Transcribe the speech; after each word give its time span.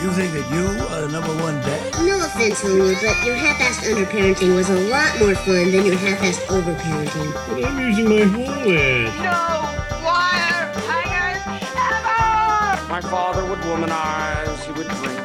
You 0.00 0.10
think 0.12 0.32
that 0.32 0.48
you 0.50 0.64
are 0.88 1.02
the 1.02 1.08
number 1.12 1.28
one 1.44 1.60
dad? 1.60 1.92
No 2.00 2.24
offense, 2.24 2.62
Homer, 2.62 2.94
but 2.94 3.22
your 3.22 3.36
half-assed 3.36 3.84
underparenting 3.84 4.54
was 4.56 4.70
a 4.70 4.88
lot 4.88 5.18
more 5.20 5.34
fun 5.34 5.70
than 5.70 5.84
your 5.84 5.94
half-assed 5.94 6.40
overparenting. 6.48 7.30
But 7.46 7.64
I'm 7.66 7.78
using 7.78 8.08
my 8.08 8.24
whole 8.24 8.64
head. 8.64 9.12
No 9.20 9.60
wire 10.00 10.72
hangers 10.88 11.44
ever! 11.76 12.88
My 12.88 13.02
father 13.02 13.44
would 13.44 13.58
womanize, 13.58 14.64
he 14.64 14.72
would 14.72 14.88
drink, 14.88 15.20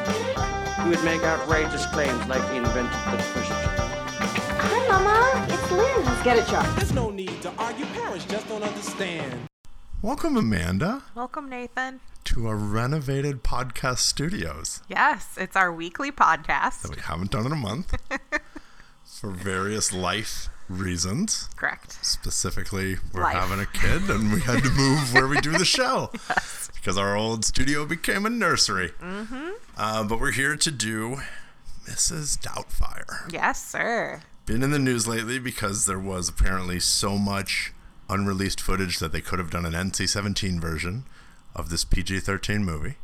he 0.82 0.88
would 0.90 1.02
make 1.04 1.22
outrageous 1.22 1.86
claims 1.86 2.26
like 2.28 2.46
he 2.50 2.58
invented 2.58 2.92
the 3.08 3.16
push 3.32 3.48
Hi, 3.48 4.88
Mama. 4.88 5.46
It's 5.48 5.72
Lynn. 5.72 6.04
Let's 6.04 6.22
get 6.22 6.36
it, 6.36 6.46
Chuck. 6.48 6.66
There's 6.76 6.92
no 6.92 7.08
need 7.08 7.40
to 7.40 7.50
argue. 7.56 7.86
Parents 7.86 8.26
just 8.26 8.46
don't 8.46 8.62
understand. 8.62 9.48
Welcome, 10.02 10.36
Amanda, 10.36 11.02
Welcome, 11.14 11.48
Nathan. 11.48 12.00
To 12.36 12.46
our 12.46 12.54
renovated 12.54 13.42
podcast 13.42 14.00
studios 14.00 14.82
Yes, 14.90 15.38
it's 15.38 15.56
our 15.56 15.72
weekly 15.72 16.12
podcast. 16.12 16.82
that 16.82 16.94
we 16.94 17.00
haven't 17.00 17.30
done 17.30 17.46
in 17.46 17.52
a 17.52 17.56
month 17.56 17.98
for 19.06 19.30
various 19.30 19.90
life 19.90 20.50
reasons. 20.68 21.48
Correct. 21.56 21.96
Specifically, 22.04 22.96
we're 23.14 23.22
Life. 23.22 23.36
having 23.36 23.60
a 23.60 23.64
kid 23.64 24.10
and 24.10 24.34
we 24.34 24.40
had 24.42 24.62
to 24.64 24.70
move 24.70 25.14
where 25.14 25.26
we 25.26 25.40
do 25.40 25.52
the 25.52 25.64
show 25.64 26.10
because 26.74 26.98
our 26.98 27.16
old 27.16 27.42
studio 27.46 27.86
became 27.86 28.26
a 28.26 28.30
nursery. 28.30 28.90
Mm-hmm. 29.00 29.52
Uh, 29.78 30.04
but 30.04 30.20
we're 30.20 30.32
here 30.32 30.56
to 30.56 30.70
do 30.70 31.16
Mrs. 31.86 32.38
Doubtfire. 32.38 33.32
Yes, 33.32 33.66
sir. 33.66 34.20
Been 34.44 34.62
in 34.62 34.72
the 34.72 34.78
news 34.78 35.08
lately 35.08 35.38
because 35.38 35.86
there 35.86 35.98
was 35.98 36.28
apparently 36.28 36.80
so 36.80 37.16
much 37.16 37.72
unreleased 38.10 38.60
footage 38.60 38.98
that 38.98 39.12
they 39.12 39.22
could 39.22 39.38
have 39.38 39.50
done 39.50 39.64
an 39.64 39.72
NC 39.72 40.06
17 40.06 40.60
version 40.60 41.04
of 41.56 41.70
this 41.70 41.84
PG 41.84 42.20
13 42.20 42.64
movie. 42.64 42.94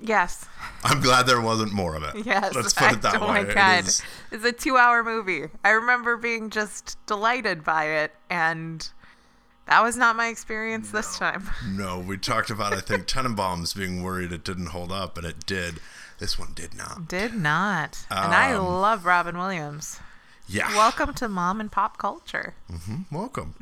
Yes. 0.00 0.46
I'm 0.84 1.00
glad 1.00 1.26
there 1.26 1.40
wasn't 1.40 1.72
more 1.72 1.94
of 1.94 2.02
it. 2.02 2.26
Yes. 2.26 2.54
Let's 2.54 2.74
put 2.74 2.92
it 2.92 3.02
that 3.02 3.22
oh 3.22 3.28
way. 3.32 3.44
my 3.44 3.54
god. 3.54 3.84
is- 3.86 4.02
It's 4.30 4.44
a 4.44 4.52
two 4.52 4.76
hour 4.76 5.02
movie. 5.04 5.44
I 5.64 5.70
remember 5.70 6.16
being 6.16 6.50
just 6.50 6.98
delighted 7.06 7.64
by 7.64 7.84
it 7.86 8.12
and 8.28 8.86
that 9.66 9.80
was 9.84 9.96
not 9.96 10.16
my 10.16 10.26
experience 10.26 10.90
this 10.90 11.16
time. 11.18 11.48
no, 11.70 12.00
we 12.00 12.18
talked 12.18 12.50
about 12.50 12.72
I 12.72 12.80
think 12.80 13.06
Tenenbaums 13.06 13.76
being 13.76 14.02
worried 14.02 14.32
it 14.32 14.44
didn't 14.44 14.66
hold 14.66 14.90
up, 14.90 15.16
and 15.16 15.24
it 15.24 15.46
did. 15.46 15.78
This 16.18 16.36
one 16.36 16.50
did 16.52 16.74
not. 16.74 17.06
Did 17.06 17.32
not. 17.34 18.04
and 18.10 18.34
I 18.34 18.52
Um, 18.54 18.64
love 18.66 19.04
Robin 19.04 19.38
Williams. 19.38 20.00
Yeah. 20.48 20.68
Welcome 20.74 21.14
to 21.14 21.28
mom 21.28 21.60
and 21.60 21.70
pop 21.70 21.96
culture. 21.96 22.54
Welcome. 23.12 23.54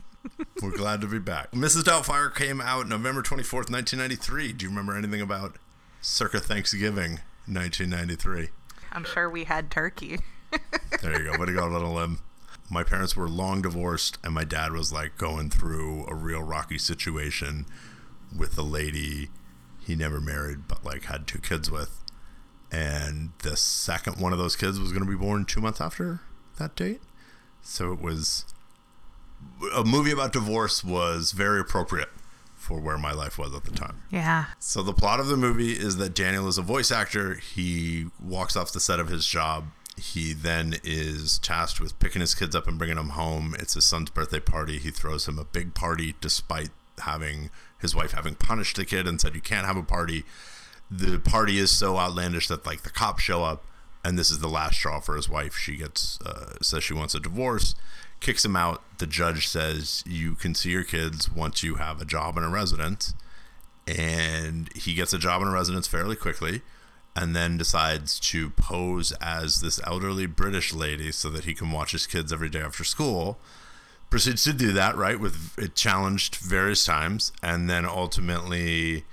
We're 0.62 0.76
glad 0.76 1.00
to 1.02 1.06
be 1.06 1.18
back. 1.18 1.52
Mrs. 1.52 1.82
Doubtfire 1.82 2.34
came 2.34 2.60
out 2.60 2.88
November 2.88 3.22
24th, 3.22 3.70
1993. 3.70 4.52
Do 4.52 4.64
you 4.64 4.70
remember 4.70 4.96
anything 4.96 5.20
about 5.20 5.56
circa 6.00 6.40
Thanksgiving 6.40 7.20
1993? 7.46 8.48
I'm 8.92 9.04
sure 9.04 9.28
we 9.28 9.44
had 9.44 9.70
turkey. 9.70 10.18
There 11.02 11.18
you 11.18 11.32
go. 11.32 11.38
Way 11.38 11.46
to 11.46 11.52
go, 11.54 11.66
little 11.66 11.94
Lim. 11.94 12.18
My 12.68 12.82
parents 12.82 13.16
were 13.16 13.28
long 13.28 13.62
divorced, 13.62 14.18
and 14.22 14.34
my 14.34 14.44
dad 14.44 14.72
was 14.72 14.92
like 14.92 15.16
going 15.16 15.48
through 15.48 16.04
a 16.08 16.14
real 16.14 16.42
rocky 16.42 16.76
situation 16.76 17.64
with 18.36 18.58
a 18.58 18.62
lady 18.62 19.30
he 19.80 19.96
never 19.96 20.20
married, 20.20 20.68
but 20.68 20.84
like 20.84 21.04
had 21.04 21.26
two 21.26 21.38
kids 21.38 21.70
with. 21.70 22.04
And 22.70 23.30
the 23.42 23.56
second 23.56 24.20
one 24.20 24.32
of 24.32 24.38
those 24.38 24.56
kids 24.56 24.78
was 24.78 24.92
going 24.92 25.04
to 25.04 25.10
be 25.10 25.16
born 25.16 25.44
two 25.44 25.60
months 25.60 25.80
after 25.80 26.20
that 26.58 26.76
date. 26.76 27.00
So 27.62 27.92
it 27.92 28.00
was 28.00 28.44
a 29.74 29.84
movie 29.84 30.10
about 30.10 30.32
divorce 30.32 30.82
was 30.82 31.32
very 31.32 31.60
appropriate 31.60 32.08
for 32.54 32.80
where 32.80 32.98
my 32.98 33.12
life 33.12 33.38
was 33.38 33.54
at 33.54 33.64
the 33.64 33.70
time. 33.70 34.02
Yeah. 34.10 34.46
So 34.58 34.82
the 34.82 34.92
plot 34.92 35.18
of 35.18 35.28
the 35.28 35.36
movie 35.36 35.72
is 35.72 35.96
that 35.96 36.14
Daniel 36.14 36.46
is 36.48 36.58
a 36.58 36.62
voice 36.62 36.90
actor. 36.90 37.34
He 37.34 38.06
walks 38.22 38.56
off 38.56 38.72
the 38.72 38.80
set 38.80 39.00
of 39.00 39.08
his 39.08 39.26
job. 39.26 39.64
He 39.96 40.32
then 40.32 40.76
is 40.84 41.38
tasked 41.38 41.80
with 41.80 41.98
picking 41.98 42.20
his 42.20 42.34
kids 42.34 42.54
up 42.54 42.68
and 42.68 42.78
bringing 42.78 42.96
them 42.96 43.10
home. 43.10 43.54
It's 43.58 43.74
his 43.74 43.86
son's 43.86 44.10
birthday 44.10 44.40
party. 44.40 44.78
He 44.78 44.90
throws 44.90 45.26
him 45.26 45.38
a 45.38 45.44
big 45.44 45.74
party 45.74 46.14
despite 46.20 46.70
having 47.00 47.50
his 47.80 47.94
wife 47.94 48.12
having 48.12 48.34
punished 48.34 48.76
the 48.76 48.84
kid 48.84 49.06
and 49.06 49.20
said 49.20 49.34
you 49.34 49.40
can't 49.40 49.66
have 49.66 49.76
a 49.76 49.82
party. 49.82 50.24
The 50.90 51.18
party 51.18 51.58
is 51.58 51.70
so 51.70 51.98
outlandish 51.98 52.48
that 52.48 52.66
like 52.66 52.82
the 52.82 52.90
cops 52.90 53.22
show 53.22 53.42
up 53.42 53.64
and 54.04 54.18
this 54.18 54.30
is 54.30 54.40
the 54.40 54.48
last 54.48 54.76
straw 54.76 55.00
for 55.00 55.16
his 55.16 55.28
wife. 55.28 55.56
She 55.56 55.76
gets 55.76 56.18
uh, 56.20 56.54
says 56.62 56.84
she 56.84 56.94
wants 56.94 57.14
a 57.14 57.20
divorce, 57.20 57.74
kicks 58.20 58.44
him 58.44 58.56
out. 58.56 58.82
The 58.98 59.06
judge 59.06 59.48
says 59.48 60.04
you 60.06 60.34
can 60.34 60.54
see 60.54 60.70
your 60.70 60.84
kids 60.84 61.30
once 61.30 61.62
you 61.62 61.76
have 61.76 62.00
a 62.00 62.04
job 62.04 62.36
and 62.36 62.46
a 62.46 62.50
residence 62.50 63.14
and 63.86 64.70
he 64.74 64.94
gets 64.94 65.12
a 65.12 65.18
job 65.18 65.42
and 65.42 65.50
a 65.50 65.54
residence 65.54 65.88
fairly 65.88 66.16
quickly 66.16 66.62
and 67.16 67.34
then 67.34 67.58
decides 67.58 68.20
to 68.20 68.50
pose 68.50 69.12
as 69.20 69.60
this 69.60 69.80
elderly 69.84 70.26
British 70.26 70.72
lady 70.72 71.10
so 71.10 71.28
that 71.30 71.44
he 71.44 71.54
can 71.54 71.70
watch 71.70 71.92
his 71.92 72.06
kids 72.06 72.32
every 72.32 72.48
day 72.48 72.60
after 72.60 72.84
school. 72.84 73.38
Proceeds 74.10 74.44
to 74.44 74.52
do 74.52 74.72
that, 74.72 74.96
right? 74.96 75.18
With 75.18 75.58
it 75.58 75.74
challenged 75.74 76.36
various 76.36 76.84
times, 76.84 77.32
and 77.42 77.70
then 77.70 77.84
ultimately 77.84 79.04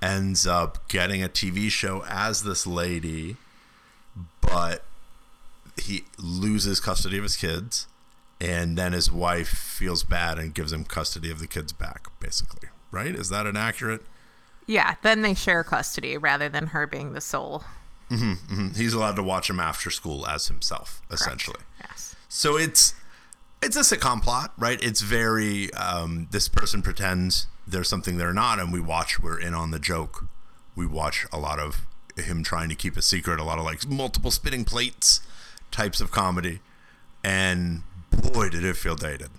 ends 0.00 0.46
up 0.46 0.88
getting 0.88 1.22
a 1.22 1.28
TV 1.28 1.70
show 1.70 2.04
as 2.08 2.42
this 2.42 2.66
lady, 2.66 3.36
but 4.40 4.84
he 5.80 6.04
loses 6.18 6.80
custody 6.80 7.18
of 7.18 7.24
his 7.24 7.36
kids, 7.36 7.86
and 8.42 8.76
then 8.76 8.92
his 8.92 9.10
wife 9.10 9.48
feels 9.48 10.02
bad 10.02 10.36
and 10.36 10.52
gives 10.52 10.72
him 10.72 10.84
custody 10.84 11.30
of 11.30 11.38
the 11.38 11.46
kids 11.46 11.72
back, 11.72 12.08
basically. 12.18 12.68
Right? 12.90 13.14
Is 13.14 13.28
that 13.28 13.46
an 13.46 13.56
accurate? 13.56 14.02
Yeah, 14.66 14.96
then 15.02 15.22
they 15.22 15.34
share 15.34 15.62
custody 15.62 16.18
rather 16.18 16.48
than 16.48 16.68
her 16.68 16.86
being 16.86 17.12
the 17.12 17.20
sole. 17.20 17.64
He's 18.76 18.92
allowed 18.92 19.16
to 19.16 19.22
watch 19.22 19.48
him 19.48 19.58
after 19.58 19.90
school 19.90 20.26
as 20.26 20.48
himself, 20.48 21.00
essentially. 21.10 21.60
Yes. 21.80 22.14
So 22.28 22.58
it's 22.58 22.94
it's 23.62 23.76
a 23.76 23.80
sitcom 23.80 24.22
plot, 24.22 24.52
right? 24.58 24.82
It's 24.82 25.00
very 25.00 25.72
um, 25.72 26.28
this 26.30 26.46
person 26.48 26.82
pretends 26.82 27.46
there's 27.66 27.88
something 27.88 28.18
they're 28.18 28.34
not, 28.34 28.58
and 28.58 28.70
we 28.70 28.80
watch. 28.80 29.18
We're 29.18 29.40
in 29.40 29.54
on 29.54 29.70
the 29.70 29.78
joke. 29.78 30.26
We 30.76 30.86
watch 30.86 31.26
a 31.32 31.38
lot 31.38 31.58
of 31.58 31.86
him 32.16 32.42
trying 32.42 32.68
to 32.68 32.74
keep 32.74 32.98
a 32.98 33.02
secret, 33.02 33.40
a 33.40 33.44
lot 33.44 33.58
of 33.58 33.64
like 33.64 33.88
multiple 33.88 34.30
spitting 34.30 34.66
plates 34.66 35.20
types 35.70 36.02
of 36.02 36.10
comedy, 36.10 36.60
and 37.24 37.82
boy, 38.16 38.48
did 38.48 38.64
it 38.64 38.76
feel 38.76 38.94
dated. 38.96 39.30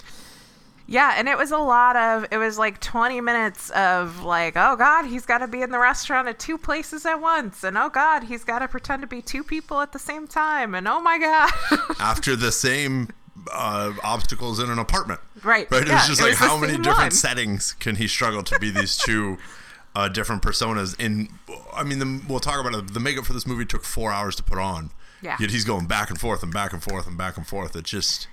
Yeah, 0.85 1.13
and 1.17 1.29
it 1.29 1.37
was 1.37 1.51
a 1.51 1.57
lot 1.57 1.95
of 1.95 2.25
it 2.29 2.37
was 2.37 2.57
like 2.59 2.81
20 2.81 3.21
minutes 3.21 3.69
of 3.69 4.23
like, 4.23 4.55
oh 4.57 4.75
god, 4.75 5.05
he's 5.05 5.25
got 5.25 5.37
to 5.37 5.47
be 5.47 5.61
in 5.61 5.71
the 5.71 5.79
restaurant 5.79 6.27
at 6.27 6.39
two 6.39 6.57
places 6.57 7.05
at 7.05 7.21
once, 7.21 7.63
and 7.63 7.77
oh 7.77 7.89
god, 7.89 8.23
he's 8.25 8.43
got 8.43 8.59
to 8.59 8.67
pretend 8.67 9.01
to 9.01 9.07
be 9.07 9.21
two 9.21 9.43
people 9.43 9.79
at 9.79 9.93
the 9.93 9.99
same 9.99 10.27
time, 10.27 10.75
and 10.75 10.87
oh 10.87 10.99
my 10.99 11.17
god. 11.17 11.51
After 11.99 12.35
the 12.35 12.51
same 12.51 13.09
uh, 13.51 13.93
obstacles 14.03 14.59
in 14.59 14.69
an 14.69 14.77
apartment, 14.77 15.21
Right, 15.41 15.69
Right. 15.71 15.81
It 15.83 15.87
yeah, 15.87 15.95
was 15.95 16.07
just 16.07 16.19
it 16.19 16.23
like 16.23 16.31
was 16.31 16.39
how 16.39 16.57
many 16.57 16.73
different 16.77 16.97
one. 16.97 17.11
settings 17.11 17.73
can 17.73 17.95
he 17.95 18.07
struggle 18.07 18.43
to 18.43 18.59
be 18.59 18.69
these 18.69 18.97
two 18.97 19.37
uh, 19.95 20.09
different 20.09 20.41
personas? 20.41 20.99
In 20.99 21.29
I 21.73 21.83
mean, 21.83 21.99
the, 21.99 22.21
we'll 22.27 22.39
talk 22.41 22.59
about 22.59 22.77
it. 22.77 22.93
The 22.93 22.99
makeup 22.99 23.25
for 23.25 23.33
this 23.33 23.47
movie 23.47 23.65
took 23.65 23.83
four 23.85 24.11
hours 24.11 24.35
to 24.35 24.43
put 24.43 24.57
on. 24.57 24.91
Yeah. 25.21 25.37
Yet 25.39 25.51
he's 25.51 25.63
going 25.63 25.85
back 25.87 26.09
and 26.09 26.19
forth 26.19 26.43
and 26.43 26.53
back 26.53 26.73
and 26.73 26.83
forth 26.83 27.07
and 27.07 27.17
back 27.17 27.37
and 27.37 27.47
forth. 27.47 27.73
It 27.77 27.85
just 27.85 28.27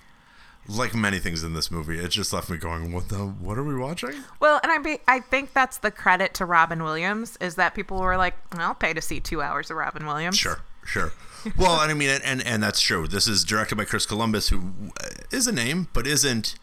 like 0.69 0.95
many 0.95 1.19
things 1.19 1.43
in 1.43 1.55
this 1.55 1.71
movie, 1.71 1.99
it 1.99 2.09
just 2.09 2.33
left 2.33 2.51
me 2.51 2.57
going, 2.57 2.93
"What 2.93 3.09
the? 3.09 3.19
What 3.19 3.59
are 3.59 3.65
we 3.65 3.75
watching?" 3.75 4.13
well, 4.41 4.61
and 4.63 4.71
I 4.71 4.79
be, 4.79 4.99
I 5.09 5.21
think 5.21 5.53
that's 5.53 5.79
the 5.79 5.91
credit 5.91 6.35
to 6.35 6.45
Robin 6.45 6.83
Williams 6.83 7.37
is 7.41 7.57
that 7.57 7.75
people 7.75 8.01
were 8.01 8.17
like, 8.17 8.35
I'll 8.53 8.75
pay 8.75 8.93
to 8.93 9.01
see 9.01 9.21
2 9.21 9.43
hours 9.43 9.71
of 9.71 9.77
Robin 9.77 10.07
Williams. 10.07 10.39
Sure, 10.39 10.61
sure. 10.85 11.13
well, 11.57 11.81
and 11.81 11.91
I 11.91 11.95
mean, 11.95 12.21
and 12.25 12.45
and 12.47 12.63
that's 12.63 12.81
true. 12.81 13.07
This 13.09 13.27
is 13.27 13.45
directed 13.45 13.77
by 13.77 13.85
Chris 13.85 14.07
Columbus, 14.07 14.49
who 14.51 14.73
uh, 15.03 15.09
a 15.33 15.53
name, 15.53 15.89
but 15.93 16.07
isn't 16.07 16.55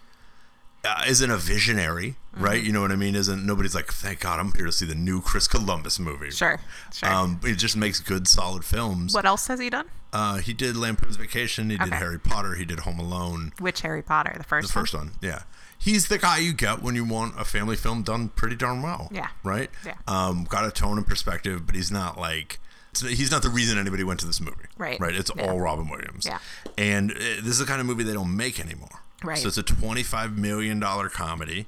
uh, 0.85 1.03
isn't 1.07 1.29
a 1.31 1.37
visionary, 1.37 2.15
Mm-hmm. 2.35 2.43
right? 2.45 2.63
You 2.63 2.71
know 2.71 2.81
what 2.81 2.91
I 2.91 2.95
mean? 2.95 3.15
Isn't 3.15 3.45
nobody's 3.47 3.73
like, 3.73 3.91
thank 3.91 4.19
God, 4.19 4.39
I'm 4.39 4.53
here 4.53 4.67
to 4.67 4.71
see 4.71 4.85
the 4.85 4.93
new 4.93 5.21
Chris 5.21 5.47
Columbus 5.47 5.97
movie. 5.99 6.29
Sure. 6.29 6.59
Sure. 6.93 7.09
Um, 7.09 7.39
he 7.43 7.55
just 7.55 7.75
makes 7.75 7.99
good, 7.99 8.27
solid 8.27 8.63
films. 8.63 9.13
what 9.15 9.25
else 9.25 9.47
has 9.47 9.59
he 9.59 9.71
done? 9.71 9.87
Uh, 10.13 10.37
he 10.37 10.53
did 10.53 10.75
Lampoon's 10.77 11.15
Vacation. 11.15 11.71
He 11.71 11.77
did 11.77 11.93
Harry 11.93 12.19
Potter. 12.19 12.53
He 12.53 12.63
did 12.63 12.81
Home 12.81 12.99
Alone. 12.99 13.53
Which 13.59 13.81
Harry 13.81 14.03
Potter? 14.03 14.33
The 14.37 14.43
first 14.43 14.67
The 14.67 14.73
first 14.73 14.93
one, 14.93 15.13
yeah. 15.21 15.43
He's 15.79 16.07
the 16.09 16.17
guy 16.19 16.37
you 16.37 16.53
get 16.53 16.81
when 16.83 16.93
you 16.95 17.03
want 17.05 17.39
a 17.39 17.43
family 17.43 17.75
film 17.75 18.03
done 18.03 18.29
pretty 18.29 18.55
darn 18.55 18.81
well. 18.83 19.09
Yeah. 19.11 19.29
Right. 19.43 19.69
Yeah. 19.85 19.95
Um, 20.07 20.43
got 20.45 20.63
a 20.65 20.71
tone 20.71 20.97
and 20.97 21.05
perspective, 21.07 21.65
but 21.65 21.73
he's 21.75 21.91
not 21.91 22.19
like 22.19 22.59
he's 22.99 23.29
not 23.31 23.41
the 23.43 23.49
reason 23.49 23.77
anybody 23.77 24.03
went 24.03 24.19
to 24.21 24.25
this 24.27 24.39
movie. 24.41 24.65
Right. 24.77 24.99
Right. 24.99 25.13
It's 25.15 25.31
Yeah. 25.35 25.49
all 25.51 25.59
Robin 25.59 25.87
Williams. 25.89 26.25
Yeah. 26.25 26.37
And 26.77 27.11
uh, 27.11 27.15
this 27.15 27.47
is 27.47 27.59
the 27.59 27.65
kind 27.65 27.81
of 27.81 27.85
movie 27.87 28.03
they 28.03 28.13
don't 28.13 28.35
make 28.35 28.59
anymore. 28.59 29.01
Right. 29.23 29.37
So 29.37 29.47
it's 29.47 29.57
a 29.57 29.63
twenty-five 29.63 30.37
million 30.37 30.79
dollar 30.79 31.09
comedy 31.09 31.65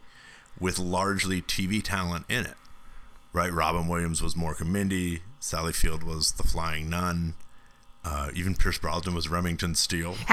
with 0.60 0.78
largely 0.80 1.42
TV 1.42 1.84
talent 1.84 2.25
in 2.30 2.46
it. 2.46 2.56
Right. 3.34 3.51
Robin 3.51 3.88
Williams 3.88 4.22
was 4.22 4.34
Mork 4.36 4.60
and 4.60 4.72
Mindy. 4.74 5.22
Sally 5.40 5.72
Field 5.74 6.04
was 6.04 6.34
the 6.34 6.44
Flying 6.44 6.90
Nun. 6.90 7.36
Uh, 8.04 8.30
even 8.34 8.56
Pierce 8.56 8.78
Brosnan 8.78 9.13
was 9.13 9.28
Remington 9.30 9.75
Steele. 9.75 10.16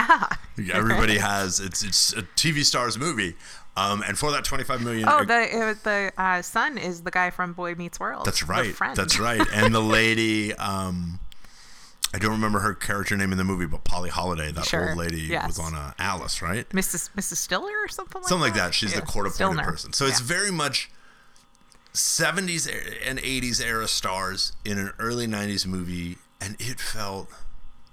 Yeah. 0.58 0.74
Everybody 0.78 1.18
has 1.18 1.60
it's 1.60 1.84
it's 1.84 2.14
a 2.14 2.22
TV 2.22 2.64
stars 2.64 2.96
movie. 2.96 3.34
Um, 3.76 4.02
and 4.08 4.16
for 4.16 4.30
that 4.30 4.42
25 4.44 4.80
million 4.82 5.06
Oh, 5.06 5.22
the 5.22 5.34
uh, 5.34 5.74
the 5.82 6.12
uh, 6.16 6.40
son 6.40 6.78
is 6.78 7.02
the 7.02 7.10
guy 7.10 7.28
from 7.28 7.52
Boy 7.52 7.74
Meets 7.74 8.00
World. 8.00 8.24
That's 8.24 8.42
right. 8.42 8.74
That's 8.94 9.20
right. 9.20 9.42
And 9.52 9.74
the 9.74 9.80
lady, 9.82 10.54
um, 10.54 11.20
I 12.16 12.18
don't 12.18 12.30
remember 12.32 12.60
her 12.60 12.72
character 12.72 13.14
name 13.14 13.30
in 13.30 13.36
the 13.36 13.44
movie, 13.44 13.66
but 13.66 13.84
Polly 13.84 14.08
Holliday, 14.08 14.50
that 14.52 14.64
Sure. 14.64 14.88
old 14.88 14.96
lady, 14.98 15.20
Yes. 15.20 15.46
was 15.46 15.58
on 15.58 15.74
uh, 15.74 15.92
Alice, 15.98 16.40
right? 16.40 16.66
Mrs. 16.70 17.10
Mrs. 17.14 17.36
Stiller 17.36 17.70
or 17.84 17.88
something 17.88 18.22
like 18.22 18.28
Something 18.28 18.52
that. 18.54 18.58
like 18.58 18.68
that. 18.68 18.74
She's 18.74 18.92
Yeah. 18.94 19.00
the 19.00 19.06
court 19.06 19.26
appointed 19.26 19.62
person. 19.64 19.92
So 19.92 20.06
it's 20.06 20.20
very 20.20 20.50
much 20.50 20.90
70s 21.92 22.66
and 23.04 23.18
80s 23.18 23.60
era 23.60 23.86
stars 23.86 24.52
in 24.64 24.78
an 24.78 24.92
early 24.98 25.26
90s 25.26 25.66
movie, 25.66 26.16
and 26.40 26.56
it 26.58 26.80
felt 26.80 27.28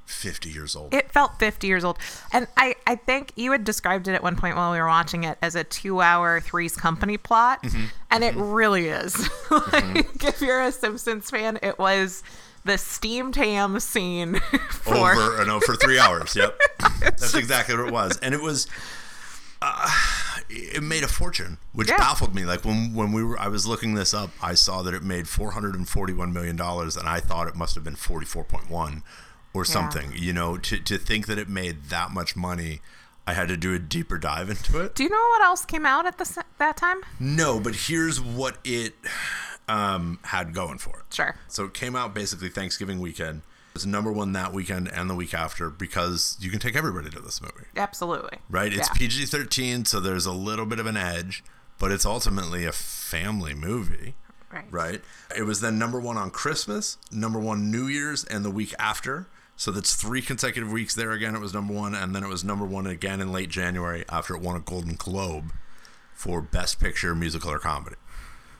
50 0.05 0.49
years 0.49 0.73
old. 0.75 0.93
It 0.93 1.11
felt 1.11 1.37
50 1.39 1.67
years 1.67 1.83
old. 1.83 1.97
And 2.31 2.47
I, 2.55 2.75
I 2.87 2.95
think 2.95 3.33
you 3.35 3.51
had 3.51 3.65
described 3.65 4.07
it 4.07 4.13
at 4.13 4.23
one 4.23 4.37
point 4.37 4.55
while 4.55 4.71
we 4.71 4.79
were 4.79 4.87
watching 4.87 5.25
it 5.25 5.37
as 5.41 5.55
a 5.55 5.63
two 5.65 6.01
hour 6.01 6.39
Three's 6.39 6.75
Company 6.77 7.17
plot. 7.17 7.61
Mm-hmm. 7.63 7.85
And 8.11 8.23
it 8.23 8.35
really 8.35 8.87
is. 8.87 9.17
like, 9.51 10.23
if 10.23 10.39
you're 10.41 10.61
a 10.61 10.71
Simpsons 10.71 11.29
fan, 11.29 11.59
it 11.61 11.77
was 11.79 12.23
the 12.65 12.77
steamed 12.77 13.35
ham 13.35 13.79
scene 13.79 14.39
for. 14.69 14.95
over 15.13 15.41
and 15.41 15.49
over 15.51 15.65
for 15.65 15.75
three 15.75 15.99
hours. 15.99 16.35
Yep, 16.35 16.59
that's 17.01 17.33
exactly 17.35 17.75
what 17.75 17.87
it 17.87 17.93
was, 17.93 18.17
and 18.19 18.33
it 18.33 18.41
was. 18.41 18.67
Uh, 19.65 19.89
it 20.49 20.83
made 20.83 21.03
a 21.03 21.07
fortune, 21.07 21.57
which 21.71 21.87
Yeah. 21.89 21.95
baffled 21.97 22.35
me. 22.35 22.43
Like 22.43 22.65
when 22.65 22.93
when 22.93 23.13
we 23.13 23.23
were, 23.23 23.39
I 23.39 23.47
was 23.47 23.65
looking 23.65 23.93
this 23.93 24.13
up. 24.13 24.29
I 24.41 24.55
saw 24.55 24.81
that 24.81 24.93
it 24.93 25.03
made 25.03 25.27
four 25.29 25.51
hundred 25.51 25.75
and 25.75 25.87
forty 25.87 26.11
one 26.13 26.33
million 26.33 26.55
dollars, 26.57 26.97
and 26.97 27.07
I 27.07 27.19
thought 27.21 27.47
it 27.47 27.55
must 27.55 27.75
have 27.75 27.83
been 27.83 27.95
forty 27.95 28.25
four 28.25 28.43
point 28.43 28.69
one 28.69 29.03
or 29.53 29.63
something. 29.63 30.11
You 30.15 30.33
know, 30.33 30.57
to 30.57 30.79
to 30.79 30.97
think 30.97 31.27
that 31.27 31.37
it 31.37 31.47
made 31.47 31.85
that 31.85 32.11
much 32.11 32.35
money. 32.35 32.81
I 33.25 33.31
had 33.31 33.47
to 33.47 33.55
do 33.55 33.73
a 33.73 33.79
deeper 33.79 34.17
dive 34.17 34.49
into 34.49 34.81
it. 34.81 34.95
Do 34.95 35.03
you 35.03 35.09
know 35.09 35.15
what 35.15 35.41
else 35.41 35.63
came 35.63 35.85
out 35.85 36.05
at 36.05 36.17
the, 36.17 36.43
that 36.57 36.75
time? 36.75 36.97
No, 37.21 37.57
but 37.57 37.73
here's 37.73 38.19
what 38.19 38.57
it 38.65 38.95
um, 39.67 40.19
had 40.23 40.53
going 40.53 40.77
for 40.77 40.99
it. 40.99 41.13
Sure. 41.13 41.35
So 41.47 41.65
it 41.65 41.73
came 41.73 41.95
out 41.95 42.13
basically 42.13 42.49
Thanksgiving 42.49 42.99
weekend. 42.99 43.39
It 43.71 43.75
was 43.75 43.85
number 43.87 44.11
one 44.11 44.33
that 44.33 44.53
weekend 44.53 44.87
and 44.87 45.09
the 45.09 45.15
week 45.15 45.33
after 45.33 45.69
because 45.69 46.37
you 46.39 46.51
can 46.51 46.59
take 46.59 46.75
everybody 46.75 47.09
to 47.09 47.19
this 47.19 47.41
movie, 47.41 47.65
Absolutely. 47.75 48.37
right? 48.49 48.71
It's 48.71 48.87
Yeah. 48.89 48.93
PG 48.93 49.25
13, 49.25 49.85
so 49.85 49.99
there's 49.99 50.25
a 50.27 50.31
little 50.31 50.65
bit 50.67 50.79
of 50.79 50.85
an 50.85 50.95
edge, 50.97 51.43
but 51.79 51.91
it's 51.91 52.05
ultimately 52.05 52.65
a 52.65 52.71
family 52.71 53.55
movie, 53.55 54.13
Right. 54.51 54.65
right? 54.69 55.01
It 55.35 55.43
was 55.43 55.59
then 55.61 55.79
number 55.79 55.99
one 55.99 56.17
on 56.17 56.29
Christmas, 56.29 56.97
number 57.11 57.39
one 57.39 57.71
New 57.71 57.87
Year's, 57.87 58.23
and 58.25 58.45
the 58.45 58.51
week 58.51 58.75
after. 58.77 59.25
So 59.55 59.71
that's 59.71 59.95
three 59.95 60.21
consecutive 60.21 60.71
weeks 60.71 60.93
there 60.93 61.11
again. 61.11 61.35
It 61.35 61.41
was 61.41 61.53
number 61.53 61.73
one, 61.73 61.95
and 61.95 62.15
then 62.15 62.23
it 62.23 62.27
was 62.29 62.43
number 62.43 62.65
one 62.65 62.85
again 62.85 63.21
in 63.21 63.31
late 63.31 63.49
January 63.49 64.03
after 64.09 64.35
it 64.35 64.41
won 64.41 64.55
a 64.55 64.59
Golden 64.59 64.95
Globe 64.95 65.51
for 66.13 66.41
Best 66.41 66.79
Picture, 66.79 67.15
Musical, 67.15 67.51
or 67.51 67.59
Comedy. 67.59 67.95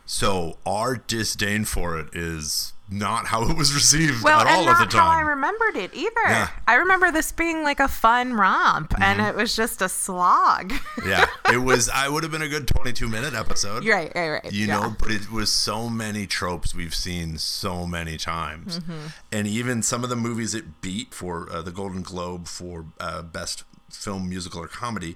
So 0.06 0.58
our 0.66 0.98
disdain 0.98 1.66
for 1.66 1.98
it 1.98 2.14
is 2.14 2.74
not 2.90 3.28
how 3.28 3.50
it 3.50 3.58
was 3.58 3.74
received 3.74 4.24
Well, 4.24 4.42
at 4.42 4.48
all 4.48 4.70
at 4.70 4.92
the 4.92 4.98
how 4.98 5.08
I 5.08 5.22
remembered 5.22 5.76
it 5.78 5.94
either. 5.96 6.12
Yeah. 6.28 6.46
Mm-hmm. 6.48 6.60
I 6.68 6.74
remember 6.76 7.12
this 7.12 7.32
being 7.32 7.64
like 7.64 7.80
a 7.80 7.88
fun 7.88 8.34
romp, 8.34 8.94
and 9.02 9.22
it 9.22 9.36
was 9.36 9.56
just 9.56 9.82
a 9.82 9.90
slog. 9.90 10.74
yeah, 11.08 11.26
it 11.52 11.58
was. 11.58 11.90
I 11.90 12.10
would 12.10 12.24
have 12.24 12.32
been 12.32 12.42
a 12.42 12.48
good 12.50 12.68
22 12.68 13.08
minute 13.08 13.34
episode. 13.34 13.86
right, 13.88 14.12
right, 14.14 14.30
right. 14.30 14.52
You 14.54 14.68
yeah. 14.68 14.80
know, 14.80 14.96
but 15.00 15.10
it 15.12 15.32
was 15.32 15.52
so 15.52 15.90
many 15.90 16.28
tropes 16.28 16.76
we've 16.76 16.94
seen 16.94 17.38
so 17.38 17.88
many 17.88 18.18
times, 18.18 18.80
Mm-hmm. 18.80 19.08
and 19.32 19.48
even 19.48 19.82
some 19.82 20.04
of 20.04 20.10
the 20.10 20.16
movies 20.18 20.54
it 20.54 20.82
beat 20.82 21.14
for 21.14 21.50
uh, 21.52 21.62
the 21.62 21.72
Golden 21.72 22.04
Globe 22.04 22.48
for 22.48 22.86
uh, 23.00 23.22
best 23.22 23.64
film, 23.90 24.30
musical, 24.30 24.62
or 24.62 24.68
comedy. 24.68 25.16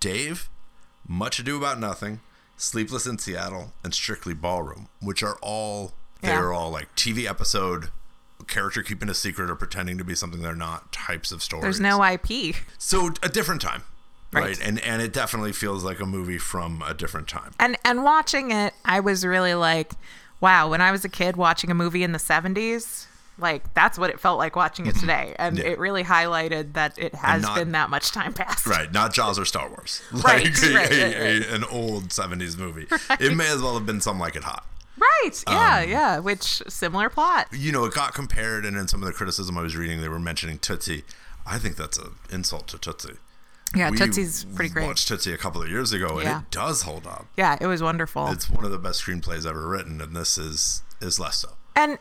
Dave, 0.00 0.48
Much 1.06 1.38
Ado 1.38 1.56
About 1.58 1.78
Nothing, 1.78 2.20
Sleepless 2.62 3.08
in 3.08 3.18
Seattle, 3.18 3.72
and 3.82 3.92
Strictly 3.92 4.34
Ballroom, 4.34 4.88
which 5.00 5.20
are 5.24 5.36
all 5.42 5.94
they're 6.20 6.52
all 6.52 6.70
like 6.70 6.94
TV 6.94 7.28
episode, 7.28 7.88
character 8.46 8.84
keeping 8.84 9.08
a 9.08 9.14
secret 9.14 9.50
or 9.50 9.56
pretending 9.56 9.98
to 9.98 10.04
be 10.04 10.14
something 10.14 10.42
they're 10.42 10.54
not 10.54 10.92
types 10.92 11.32
of 11.32 11.42
stories. 11.42 11.62
There's 11.62 11.80
no 11.80 12.04
IP. 12.04 12.54
So 12.78 13.10
a 13.20 13.28
different 13.28 13.62
time, 13.62 13.82
right? 14.32 14.44
Right. 14.44 14.60
And 14.62 14.78
and 14.84 15.02
it 15.02 15.12
definitely 15.12 15.50
feels 15.50 15.82
like 15.82 15.98
a 15.98 16.06
movie 16.06 16.38
from 16.38 16.84
a 16.86 16.94
different 16.94 17.26
time. 17.26 17.50
And 17.58 17.76
and 17.84 18.04
watching 18.04 18.52
it, 18.52 18.74
I 18.84 19.00
was 19.00 19.26
really 19.26 19.54
like, 19.54 19.94
wow, 20.40 20.70
when 20.70 20.80
I 20.80 20.92
was 20.92 21.04
a 21.04 21.08
kid 21.08 21.36
watching 21.36 21.68
a 21.68 21.74
movie 21.74 22.04
in 22.04 22.12
the 22.12 22.18
70s, 22.18 23.06
like 23.38 23.72
that's 23.74 23.98
what 23.98 24.10
it 24.10 24.20
felt 24.20 24.38
like 24.38 24.54
watching 24.56 24.86
it 24.86 24.94
today. 24.96 25.34
And 25.38 25.56
Mm-hmm. 25.56 25.66
Yeah. 25.66 25.72
it 25.72 25.78
really 25.78 26.04
highlighted 26.04 26.74
that 26.74 26.98
it 26.98 27.14
has 27.14 27.42
not- 27.42 27.56
been 27.56 27.72
that 27.72 27.90
much 27.90 28.10
time 28.12 28.32
passed. 28.34 28.66
Right, 28.66 28.92
not 28.92 29.12
Jaws 29.12 29.38
or 29.38 29.44
Star 29.44 29.68
Wars. 29.68 30.02
Right, 30.12 30.46
a- 30.46 30.74
right, 30.74 30.92
a- 30.92 31.04
right. 31.04 31.50
a- 31.50 31.54
an 31.54 31.64
old 31.64 32.08
70s 32.10 32.56
movie. 32.58 32.86
It 33.20 33.36
may 33.36 33.48
as 33.50 33.60
well 33.62 33.74
have 33.74 33.86
been 33.86 34.00
Some 34.00 34.18
Like 34.18 34.36
It 34.36 34.44
Hot. 34.44 34.64
Right. 34.98 35.42
Yeah, 35.48 35.78
Um, 35.82 35.88
yeah. 35.90 36.18
Which 36.18 36.62
similar 36.68 37.08
plot. 37.08 37.48
You 37.52 37.72
know, 37.72 37.84
it 37.86 37.94
got 37.94 38.14
compared, 38.14 38.64
and 38.64 38.76
in 38.76 38.86
some 38.88 39.02
of 39.02 39.06
the 39.06 39.12
criticism 39.12 39.56
I 39.58 39.62
was 39.62 39.74
reading, 39.76 40.00
they 40.00 40.08
were 40.08 40.20
mentioning 40.20 40.58
Tootsie. 40.58 41.02
I 41.46 41.58
think 41.58 41.76
that's 41.76 41.98
an 41.98 42.12
insult 42.30 42.68
to 42.68 42.78
Tootsie. 42.78 43.14
Yeah, 43.74 43.88
We 43.90 43.96
Tootsie's 43.96 44.44
pretty 44.44 44.68
great. 44.72 44.86
watched 44.86 45.08
Tootsie 45.08 45.32
a 45.32 45.38
couple 45.38 45.62
of 45.62 45.68
years 45.70 45.92
ago, 45.92 46.18
and 46.18 46.24
Yeah. 46.28 46.40
it 46.40 46.50
does 46.50 46.82
hold 46.82 47.06
up. 47.06 47.26
Yeah, 47.38 47.56
it 47.58 47.66
was 47.66 47.82
wonderful. 47.82 48.28
It's 48.28 48.50
one 48.50 48.64
of 48.66 48.70
the 48.70 48.78
best 48.78 49.02
screenplays 49.02 49.46
ever 49.46 49.66
written, 49.66 50.00
and 50.02 50.14
this 50.14 50.36
is 50.36 50.82
is 51.00 51.18
less 51.18 51.38
so. 51.38 51.54
And 51.74 51.98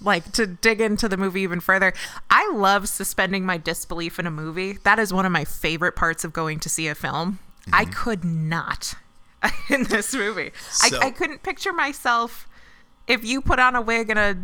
like 0.00 0.32
to 0.32 0.46
dig 0.46 0.80
into 0.80 1.08
the 1.08 1.16
movie 1.16 1.42
even 1.42 1.60
further, 1.60 1.92
I 2.30 2.50
love 2.52 2.88
suspending 2.88 3.46
my 3.46 3.56
disbelief 3.56 4.18
in 4.18 4.26
a 4.26 4.30
movie. 4.30 4.74
That 4.84 4.98
is 4.98 5.12
one 5.12 5.26
of 5.26 5.32
my 5.32 5.44
favorite 5.44 5.96
parts 5.96 6.24
of 6.24 6.32
going 6.32 6.60
to 6.60 6.68
see 6.68 6.88
a 6.88 6.94
film. 6.94 7.38
I 7.72 7.84
mm-hmm. 7.84 7.92
could 7.92 8.24
not 8.24 8.94
in 9.70 9.84
this 9.84 10.14
movie. 10.14 10.52
So- 10.70 10.98
I, 11.00 11.06
I 11.06 11.10
couldn't 11.10 11.42
picture 11.42 11.72
myself 11.72 12.48
if 13.06 13.24
you 13.24 13.40
put 13.40 13.58
on 13.58 13.74
a 13.74 13.82
wig 13.82 14.10
and 14.10 14.18
a 14.18 14.36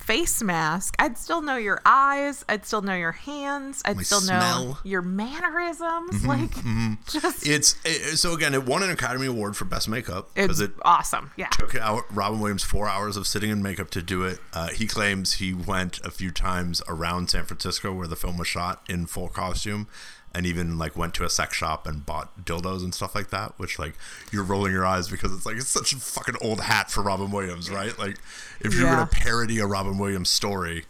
face 0.00 0.42
mask. 0.42 0.96
I'd 0.98 1.16
still 1.18 1.42
know 1.42 1.56
your 1.56 1.80
eyes. 1.84 2.44
I'd 2.48 2.64
still 2.66 2.82
know 2.82 2.94
your 2.94 3.12
hands. 3.12 3.82
I'd 3.84 3.96
My 3.96 4.02
still 4.02 4.22
know 4.22 4.78
your 4.82 5.02
mannerisms. 5.02 6.10
Mm-hmm, 6.10 6.26
like 6.26 6.50
mm-hmm. 6.50 6.94
just 7.08 7.46
It's 7.46 7.76
it, 7.84 8.16
so 8.16 8.34
again, 8.34 8.54
it 8.54 8.64
won 8.64 8.82
an 8.82 8.90
Academy 8.90 9.26
Award 9.26 9.56
for 9.56 9.66
Best 9.66 9.88
Makeup 9.88 10.30
it's 10.34 10.46
because 10.46 10.60
it 10.60 10.72
awesome. 10.82 11.30
Yeah. 11.36 11.48
took 11.48 11.76
out 11.76 12.04
Robin 12.10 12.40
Williams 12.40 12.62
four 12.62 12.88
hours 12.88 13.16
of 13.16 13.26
sitting 13.26 13.50
in 13.50 13.62
makeup 13.62 13.90
to 13.90 14.02
do 14.02 14.24
it. 14.24 14.38
Uh, 14.52 14.68
he 14.68 14.86
claims 14.86 15.34
he 15.34 15.52
went 15.52 16.00
a 16.00 16.10
few 16.10 16.30
times 16.30 16.82
around 16.88 17.30
San 17.30 17.44
Francisco 17.44 17.92
where 17.92 18.06
the 18.06 18.16
film 18.16 18.38
was 18.38 18.48
shot 18.48 18.82
in 18.88 19.06
full 19.06 19.28
costume, 19.28 19.86
and 20.34 20.46
even 20.46 20.78
like 20.78 20.96
went 20.96 21.14
to 21.14 21.24
a 21.24 21.30
sex 21.30 21.56
shop 21.56 21.86
and 21.86 22.06
bought 22.06 22.44
dildos 22.44 22.82
and 22.84 22.94
stuff 22.94 23.14
like 23.14 23.30
that. 23.30 23.54
Which 23.58 23.78
like 23.78 23.94
you're 24.32 24.44
rolling 24.44 24.72
your 24.72 24.86
eyes 24.86 25.08
because 25.08 25.32
it's 25.32 25.44
like 25.46 25.56
it's 25.56 25.68
such 25.68 25.92
a 25.92 25.96
fucking 25.96 26.36
old 26.40 26.60
hat 26.60 26.90
for 26.90 27.02
Robin 27.02 27.30
Williams, 27.30 27.70
right? 27.70 27.98
Like 27.98 28.16
if 28.60 28.74
you're 28.74 28.84
Yeah. 28.84 28.94
gonna 28.96 29.06
parody 29.06 29.58
a 29.58 29.66
Robin 29.66 29.98
Williams 29.98 30.28
story, 30.28 30.84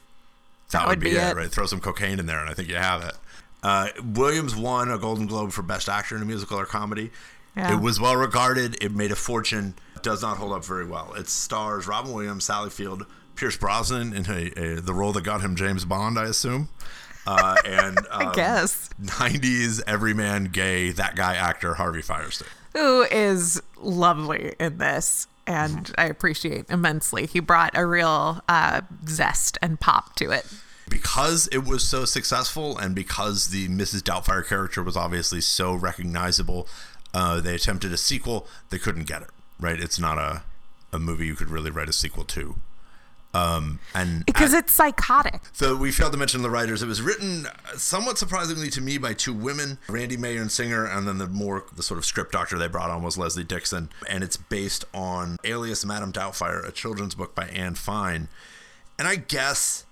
that, 0.70 0.86
would, 0.86 1.00
be, 1.00 1.10
it, 1.10 1.34
right? 1.36 1.50
Throw 1.50 1.66
some 1.66 1.80
cocaine 1.80 2.18
in 2.20 2.26
there, 2.26 2.38
and 2.40 2.48
I 2.48 2.54
think 2.54 2.68
you 2.68 2.76
have 2.76 3.02
it. 3.02 3.14
Uh, 3.62 3.88
Williams 4.14 4.54
won 4.54 4.90
a 4.90 4.98
Golden 4.98 5.26
Globe 5.26 5.52
for 5.52 5.62
Best 5.62 5.88
Actor 5.88 6.16
in 6.16 6.22
a 6.22 6.24
Musical 6.24 6.58
or 6.60 6.64
Comedy. 6.64 7.10
Yeah. 7.56 7.74
It 7.74 7.80
was 7.80 7.98
well 8.00 8.14
regarded. 8.16 8.82
It 8.82 8.92
made 8.94 9.10
a 9.10 9.16
fortune. 9.16 9.74
Does 10.02 10.22
not 10.22 10.36
hold 10.38 10.52
up 10.52 10.64
very 10.64 10.86
well. 10.86 11.12
It 11.14 11.28
stars 11.28 11.86
Robin 11.86 12.12
Williams, 12.12 12.44
Sally 12.44 12.70
Field, 12.70 13.04
Pierce 13.34 13.56
Brosnan 13.56 14.12
in 14.14 14.24
a, 14.30 14.76
a, 14.76 14.80
the 14.80 14.94
role 14.94 15.12
that 15.12 15.24
got 15.24 15.40
him 15.40 15.56
James 15.56 15.84
Bond, 15.84 16.18
I 16.18 16.24
assume. 16.24 16.68
Uh, 17.26 17.56
and 17.64 17.98
um, 18.10 18.28
I 18.28 18.32
guess. 18.34 18.90
90s 19.02 19.82
everyman 19.86 20.44
gay 20.44 20.90
that 20.90 21.16
guy 21.16 21.34
actor 21.34 21.74
Harvey 21.74 22.02
Fierstein. 22.02 22.46
who 22.72 23.02
is 23.02 23.62
lovely 23.78 24.54
in 24.58 24.78
this 24.78 25.26
and 25.46 25.92
I 25.98 26.04
appreciate 26.04 26.66
immensely. 26.70 27.26
He 27.26 27.40
brought 27.40 27.72
a 27.76 27.84
real 27.84 28.40
uh, 28.48 28.82
zest 29.08 29.58
and 29.60 29.80
pop 29.80 30.14
to 30.16 30.30
it. 30.30 30.46
because 30.88 31.48
it 31.48 31.64
was 31.64 31.82
so 31.82 32.04
successful 32.04 32.78
and 32.78 32.94
because 32.94 33.48
the 33.48 33.68
Mrs. 33.68 34.02
Doubtfire 34.02 34.46
character 34.46 34.82
was 34.82 34.96
obviously 34.96 35.40
so 35.40 35.74
recognizable, 35.74 36.68
uh, 37.12 37.40
they 37.40 37.54
attempted 37.56 37.92
a 37.92 37.96
sequel. 37.96 38.46
They 38.70 38.78
couldn't 38.78 39.04
get 39.04 39.22
it. 39.22 39.30
Right? 39.58 39.80
It's 39.80 39.98
not 39.98 40.18
a 40.18 40.42
a 40.92 40.98
movie 40.98 41.26
you 41.26 41.34
could 41.36 41.50
really 41.50 41.70
write 41.70 41.88
a 41.88 41.92
sequel 41.92 42.24
to. 42.24 42.56
Um, 43.32 43.78
and 43.94 44.26
Because 44.26 44.52
it's 44.52 44.72
psychotic. 44.72 45.40
so 45.52 45.76
we 45.76 45.92
failed 45.92 46.10
to 46.12 46.18
mention 46.18 46.42
the 46.42 46.50
writers. 46.50 46.82
It 46.82 46.86
was 46.86 47.00
written 47.00 47.46
uh, 47.46 47.76
somewhat 47.76 48.18
surprisingly 48.18 48.70
to 48.70 48.80
me 48.80 48.98
by 48.98 49.14
two 49.14 49.32
women, 49.32 49.78
Randi 49.88 50.16
Mayem 50.16 50.50
Singer, 50.50 50.84
and 50.84 51.06
then 51.06 51.18
the 51.18 51.28
more 51.28 51.64
the 51.74 51.82
sort 51.84 51.98
of 51.98 52.04
script 52.04 52.32
doctor 52.32 52.58
they 52.58 52.66
brought 52.66 52.90
on 52.90 53.02
was 53.02 53.16
Leslie 53.16 53.44
Dixon, 53.44 53.88
and 54.08 54.24
it's 54.24 54.36
based 54.36 54.84
on 54.92 55.36
Alias 55.44 55.84
Madame 55.84 56.12
Doubtfire, 56.12 56.66
a 56.66 56.72
children's 56.72 57.14
book 57.14 57.34
by 57.36 57.46
Anne 57.46 57.76
Fine. 57.76 58.26
And 58.98 59.06
I 59.06 59.14
guess 59.16 59.84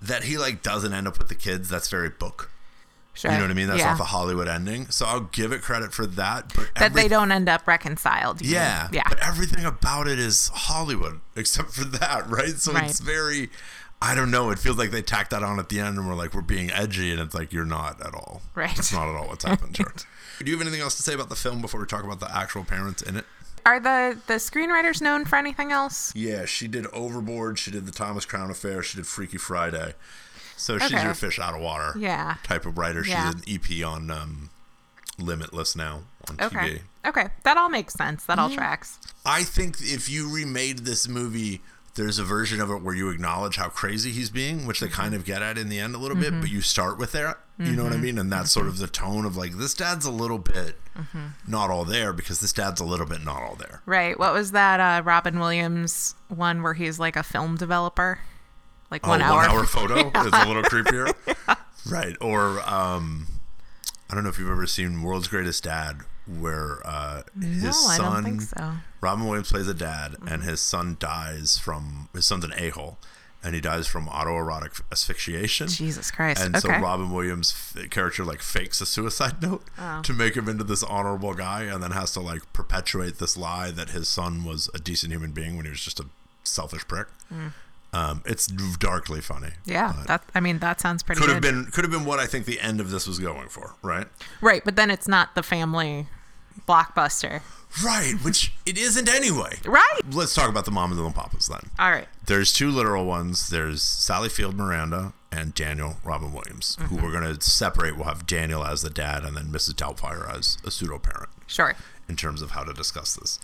that 0.00 0.24
he 0.24 0.38
like 0.38 0.62
doesn't 0.62 0.92
end 0.92 1.08
up 1.08 1.18
with 1.18 1.28
the 1.28 1.34
kids. 1.34 1.68
That's 1.68 1.88
very 1.88 2.10
book. 2.10 2.50
Sure. 3.16 3.30
You 3.30 3.38
know 3.38 3.44
what 3.44 3.50
I 3.50 3.54
mean? 3.54 3.66
That's 3.68 3.80
yeah. 3.80 3.88
not 3.90 3.98
the 3.98 4.04
Hollywood 4.04 4.46
ending. 4.46 4.88
So 4.90 5.06
I'll 5.06 5.20
give 5.20 5.50
it 5.52 5.62
credit 5.62 5.92
for 5.92 6.06
that. 6.06 6.52
But 6.54 6.68
that 6.76 6.92
they 6.94 7.08
don't 7.08 7.32
end 7.32 7.48
up 7.48 7.66
reconciled. 7.66 8.42
yeah, 8.42 8.84
mean. 8.92 8.94
Yeah. 8.96 9.08
But 9.08 9.18
everything 9.26 9.64
about 9.64 10.06
it 10.06 10.18
is 10.18 10.48
Hollywood, 10.54 11.20
except 11.36 11.72
for 11.72 11.84
that, 11.84 12.28
right? 12.28 12.56
So 12.58 12.72
Right. 12.72 12.90
it's 12.90 13.00
very. 13.00 13.50
I 14.02 14.14
don't 14.14 14.30
know. 14.30 14.50
It 14.50 14.58
feels 14.58 14.76
like 14.76 14.90
they 14.90 15.00
tacked 15.00 15.30
that 15.30 15.42
on 15.42 15.58
at 15.58 15.70
the 15.70 15.80
end 15.80 15.96
and 15.96 16.06
we're 16.06 16.14
like, 16.14 16.34
we're 16.34 16.42
being 16.42 16.70
edgy, 16.70 17.10
and 17.10 17.18
it's 17.20 17.34
like, 17.34 17.50
you're 17.54 17.64
not 17.64 17.98
at 18.06 18.14
all. 18.14 18.42
Right. 18.54 18.78
It's 18.78 18.92
not 18.92 19.08
at 19.08 19.14
all 19.14 19.28
what's 19.28 19.44
happened 19.46 19.74
here. 19.78 19.90
Do 20.38 20.50
you 20.50 20.58
have 20.58 20.60
anything 20.66 20.82
else 20.82 20.96
to 20.96 21.02
say 21.02 21.14
about 21.14 21.30
the 21.30 21.34
film 21.36 21.62
before 21.62 21.80
we 21.80 21.86
talk 21.86 22.04
about 22.04 22.20
the 22.20 22.30
actual 22.36 22.62
parents 22.62 23.00
in 23.00 23.16
it? 23.16 23.24
Are 23.64 23.80
the 23.80 24.18
the 24.26 24.34
screenwriters 24.34 25.00
known 25.00 25.24
for 25.24 25.36
anything 25.36 25.72
else? 25.72 26.12
Yeah, 26.14 26.44
she 26.44 26.68
did 26.68 26.86
Overboard. 26.92 27.58
She 27.58 27.70
did 27.70 27.86
the 27.86 27.90
Thomas 27.90 28.24
Crown 28.26 28.50
Affair. 28.50 28.82
She 28.82 28.96
did 28.98 29.06
Freaky 29.06 29.38
Friday. 29.38 29.94
So 30.56 30.78
she's 30.78 30.90
your 31.02 31.14
fish 31.14 31.38
out 31.38 31.54
of 31.54 31.60
water 31.60 31.94
Yeah. 31.98 32.36
type 32.42 32.64
of 32.66 32.78
writer. 32.78 33.04
She's 33.04 33.12
Yeah. 33.14 33.30
an 33.30 33.42
EP 33.46 33.82
on 33.84 34.10
um, 34.10 34.50
Limitless 35.18 35.74
now 35.76 36.02
on 36.28 36.36
Okay. 36.40 36.56
TV. 36.58 36.82
Okay. 37.06 37.28
That 37.44 37.56
all 37.56 37.68
makes 37.70 37.94
sense. 37.94 38.24
That 38.24 38.34
Mm-hmm. 38.38 38.40
all 38.40 38.50
tracks. 38.50 38.98
I 39.24 39.44
think 39.44 39.76
if 39.80 40.08
you 40.08 40.28
remade 40.30 40.80
this 40.80 41.08
movie, 41.08 41.62
there's 41.94 42.18
a 42.18 42.24
version 42.24 42.60
of 42.60 42.70
it 42.70 42.82
where 42.82 42.94
you 42.94 43.08
acknowledge 43.08 43.56
how 43.56 43.68
crazy 43.70 44.10
he's 44.10 44.28
being, 44.28 44.66
which 44.66 44.80
they 44.80 44.88
kind 44.88 45.14
of 45.14 45.24
get 45.24 45.40
at 45.40 45.56
in 45.56 45.70
the 45.70 45.78
end 45.80 45.94
a 45.94 45.98
little 45.98 46.16
bit, 46.16 46.38
but 46.40 46.50
you 46.50 46.60
start 46.60 46.98
with 46.98 47.12
there. 47.12 47.38
You 47.58 47.72
know 47.72 47.84
what 47.84 47.94
I 47.94 47.96
mean? 47.96 48.18
And 48.18 48.30
that's 48.30 48.52
sort 48.52 48.66
of 48.66 48.76
the 48.76 48.86
tone 48.86 49.24
of 49.24 49.34
like, 49.38 49.52
this 49.56 49.72
dad's 49.72 50.04
a 50.04 50.10
little 50.10 50.36
bit 50.38 50.76
not 51.46 51.70
all 51.70 51.86
there 51.86 52.12
because 52.12 52.40
this 52.40 52.52
dad's 52.52 52.82
a 52.82 52.84
little 52.84 53.06
bit 53.06 53.24
not 53.24 53.40
all 53.42 53.54
there. 53.54 53.80
Right. 53.86 54.18
What 54.18 54.34
was 54.34 54.50
that 54.52 54.78
uh, 54.80 55.02
Robin 55.02 55.38
Williams 55.38 56.14
one 56.28 56.62
where 56.62 56.74
he's 56.74 56.98
like 56.98 57.16
a 57.16 57.22
film 57.22 57.56
developer? 57.56 58.18
Like 58.90 59.06
one 59.06 59.20
oh, 59.22 59.24
hour. 59.24 59.36
One 59.36 59.50
hour 59.50 59.64
photo 59.64 59.96
is 60.20 60.32
a 60.32 60.46
little 60.46 60.62
creepier. 60.62 61.12
Right. 61.88 62.16
Or 62.20 62.60
um, 62.68 63.28
I 64.10 64.14
don't 64.16 64.24
know 64.24 64.30
if 64.30 64.40
you've 64.40 64.50
ever 64.50 64.66
seen 64.66 65.02
World's 65.02 65.28
Greatest 65.28 65.62
Dad, 65.62 65.98
where 66.26 66.80
uh, 66.84 67.22
his 67.40 67.62
No, 67.62 67.70
son, 67.70 68.40
so. 68.40 68.72
Robin 69.00 69.24
Williams 69.24 69.52
plays 69.52 69.68
a 69.68 69.74
dad, 69.74 70.16
and 70.26 70.42
his 70.42 70.60
son 70.60 70.96
dies 70.98 71.58
from 71.58 72.08
his 72.12 72.26
son's 72.26 72.44
an 72.44 72.52
a 72.56 72.70
hole, 72.70 72.98
and 73.40 73.54
he 73.54 73.60
dies 73.60 73.86
from 73.86 74.08
autoerotic 74.08 74.80
asphyxiation. 74.90 75.68
Jesus 75.68 76.10
Christ. 76.10 76.42
And 76.42 76.56
so 76.56 76.68
Robin 76.70 77.12
Williams' 77.12 77.76
character 77.90 78.24
like 78.24 78.42
fakes 78.42 78.80
a 78.80 78.86
suicide 78.86 79.40
note 79.40 79.62
Oh. 79.78 80.02
to 80.02 80.12
make 80.12 80.34
him 80.36 80.48
into 80.48 80.64
this 80.64 80.82
honorable 80.82 81.34
guy, 81.34 81.62
and 81.64 81.80
then 81.80 81.92
has 81.92 82.10
to 82.14 82.20
like 82.20 82.52
perpetuate 82.52 83.18
this 83.20 83.36
lie 83.36 83.70
that 83.70 83.90
his 83.90 84.08
son 84.08 84.42
was 84.44 84.68
a 84.74 84.78
decent 84.80 85.12
human 85.12 85.30
being 85.30 85.56
when 85.56 85.66
he 85.66 85.70
was 85.70 85.82
just 85.82 86.00
a 86.00 86.06
selfish 86.42 86.86
prick. 86.88 87.06
Um, 87.96 88.22
it's 88.26 88.46
darkly 88.46 89.20
funny. 89.20 89.50
Yeah. 89.64 89.92
That. 90.06 90.22
I 90.34 90.40
mean, 90.40 90.58
that 90.58 90.80
sounds 90.80 91.02
pretty 91.02 91.20
could 91.20 91.28
good. 91.28 91.34
have 91.34 91.42
been 91.42 91.66
could 91.72 91.84
have 91.84 91.90
been 91.90 92.04
what 92.04 92.18
I 92.18 92.26
think 92.26 92.44
the 92.44 92.60
end 92.60 92.80
of 92.80 92.90
this 92.90 93.06
was 93.06 93.18
going 93.18 93.48
for, 93.48 93.74
right? 93.82 94.06
Right, 94.40 94.62
but 94.64 94.76
then 94.76 94.90
it's 94.90 95.08
not 95.08 95.34
the 95.34 95.42
family 95.42 96.06
blockbuster. 96.68 97.42
Right, 97.84 98.14
which 98.22 98.52
it 98.64 98.78
isn't 98.78 99.08
anyway. 99.08 99.58
Right. 99.66 100.00
Let's 100.10 100.34
talk 100.34 100.48
about 100.48 100.64
the 100.64 100.70
mamas 100.70 100.98
and 100.98 101.06
the 101.06 101.10
papas 101.12 101.48
then. 101.48 101.60
All 101.78 101.90
right. 101.90 102.08
There's 102.26 102.52
two 102.52 102.70
literal 102.70 103.04
ones. 103.04 103.50
There's 103.50 103.82
Sally 103.82 104.28
Field 104.30 104.56
Miranda 104.56 105.12
and 105.30 105.52
Daniel 105.54 105.96
Robin 106.02 106.32
Williams, 106.32 106.78
who 106.88 106.96
we're 106.96 107.12
going 107.12 107.34
to 107.36 107.40
separate. 107.50 107.96
We'll 107.96 108.06
have 108.06 108.26
Daniel 108.26 108.64
as 108.64 108.80
the 108.82 108.88
dad 108.90 109.24
and 109.24 109.36
then 109.36 109.46
Mrs. 109.46 109.74
Doubtfire 109.74 110.32
as 110.34 110.56
a 110.64 110.70
pseudo 110.70 110.98
parent 110.98 111.28
Sure. 111.46 111.74
in 112.08 112.16
terms 112.16 112.40
of 112.40 112.52
how 112.52 112.64
to 112.64 112.72
discuss 112.72 113.14
this. 113.16 113.38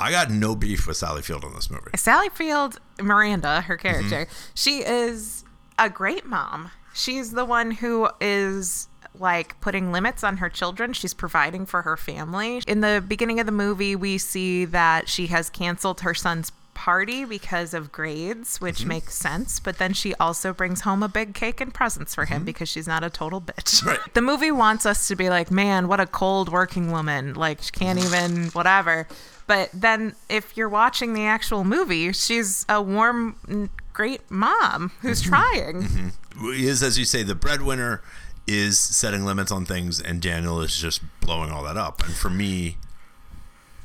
I 0.00 0.10
got 0.10 0.30
no 0.30 0.54
beef 0.56 0.86
with 0.86 0.96
Sally 0.96 1.22
Field 1.22 1.44
in 1.44 1.52
this 1.54 1.70
movie. 1.70 1.90
Sally 1.96 2.28
Field 2.30 2.80
Miranda, 3.00 3.60
her 3.62 3.76
character, 3.76 4.24
Mm-hmm. 4.26 4.32
she 4.54 4.78
is 4.84 5.44
a 5.78 5.90
great 5.90 6.24
mom. 6.26 6.70
She's 6.94 7.32
the 7.32 7.44
one 7.44 7.70
who 7.70 8.08
is 8.20 8.88
like 9.18 9.60
putting 9.60 9.92
limits 9.92 10.24
on 10.24 10.38
her 10.38 10.48
children. 10.48 10.92
She's 10.92 11.12
providing 11.14 11.66
for 11.66 11.82
her 11.82 11.96
family. 11.96 12.62
In 12.66 12.80
the 12.80 13.04
beginning 13.06 13.40
of 13.40 13.46
the 13.46 13.52
movie, 13.52 13.94
we 13.96 14.18
see 14.18 14.64
that 14.66 15.08
she 15.08 15.26
has 15.28 15.50
canceled 15.50 16.00
her 16.00 16.14
son's 16.14 16.50
party 16.74 17.24
because 17.24 17.74
of 17.74 17.92
grades, 17.92 18.60
which 18.60 18.78
Mm-hmm. 18.80 18.88
makes 18.88 19.14
sense. 19.14 19.60
But 19.60 19.78
then 19.78 19.92
she 19.92 20.14
also 20.14 20.52
brings 20.52 20.82
home 20.82 21.02
a 21.02 21.08
big 21.08 21.34
cake 21.34 21.60
and 21.60 21.72
presents 21.74 22.14
for 22.14 22.24
him 22.24 22.44
because 22.44 22.68
she's 22.68 22.86
not 22.86 23.04
a 23.04 23.10
total 23.10 23.40
bitch. 23.40 23.80
Mm-hmm. 23.80 23.88
Right. 23.88 23.98
The 24.14 24.22
movie 24.22 24.50
wants 24.50 24.86
us 24.86 25.08
to 25.08 25.16
be 25.16 25.28
like, 25.30 25.50
man, 25.50 25.88
what 25.88 26.00
a 26.00 26.06
cold 26.06 26.50
working 26.50 26.90
woman. 26.90 27.34
Like, 27.34 27.62
she 27.62 27.70
can't 27.70 27.98
even, 27.98 28.46
whatever. 28.48 29.06
But 29.46 29.70
then 29.74 30.14
if 30.28 30.56
you're 30.56 30.68
watching 30.68 31.12
the 31.14 31.24
actual 31.24 31.64
movie, 31.64 32.12
she's 32.12 32.64
a 32.68 32.80
warm, 32.80 33.70
great 33.92 34.30
mom 34.30 34.92
who's 35.00 35.20
trying. 35.22 36.12
Is, 36.42 36.82
as 36.82 36.98
you 36.98 37.04
say, 37.04 37.22
the 37.22 37.34
breadwinner 37.34 38.00
is 38.46 38.78
setting 38.78 39.24
limits 39.24 39.50
on 39.52 39.64
things, 39.64 40.00
and 40.00 40.22
Daniel 40.22 40.60
is 40.60 40.76
just 40.76 41.02
blowing 41.20 41.50
all 41.50 41.62
that 41.64 41.76
up. 41.76 42.02
And 42.04 42.14
for 42.14 42.30
me, 42.30 42.76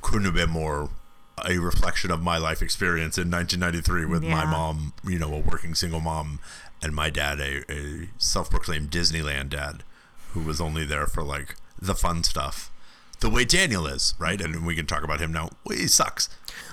couldn't 0.01 0.25
have 0.25 0.35
been 0.35 0.49
more 0.51 0.89
a 1.43 1.57
reflection 1.59 2.11
of 2.11 2.21
my 2.21 2.37
life 2.37 2.61
experience 2.61 3.17
in 3.17 3.29
1993 3.29 4.05
with 4.05 4.23
my 4.23 4.45
mom, 4.45 4.93
you 5.03 5.19
know, 5.19 5.33
a 5.33 5.39
working 5.39 5.75
single 5.75 5.99
mom, 5.99 6.39
and 6.81 6.93
my 6.95 7.09
dad, 7.09 7.39
a, 7.39 7.63
a 7.71 8.07
self-proclaimed 8.17 8.89
Disneyland 8.89 9.49
dad, 9.49 9.83
who 10.31 10.41
was 10.41 10.61
only 10.61 10.85
there 10.85 11.07
for 11.07 11.23
like 11.23 11.55
the 11.81 11.95
fun 11.95 12.23
stuff, 12.23 12.71
the 13.19 13.29
way 13.29 13.43
Daniel 13.45 13.85
is, 13.87 14.13
right? 14.19 14.39
And 14.39 14.65
we 14.65 14.75
can 14.75 14.85
talk 14.85 15.03
about 15.03 15.19
him 15.19 15.31
now. 15.33 15.49
He 15.69 15.87
sucks. 15.87 16.29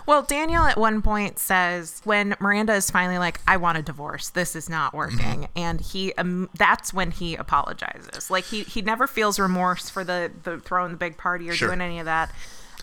Well, 0.06 0.22
Daniel 0.22 0.64
at 0.64 0.76
one 0.76 1.02
point 1.02 1.38
says 1.38 2.00
when 2.04 2.34
Miranda 2.40 2.74
is 2.74 2.90
finally 2.90 3.18
like, 3.18 3.40
"I 3.48 3.56
want 3.56 3.78
a 3.78 3.82
divorce. 3.82 4.28
This 4.30 4.54
is 4.56 4.68
not 4.68 4.94
working," 4.94 5.48
and 5.56 5.80
he 5.80 6.12
um, 6.14 6.50
that's 6.54 6.92
when 6.92 7.10
he 7.12 7.34
apologizes. 7.36 8.30
Like 8.30 8.44
he 8.44 8.62
he 8.62 8.82
never 8.82 9.06
feels 9.06 9.38
remorse 9.38 9.88
for 9.88 10.02
the 10.04 10.30
the 10.42 10.58
throwing 10.58 10.92
the 10.92 10.96
big 10.98 11.16
party 11.16 11.48
or 11.48 11.54
Sure. 11.54 11.68
doing 11.68 11.80
any 11.80 11.98
of 12.00 12.04
that. 12.06 12.32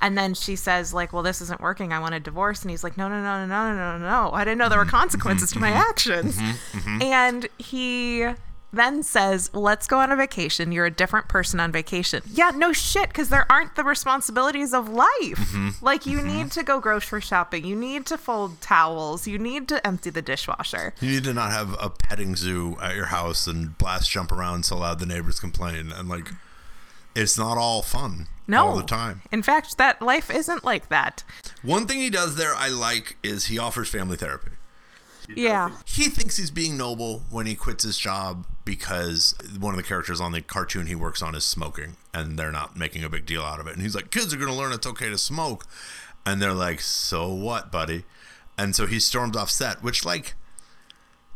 And 0.01 0.17
then 0.17 0.33
she 0.33 0.55
says, 0.55 0.93
like, 0.93 1.11
well, 1.13 1.23
this 1.23 1.41
isn't 1.41 1.61
working. 1.61 1.91
I 1.91 1.99
want 1.99 2.15
a 2.15 2.19
divorce. 2.19 2.61
And 2.61 2.71
he's 2.71 2.83
like, 2.83 2.97
no, 2.97 3.09
no, 3.09 3.21
no, 3.21 3.45
no, 3.45 3.47
no, 3.47 3.75
no, 3.75 3.97
no, 3.97 4.09
no. 4.09 4.31
I 4.33 4.45
didn't 4.45 4.57
know 4.57 4.69
there 4.69 4.77
were 4.77 4.85
mm-hmm. 4.85 4.95
consequences 4.95 5.51
to 5.51 5.59
my 5.59 5.71
mm-hmm. 5.71 5.77
actions. 5.77 6.37
Mm-hmm. 6.37 7.01
And 7.01 7.47
he 7.57 8.27
then 8.71 9.01
says, 9.01 9.49
let's 9.51 9.87
go 9.87 9.97
on 9.97 10.11
a 10.11 10.15
vacation. 10.15 10.71
You're 10.71 10.85
a 10.85 10.91
different 10.91 11.27
person 11.27 11.59
on 11.59 11.71
vacation. 11.71 12.21
Yeah, 12.31 12.51
no 12.55 12.71
shit, 12.71 13.07
because 13.07 13.29
there 13.29 13.51
aren't 13.51 13.75
the 13.75 13.83
responsibilities 13.83 14.75
of 14.75 14.87
life. 14.87 15.81
Like, 15.81 16.05
you 16.05 16.21
need 16.21 16.51
to 16.51 16.63
go 16.63 16.79
grocery 16.79 17.21
shopping. 17.21 17.65
You 17.65 17.75
need 17.75 18.05
to 18.05 18.17
fold 18.17 18.61
towels. 18.61 19.27
You 19.27 19.39
need 19.39 19.67
to 19.69 19.85
empty 19.85 20.11
the 20.11 20.21
dishwasher. 20.21 20.93
You 21.01 21.09
need 21.09 21.23
to 21.23 21.33
not 21.33 21.51
have 21.51 21.75
a 21.81 21.89
petting 21.89 22.35
zoo 22.35 22.77
at 22.79 22.95
your 22.95 23.07
house 23.07 23.47
and 23.47 23.75
blast 23.77 24.11
jump 24.11 24.31
around 24.31 24.65
so 24.65 24.77
loud 24.77 24.99
the 24.99 25.07
neighbors 25.07 25.39
complain. 25.39 25.91
And 25.91 26.07
like, 26.07 26.29
it's 27.15 27.37
not 27.37 27.57
all 27.57 27.81
fun 27.81 28.27
No. 28.47 28.67
all 28.67 28.75
the 28.77 28.83
time. 28.83 29.21
In 29.31 29.41
fact, 29.43 29.77
that 29.77 30.01
life 30.01 30.29
isn't 30.29 30.63
like 30.63 30.89
that. 30.89 31.23
One 31.61 31.87
thing 31.87 31.99
he 31.99 32.09
does 32.09 32.35
there 32.35 32.53
I 32.55 32.69
like 32.69 33.17
is 33.23 33.45
he 33.45 33.57
offers 33.57 33.89
family 33.89 34.17
therapy. 34.17 34.51
Yeah. 35.35 35.71
He 35.85 36.05
thinks 36.05 36.37
he's 36.37 36.49
being 36.49 36.75
noble 36.77 37.23
when 37.29 37.45
he 37.45 37.53
quits 37.55 37.83
his 37.83 37.97
job 37.99 38.47
because 38.65 39.35
one 39.59 39.73
of 39.73 39.77
the 39.77 39.83
characters 39.87 40.19
on 40.19 40.31
the 40.31 40.41
cartoon 40.41 40.87
he 40.87 40.95
works 40.95 41.21
on 41.21 41.35
is 41.35 41.43
smoking 41.43 41.97
and 42.13 42.37
they're 42.37 42.51
not 42.51 42.75
making 42.77 43.03
a 43.03 43.09
big 43.09 43.25
deal 43.27 43.43
out 43.43 43.59
of 43.59 43.67
it. 43.67 43.73
And 43.73 43.81
he's 43.83 43.93
like, 43.95 44.09
kids 44.09 44.33
are 44.33 44.37
going 44.37 44.49
to 44.51 44.57
learn 44.57 44.71
it's 44.71 44.87
okay 44.87 45.09
to 45.09 45.17
smoke. 45.19 45.65
And 46.25 46.41
they're 46.41 46.53
like, 46.53 46.81
so 46.81 47.31
what, 47.31 47.71
buddy? 47.71 48.05
And 48.57 48.75
so 48.75 48.87
he 48.87 48.99
storms 48.99 49.37
off 49.37 49.49
set, 49.51 49.81
which, 49.83 50.03
like, 50.03 50.33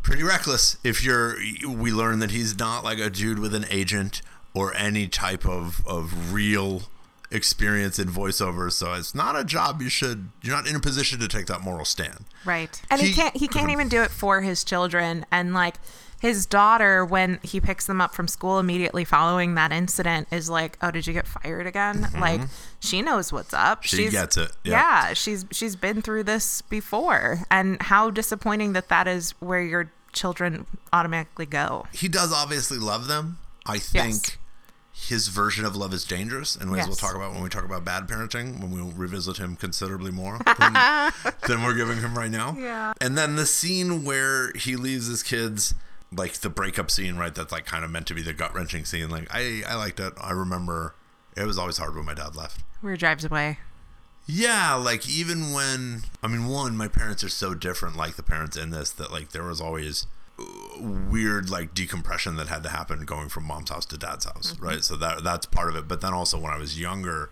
pretty 0.01 0.23
reckless 0.23 0.77
if 0.83 1.03
you're 1.03 1.37
we 1.65 1.89
learn 1.91 2.19
that 2.19 2.31
he's 2.31 2.59
not 2.59 2.83
like 2.83 2.99
a 2.99 3.09
dude 3.09 3.39
with 3.39 3.55
an 3.55 3.65
agent 3.69 4.21
or 4.53 4.75
any 4.75 5.07
type 5.07 5.45
of 5.45 5.85
of 5.87 6.33
real 6.33 6.83
experience 7.31 7.97
in 7.97 8.07
voiceover 8.07 8.71
so 8.71 8.93
it's 8.93 9.15
not 9.15 9.35
a 9.35 9.43
job 9.43 9.81
you 9.81 9.89
should 9.89 10.29
you're 10.43 10.55
not 10.55 10.67
in 10.67 10.75
a 10.75 10.79
position 10.79 11.19
to 11.19 11.27
take 11.27 11.47
that 11.47 11.61
moral 11.61 11.85
stand 11.85 12.25
Right. 12.45 12.79
And 12.91 12.99
he, 13.01 13.07
He- 13.07 13.13
can't 13.13 13.35
he 13.37 13.47
can't 13.47 13.71
even 13.71 13.87
do 13.87 14.01
it 14.03 14.11
for 14.11 14.41
his 14.41 14.63
children 14.63 15.25
and 15.31 15.53
like 15.53 15.75
his 16.21 16.45
daughter 16.45 17.03
when 17.03 17.39
he 17.41 17.59
picks 17.59 17.85
them 17.87 17.99
up 18.01 18.13
from 18.13 18.27
school 18.27 18.59
immediately 18.59 19.03
following 19.03 19.55
that 19.55 19.71
incident 19.73 20.27
is 20.31 20.49
like, 20.49 20.77
"Oh, 20.81 20.89
did 20.91 21.05
you 21.07 21.11
get 21.13 21.27
fired 21.27 21.67
again?" 21.67 22.07
Like 22.17 22.39
she 22.79 23.01
knows 23.01 23.33
what's 23.33 23.53
up. 23.53 23.79
Mm-hmm. 23.79 23.87
She 23.87 23.97
she's, 24.03 24.11
gets 24.11 24.37
it, 24.37 24.51
yeah. 24.63 25.07
Yeah, 25.07 25.13
she's 25.13 25.45
she's 25.51 25.75
been 25.75 26.01
through 26.01 26.23
this 26.23 26.61
before 26.61 27.39
and 27.51 27.81
how 27.81 28.09
disappointing 28.09 28.71
that 28.73 28.87
that 28.89 29.05
is 29.07 29.31
where 29.41 29.61
your 29.61 29.91
children 30.13 30.65
automatically 30.93 31.45
go. 31.45 31.87
he 31.93 32.07
does 32.07 32.31
obviously 32.31 32.77
love 32.77 33.07
them 33.07 33.39
i 33.65 33.79
Yes. 33.93 34.37
His 35.09 35.27
version 35.27 35.65
of 35.65 35.75
love 35.75 35.93
is 35.93 36.05
dangerous 36.05 36.55
and 36.55 36.71
ways 36.71 36.85
we'll 36.87 36.95
talk 36.95 37.15
about 37.15 37.31
when 37.33 37.41
we 37.41 37.49
talk 37.49 37.65
about 37.65 37.83
bad 37.83 38.07
parenting 38.07 38.59
when 38.61 38.71
we'll 38.71 38.91
revisit 38.91 39.37
him 39.37 39.55
considerably 39.55 40.11
more 40.11 40.39
than, 40.59 40.73
than 41.47 41.63
we're 41.63 41.73
giving 41.73 41.99
him 41.99 42.17
right 42.17 42.31
now 42.31 42.55
Yeah. 42.59 42.93
and 43.01 43.17
then 43.17 43.35
the 43.35 43.45
scene 43.45 44.03
where 44.03 44.51
he 44.53 44.75
leaves 44.75 45.07
his 45.07 45.21
kids 45.23 45.73
like 46.11 46.33
the 46.35 46.49
breakup 46.49 46.89
scene 46.91 47.15
right 47.17 47.33
that's 47.33 47.51
like 47.51 47.65
kind 47.65 47.83
of 47.83 47.91
meant 47.91 48.07
to 48.07 48.13
be 48.13 48.21
the 48.21 48.33
gut-wrenching 48.33 48.85
scene 48.85 49.09
like 49.09 49.27
i 49.31 49.61
i 49.67 49.75
liked 49.75 49.99
it 49.99 50.13
i 50.21 50.31
remember 50.31 50.93
it 51.35 51.45
was 51.45 51.57
always 51.57 51.77
hard 51.77 51.95
when 51.95 52.05
my 52.05 52.13
dad 52.13 52.35
left 52.35 52.61
Where 52.81 52.93
he 52.93 52.97
drives 52.97 53.25
away. 53.25 53.57
yeah, 54.25 54.75
like 54.75 55.09
even 55.09 55.51
when 55.51 56.03
I 56.21 56.27
mean, 56.27 56.45
one, 56.47 56.77
my 56.77 56.87
parents 56.87 57.23
are 57.25 57.29
so 57.29 57.53
different, 57.53 57.97
like 57.97 58.15
the 58.15 58.23
parents 58.23 58.55
in 58.55 58.69
this, 58.69 58.89
that 58.91 59.11
like 59.11 59.31
there 59.31 59.43
was 59.43 59.59
always 59.59 60.07
weird 60.79 61.49
like 61.49 61.73
decompression 61.73 62.35
that 62.37 62.47
had 62.47 62.63
to 62.63 62.69
happen 62.69 63.05
going 63.05 63.29
from 63.29 63.45
mom's 63.45 63.69
house 63.69 63.85
to 63.85 63.97
dad's 63.97 64.25
house, 64.25 64.53
mm-hmm. 64.53 64.65
right? 64.65 64.83
So 64.83 64.95
that 64.97 65.23
that's 65.23 65.45
part 65.45 65.69
of 65.69 65.75
it. 65.75 65.87
But 65.87 66.01
then 66.01 66.13
also 66.13 66.39
when 66.39 66.51
I 66.51 66.57
was 66.57 66.79
younger, 66.79 67.29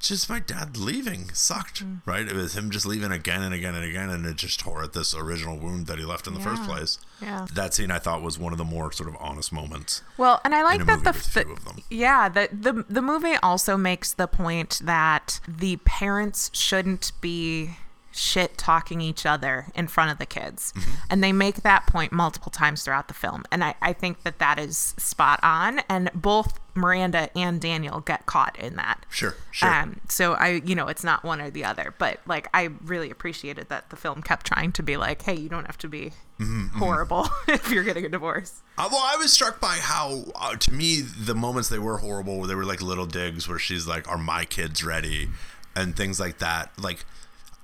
just 0.00 0.28
my 0.28 0.40
dad 0.40 0.76
leaving 0.76 1.32
sucked, 1.32 1.84
mm. 1.84 2.00
right? 2.04 2.26
It 2.26 2.34
was 2.34 2.56
him 2.56 2.70
just 2.70 2.84
leaving 2.84 3.12
again 3.12 3.42
and 3.42 3.54
again 3.54 3.76
and 3.76 3.84
again, 3.84 4.10
and 4.10 4.26
it 4.26 4.36
just 4.36 4.58
tore 4.58 4.82
at 4.82 4.92
this 4.92 5.14
original 5.14 5.56
wound 5.56 5.86
that 5.86 5.98
he 5.98 6.04
left 6.04 6.26
in 6.26 6.34
the 6.34 6.40
first 6.40 6.64
place. 6.64 6.98
Yeah. 7.20 7.46
That 7.54 7.72
scene 7.72 7.92
I 7.92 7.98
thought 7.98 8.20
was 8.20 8.38
one 8.38 8.52
of 8.52 8.58
the 8.58 8.64
more 8.64 8.90
sort 8.90 9.08
of 9.08 9.16
honest 9.20 9.52
moments. 9.52 10.02
Well, 10.18 10.40
and 10.44 10.54
I 10.54 10.64
like 10.64 10.84
that 10.86 11.04
the, 11.04 11.12
with 11.12 11.32
the 11.32 11.44
two 11.44 11.52
of 11.52 11.64
them. 11.64 11.82
yeah 11.88 12.28
the, 12.28 12.48
the 12.52 12.84
the 12.88 13.02
movie 13.02 13.36
also 13.42 13.76
makes 13.76 14.12
the 14.12 14.26
point 14.26 14.80
that 14.82 15.38
the 15.46 15.76
parents 15.76 16.50
shouldn't 16.52 17.12
be 17.20 17.76
shit 18.12 18.56
talking 18.58 19.00
each 19.00 19.24
other 19.26 19.66
in 19.74 19.88
front 19.88 20.10
of 20.10 20.18
the 20.18 20.26
kids 20.26 20.72
Mm-hmm. 20.76 20.90
and 21.10 21.24
they 21.24 21.32
make 21.32 21.62
that 21.62 21.86
point 21.86 22.12
multiple 22.12 22.50
times 22.50 22.82
throughout 22.84 23.08
the 23.08 23.14
film 23.14 23.44
and 23.50 23.64
I, 23.64 23.74
I 23.82 23.92
think 23.92 24.22
that 24.22 24.38
that 24.38 24.58
is 24.58 24.94
spot 24.98 25.40
on 25.42 25.80
and 25.88 26.10
both 26.14 26.60
miranda 26.74 27.28
and 27.36 27.60
daniel 27.60 28.00
get 28.00 28.24
caught 28.26 28.58
in 28.58 28.76
that 28.76 29.04
Sure, 29.10 29.34
sure. 29.50 29.68
um, 29.68 30.00
so 30.08 30.32
I, 30.34 30.62
you 30.64 30.74
know, 30.74 30.88
it's 30.88 31.04
not 31.04 31.22
one 31.24 31.40
or 31.40 31.50
the 31.50 31.64
other, 31.64 31.94
but 31.98 32.20
like 32.26 32.48
I 32.54 32.70
really 32.84 33.10
appreciated 33.10 33.68
that 33.68 33.90
the 33.90 33.96
film 33.96 34.22
kept 34.22 34.46
trying 34.46 34.72
to 34.72 34.82
be 34.82 34.96
like, 34.96 35.22
hey, 35.22 35.34
you 35.34 35.48
don't 35.48 35.66
have 35.66 35.78
to 35.78 35.88
be 35.88 36.12
Mm-hmm, 36.40 36.78
horrible 36.78 37.28
if 37.48 37.70
you're 37.70 37.84
getting 37.84 38.04
a 38.04 38.08
divorce. 38.08 38.62
Uh, 38.76 38.88
well, 38.90 39.02
I 39.04 39.16
was 39.16 39.32
struck 39.32 39.60
by 39.60 39.76
how, 39.80 40.24
uh, 40.34 40.56
to 40.56 40.72
me, 40.72 41.00
the 41.00 41.34
moments 41.36 41.68
they 41.68 41.78
were 41.78 41.98
horrible, 41.98 42.38
where 42.38 42.48
they 42.48 42.54
were 42.56 42.64
like 42.64 42.82
little 42.82 43.06
digs, 43.06 43.48
where 43.48 43.60
she's 43.60 43.86
like, 43.86 44.08
"Are 44.08 44.18
my 44.18 44.44
kids 44.44 44.82
ready?" 44.82 45.28
and 45.76 45.94
things 45.94 46.18
like 46.18 46.38
that. 46.38 46.72
Like, 46.80 47.04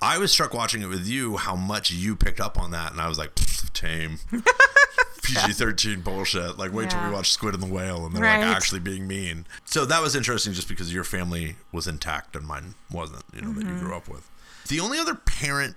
I 0.00 0.18
was 0.18 0.30
struck 0.32 0.54
watching 0.54 0.82
it 0.82 0.86
with 0.86 1.06
you 1.06 1.36
how 1.38 1.56
much 1.56 1.90
you 1.90 2.14
picked 2.16 2.40
up 2.40 2.58
on 2.58 2.70
that, 2.70 2.92
and 2.92 3.00
I 3.00 3.08
was 3.08 3.18
like, 3.18 3.34
"Tame." 3.74 4.18
PG 5.22 5.52
thirteen 5.52 6.00
bullshit. 6.00 6.56
Like, 6.56 6.72
wait 6.72 6.88
till 6.90 7.04
we 7.04 7.10
watch 7.10 7.30
Squid 7.32 7.52
and 7.54 7.62
the 7.62 7.66
Whale, 7.66 8.06
and 8.06 8.14
they're 8.14 8.22
Right. 8.22 8.38
like 8.46 8.56
actually 8.56 8.80
being 8.80 9.06
mean. 9.06 9.44
So 9.66 9.84
that 9.84 10.00
was 10.00 10.16
interesting, 10.16 10.54
just 10.54 10.68
because 10.68 10.92
your 10.94 11.04
family 11.04 11.56
was 11.70 11.86
intact 11.86 12.34
and 12.34 12.46
mine 12.46 12.74
wasn't. 12.90 13.24
You 13.34 13.42
know 13.42 13.52
that 13.52 13.66
you 13.66 13.78
grew 13.78 13.94
up 13.94 14.08
with. 14.08 14.26
The 14.68 14.80
only 14.80 14.98
other 14.98 15.14
parent, 15.14 15.76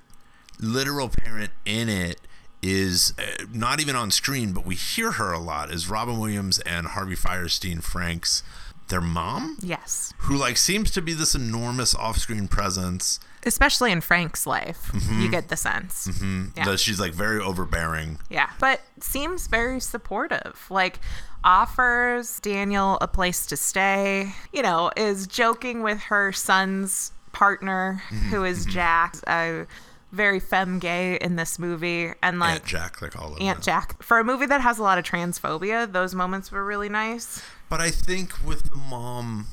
literal 0.60 1.10
parent 1.10 1.52
in 1.66 1.90
it, 1.90 2.22
is 2.62 3.14
uh, 3.20 3.44
not 3.52 3.82
even 3.82 3.96
on 3.96 4.10
screen, 4.12 4.54
but 4.54 4.66
we 4.66 4.76
hear 4.76 5.14
her 5.14 5.34
a 5.34 5.40
lot. 5.40 5.70
Is 5.72 5.90
Robin 5.90 6.18
Williams 6.20 6.60
and 6.60 6.88
Harvey 6.88 7.16
Fierstein 7.16 7.84
Frank's 7.84 8.44
their 8.88 9.02
mom, 9.02 9.58
Yes. 9.62 10.14
who 10.20 10.38
like 10.38 10.56
seems 10.58 10.92
to 10.92 11.02
be 11.02 11.14
this 11.14 11.34
enormous 11.36 11.94
off-screen 11.96 12.48
presence. 12.48 13.20
Especially 13.44 13.92
in 13.92 14.02
Frank's 14.02 14.46
life, 14.46 14.92
mm-hmm. 14.94 15.22
you 15.22 15.30
get 15.30 15.50
the 15.50 15.58
sense. 15.58 16.08
Mm-hmm. 16.08 16.46
Yeah. 16.58 16.66
That 16.66 16.80
she's 16.80 17.00
like 17.00 17.14
very 17.14 17.40
overbearing. 17.40 18.20
Yeah. 18.30 18.50
But 18.60 18.82
seems 19.00 19.48
very 19.48 19.80
supportive. 19.80 20.66
Like, 20.70 21.00
offers 21.44 22.40
Daniel 22.40 23.00
a 23.02 23.08
place 23.08 23.48
to 23.48 23.58
stay, 23.58 24.32
you 24.54 24.62
know, 24.62 24.92
is 24.96 25.26
joking 25.26 25.82
with 25.82 26.00
her 26.00 26.32
son's 26.32 27.14
partner, 27.32 28.04
mm-hmm. 28.10 28.30
who 28.30 28.44
is 28.44 28.66
Jack, 28.66 29.16
a 29.28 29.66
very 30.12 30.40
femme 30.40 30.78
gay 30.78 31.16
in 31.16 31.38
this 31.38 31.58
movie. 31.58 32.12
And 32.22 32.40
like, 32.40 32.56
Aunt 32.58 32.66
Jack, 32.66 33.00
they 33.00 33.10
call 33.10 33.34
him. 33.34 33.42
Aunt 33.48 33.64
Jack. 33.64 34.04
For 34.04 34.20
a 34.20 34.24
movie 34.24 34.46
that 34.46 34.62
has 34.62 34.78
a 34.78 34.84
lot 34.84 35.00
of 35.00 35.04
transphobia, 35.04 35.92
those 35.92 36.14
moments 36.14 36.52
were 36.52 36.64
really 36.64 36.90
nice. 36.90 37.42
But 37.70 37.82
I 37.82 37.90
think 37.90 38.34
with 38.46 38.70
the 38.70 38.78
mom, 38.78 39.48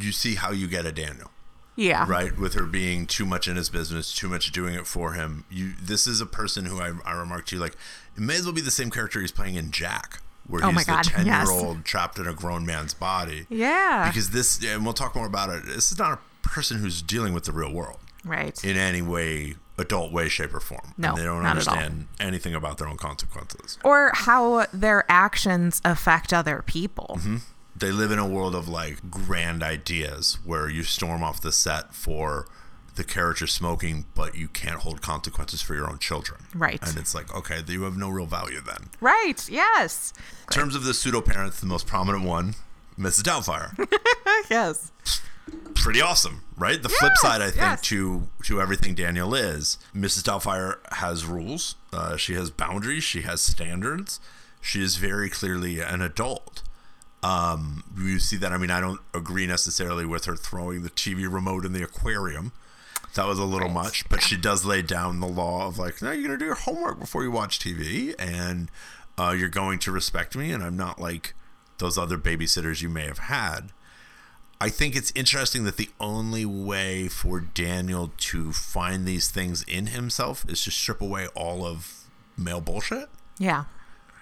you 0.00 0.10
see 0.10 0.34
how 0.34 0.50
you 0.50 0.66
get 0.66 0.84
a 0.84 0.90
Daniel. 0.90 1.30
Yeah. 1.76 2.04
right 2.08 2.36
with 2.38 2.54
her 2.54 2.64
being 2.66 3.06
too 3.06 3.24
much 3.26 3.48
in 3.48 3.56
his 3.56 3.68
business 3.68 4.12
too 4.14 4.28
much 4.28 4.52
doing 4.52 4.74
it 4.74 4.86
for 4.86 5.12
him 5.14 5.44
you 5.50 5.72
this 5.80 6.06
is 6.06 6.20
a 6.20 6.26
person 6.26 6.66
who 6.66 6.80
i, 6.80 6.92
I 7.04 7.12
remarked 7.14 7.48
to 7.48 7.56
you 7.56 7.60
like 7.60 7.72
it 8.16 8.20
may 8.20 8.36
as 8.36 8.44
well 8.44 8.52
be 8.54 8.60
the 8.60 8.70
same 8.70 8.90
character 8.90 9.20
he's 9.20 9.32
playing 9.32 9.56
in 9.56 9.70
jack 9.70 10.20
where 10.46 10.62
Oh 10.64 10.70
he's 10.70 10.84
God, 10.84 11.04
the 11.04 11.10
10 11.10 11.26
yes. 11.26 11.48
year 11.48 11.56
old 11.58 11.84
trapped 11.84 12.18
in 12.18 12.26
a 12.28 12.34
grown 12.34 12.64
man's 12.66 12.94
body 12.94 13.46
Yeah. 13.48 14.08
because 14.08 14.30
this 14.30 14.64
and 14.64 14.84
we'll 14.84 14.92
talk 14.94 15.14
more 15.16 15.26
about 15.26 15.50
it 15.50 15.64
this 15.66 15.90
is 15.90 15.98
not 15.98 16.12
a 16.12 16.46
person 16.48 16.78
who's 16.78 17.02
dealing 17.02 17.32
with 17.34 17.44
the 17.44 17.52
real 17.52 17.72
world 17.72 17.98
right. 18.24 18.62
in 18.64 18.76
any 18.76 19.02
way 19.02 19.54
adult 19.76 20.12
way 20.12 20.28
shape 20.28 20.54
or 20.54 20.60
form 20.60 20.94
No, 20.96 21.08
and 21.08 21.18
they 21.18 21.24
don't 21.24 21.42
not 21.42 21.56
at 21.56 21.66
all. 21.66 21.74
understand 21.74 22.06
anything 22.20 22.54
about 22.54 22.78
their 22.78 22.86
own 22.86 22.96
consequences 22.98 23.78
or 23.82 24.12
how 24.14 24.66
their 24.72 25.04
actions 25.10 25.80
affect 25.84 26.32
other 26.32 26.62
people. 26.64 27.16
Mm-hmm. 27.18 27.36
They 27.76 27.90
live 27.90 28.10
in 28.10 28.18
a 28.18 28.26
world 28.26 28.54
of 28.54 28.68
like 28.68 29.10
grand 29.10 29.62
ideas 29.62 30.38
where 30.44 30.68
you 30.68 30.82
storm 30.82 31.22
off 31.22 31.40
the 31.40 31.52
set 31.52 31.94
for 31.94 32.46
the 32.94 33.04
character 33.04 33.46
smoking, 33.46 34.06
but 34.14 34.36
you 34.36 34.48
can't 34.48 34.80
hold 34.80 35.02
consequences 35.02 35.60
for 35.60 35.74
your 35.74 35.88
own 35.90 35.98
children. 35.98 36.42
Right. 36.54 36.80
And 36.86 36.96
it's 36.96 37.14
like, 37.14 37.34
okay, 37.34 37.60
you 37.66 37.82
have 37.82 37.96
no 37.96 38.08
real 38.08 38.26
value 38.26 38.60
then. 38.60 38.90
Right. 39.00 39.48
Yes. 39.48 40.12
In 40.48 40.54
terms 40.54 40.76
of 40.76 40.84
the 40.84 40.94
pseudo 40.94 41.20
parents, 41.20 41.60
the 41.60 41.66
most 41.66 41.86
prominent 41.86 42.24
one, 42.24 42.54
Mrs. 42.98 43.22
Doubtfire. 43.22 43.76
yes. 44.50 44.92
Pretty 45.74 46.00
awesome, 46.00 46.42
right? 46.56 46.82
The 46.82 46.88
flip 46.88 47.12
side, 47.16 47.42
I 47.42 47.46
think, 47.50 47.56
yes. 47.56 47.82
to 47.82 48.28
to 48.44 48.60
everything 48.60 48.94
Daniel 48.94 49.34
is, 49.34 49.76
Mrs. 49.94 50.22
Doubtfire 50.22 50.78
has 50.92 51.26
rules. 51.26 51.74
Uh, 51.92 52.16
she 52.16 52.34
has 52.34 52.50
boundaries. 52.50 53.04
She 53.04 53.22
has 53.22 53.42
standards. 53.42 54.20
She 54.62 54.82
is 54.82 54.96
very 54.96 55.28
clearly 55.28 55.80
an 55.80 56.00
adult. 56.00 56.62
Um, 57.24 57.84
you 57.96 58.18
see 58.18 58.36
that. 58.36 58.52
I 58.52 58.58
mean, 58.58 58.70
I 58.70 58.80
don't 58.80 59.00
agree 59.14 59.46
necessarily 59.46 60.04
with 60.04 60.26
her 60.26 60.36
throwing 60.36 60.82
the 60.82 60.90
TV 60.90 61.30
remote 61.32 61.64
in 61.64 61.72
the 61.72 61.82
aquarium. 61.82 62.52
That 63.14 63.26
was 63.26 63.38
a 63.38 63.44
little 63.44 63.68
much, 63.68 64.08
but 64.08 64.20
she 64.20 64.36
does 64.36 64.64
lay 64.64 64.82
down 64.82 65.20
the 65.20 65.26
law 65.28 65.66
of 65.66 65.78
like, 65.78 66.02
no, 66.02 66.10
you're 66.10 66.24
gonna 66.26 66.38
do 66.38 66.44
your 66.44 66.54
homework 66.54 66.98
before 66.98 67.22
you 67.22 67.30
watch 67.30 67.58
TV, 67.58 68.14
and 68.18 68.70
uh, 69.16 69.34
you're 69.38 69.48
going 69.48 69.78
to 69.80 69.92
respect 69.92 70.36
me, 70.36 70.50
and 70.50 70.62
I'm 70.62 70.76
not 70.76 71.00
like 71.00 71.34
those 71.78 71.96
other 71.96 72.18
babysitters 72.18 72.82
you 72.82 72.88
may 72.88 73.06
have 73.06 73.18
had. 73.18 73.72
I 74.60 74.68
think 74.68 74.96
it's 74.96 75.12
interesting 75.14 75.64
that 75.64 75.76
the 75.76 75.90
only 76.00 76.44
way 76.44 77.08
for 77.08 77.40
Daniel 77.40 78.12
to 78.16 78.52
find 78.52 79.06
these 79.06 79.30
things 79.30 79.62
in 79.64 79.88
himself 79.88 80.44
is 80.48 80.62
to 80.64 80.70
strip 80.70 81.00
away 81.00 81.28
all 81.34 81.64
of 81.64 82.04
male 82.36 82.60
bullshit 82.60 83.08
Yeah. 83.38 83.64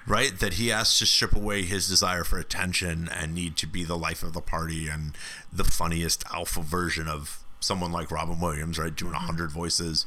Right? 0.06 0.38
That 0.38 0.54
he 0.54 0.68
has 0.68 0.98
to 0.98 1.06
strip 1.06 1.34
away 1.34 1.62
his 1.62 1.88
desire 1.88 2.24
for 2.24 2.38
attention 2.38 3.08
and 3.08 3.34
need 3.34 3.56
to 3.58 3.66
be 3.66 3.84
the 3.84 3.98
life 3.98 4.22
of 4.22 4.32
the 4.32 4.40
party 4.40 4.88
and 4.88 5.12
the 5.52 5.64
funniest 5.64 6.24
alpha 6.32 6.60
version 6.60 7.08
of 7.08 7.42
someone 7.60 7.92
like 7.92 8.10
Robin 8.10 8.40
Williams, 8.40 8.78
right? 8.78 8.94
Doing 8.94 9.12
a 9.12 9.16
mm-hmm. 9.16 9.26
hundred 9.26 9.50
voices 9.50 10.06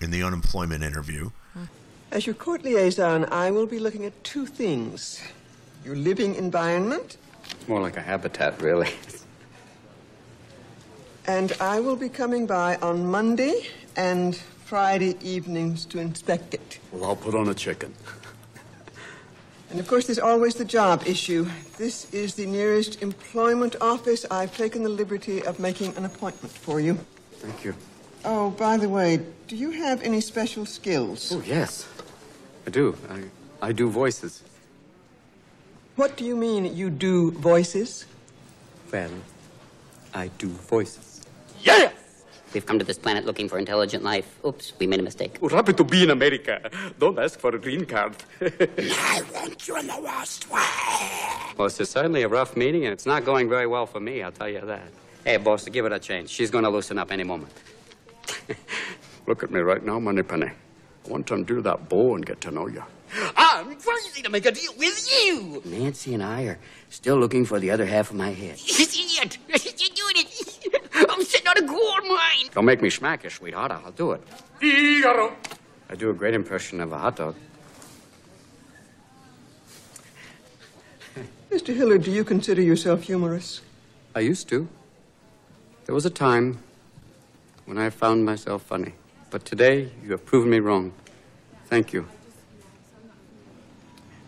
in 0.00 0.10
the 0.10 0.22
unemployment 0.22 0.82
interview. 0.82 1.30
As 2.10 2.26
your 2.26 2.34
court 2.34 2.62
liaison, 2.62 3.24
I 3.26 3.50
will 3.50 3.66
be 3.66 3.78
looking 3.78 4.04
at 4.04 4.22
two 4.22 4.46
things 4.46 5.20
your 5.84 5.96
living 5.96 6.34
environment, 6.36 7.18
More 7.68 7.82
like 7.82 7.96
a 7.98 8.00
habitat, 8.00 8.62
really. 8.62 8.88
and 11.26 11.52
I 11.60 11.80
will 11.80 11.96
be 11.96 12.08
coming 12.08 12.46
by 12.46 12.76
on 12.76 13.06
Monday 13.06 13.66
and 13.96 14.34
Friday 14.64 15.16
evenings 15.20 15.84
to 15.86 15.98
inspect 15.98 16.54
it. 16.54 16.78
Well, 16.90 17.04
I'll 17.04 17.16
put 17.16 17.34
on 17.34 17.48
a 17.48 17.54
chicken. 17.54 17.92
And 19.74 19.80
of 19.80 19.88
course, 19.88 20.06
there's 20.06 20.20
always 20.20 20.54
the 20.54 20.64
job 20.64 21.02
issue. 21.04 21.48
This 21.78 22.08
is 22.14 22.36
the 22.36 22.46
nearest 22.46 23.02
employment 23.02 23.74
office. 23.80 24.24
I've 24.30 24.56
taken 24.56 24.84
the 24.84 24.88
liberty 24.88 25.44
of 25.44 25.58
making 25.58 25.96
an 25.96 26.04
appointment 26.04 26.54
for 26.54 26.78
you. 26.78 26.96
Thank 27.40 27.64
you. 27.64 27.74
Oh, 28.24 28.50
by 28.50 28.76
the 28.76 28.88
way, 28.88 29.18
do 29.48 29.56
you 29.56 29.72
have 29.72 30.00
any 30.02 30.20
special 30.20 30.64
skills? 30.64 31.32
Oh, 31.34 31.42
yes. 31.44 31.88
I 32.68 32.70
do. 32.70 32.96
I, 33.10 33.24
I 33.70 33.72
do 33.72 33.90
voices. 33.90 34.44
What 35.96 36.16
do 36.16 36.24
you 36.24 36.36
mean 36.36 36.76
you 36.76 36.88
do 36.88 37.32
voices? 37.32 38.06
Well, 38.92 39.10
I 40.14 40.28
do 40.38 40.50
voices. 40.70 41.20
Yeah! 41.64 41.90
We've 42.54 42.64
come 42.64 42.78
to 42.78 42.84
this 42.84 42.98
planet 42.98 43.26
looking 43.26 43.48
for 43.48 43.58
intelligent 43.58 44.04
life. 44.04 44.38
Oops, 44.46 44.72
we 44.78 44.86
made 44.86 45.00
a 45.00 45.02
mistake. 45.02 45.38
We're 45.40 45.50
happy 45.50 45.72
to 45.72 45.82
be 45.82 46.04
in 46.04 46.10
America. 46.10 46.70
Don't 47.00 47.18
ask 47.18 47.40
for 47.40 47.54
a 47.54 47.58
green 47.58 47.84
card. 47.84 48.14
I 48.40 49.22
want 49.34 49.66
you 49.66 49.76
in 49.76 49.88
the 49.88 50.00
worst 50.00 50.48
way. 50.48 50.62
well, 51.58 51.66
it's 51.66 51.90
certainly 51.90 52.22
a 52.22 52.28
rough 52.28 52.56
meeting, 52.56 52.84
and 52.84 52.92
it's 52.92 53.06
not 53.06 53.24
going 53.24 53.48
very 53.48 53.66
well 53.66 53.86
for 53.86 53.98
me, 53.98 54.22
I'll 54.22 54.30
tell 54.30 54.48
you 54.48 54.60
that. 54.60 54.88
Hey, 55.24 55.36
boss, 55.38 55.68
give 55.68 55.84
it 55.84 55.92
a 55.92 55.98
chance. 55.98 56.30
She's 56.30 56.50
going 56.50 56.62
to 56.62 56.70
loosen 56.70 56.96
up 56.96 57.10
any 57.10 57.24
moment. 57.24 57.52
Look 59.26 59.42
at 59.42 59.50
me 59.50 59.58
right 59.58 59.84
now, 59.84 59.98
Moneypenny. 59.98 60.46
I 60.46 61.08
want 61.10 61.26
to 61.26 61.34
undo 61.34 61.60
that 61.62 61.88
bow 61.88 62.14
and 62.14 62.24
get 62.24 62.40
to 62.42 62.52
know 62.52 62.68
you. 62.68 62.84
I'm 63.36 63.74
crazy 63.76 64.22
to 64.22 64.30
make 64.30 64.46
a 64.46 64.52
deal 64.52 64.72
with 64.76 65.08
you. 65.24 65.62
Nancy 65.64 66.14
and 66.14 66.22
I 66.22 66.42
are 66.42 66.58
still 66.88 67.16
looking 67.16 67.44
for 67.44 67.58
the 67.58 67.70
other 67.70 67.86
half 67.86 68.10
of 68.10 68.16
my 68.16 68.30
head. 68.30 68.58
Idiot! 68.68 69.38
You're 70.94 71.04
doing 71.04 71.10
it. 71.10 71.18
I'm 71.18 71.24
sitting 71.24 71.48
on 71.48 71.58
a 71.58 71.66
gold 71.66 72.00
mine. 72.08 72.50
Don't 72.52 72.64
make 72.64 72.80
me 72.82 72.90
smack 72.90 73.24
you, 73.24 73.30
sweetheart. 73.30 73.72
I'll 73.72 73.92
do 73.92 74.12
it. 74.12 74.22
Figaro. 74.60 75.36
I 75.90 75.94
do 75.96 76.10
a 76.10 76.14
great 76.14 76.34
impression 76.34 76.80
of 76.80 76.92
a 76.92 76.98
hot 76.98 77.16
dog. 77.16 77.34
Mr. 81.50 81.74
Hillard, 81.74 82.02
do 82.02 82.10
you 82.10 82.24
consider 82.24 82.62
yourself 82.62 83.02
humorous? 83.02 83.60
I 84.14 84.20
used 84.20 84.48
to. 84.48 84.68
There 85.86 85.94
was 85.94 86.06
a 86.06 86.10
time 86.10 86.58
when 87.66 87.78
I 87.78 87.90
found 87.90 88.24
myself 88.24 88.62
funny. 88.62 88.94
But 89.30 89.44
today, 89.44 89.90
you 90.02 90.12
have 90.12 90.24
proven 90.24 90.50
me 90.50 90.60
wrong. 90.60 90.92
Thank 91.66 91.92
you. 91.92 92.06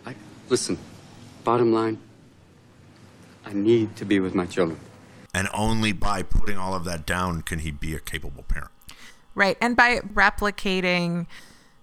I, 0.04 0.14
listen, 0.48 0.78
bottom 1.44 1.72
line, 1.72 1.98
I 3.44 3.52
need 3.52 3.94
to 3.96 4.04
be 4.04 4.18
with 4.20 4.34
my 4.34 4.46
children. 4.46 4.78
And 5.36 5.48
only 5.52 5.92
by 5.92 6.22
putting 6.22 6.56
all 6.56 6.74
of 6.74 6.84
that 6.84 7.04
down 7.06 7.42
can 7.42 7.58
he 7.60 7.70
be 7.70 7.94
a 7.94 8.00
capable 8.00 8.42
parent. 8.42 8.70
Right. 9.34 9.58
And 9.60 9.76
by 9.76 9.98
replicating 9.98 11.26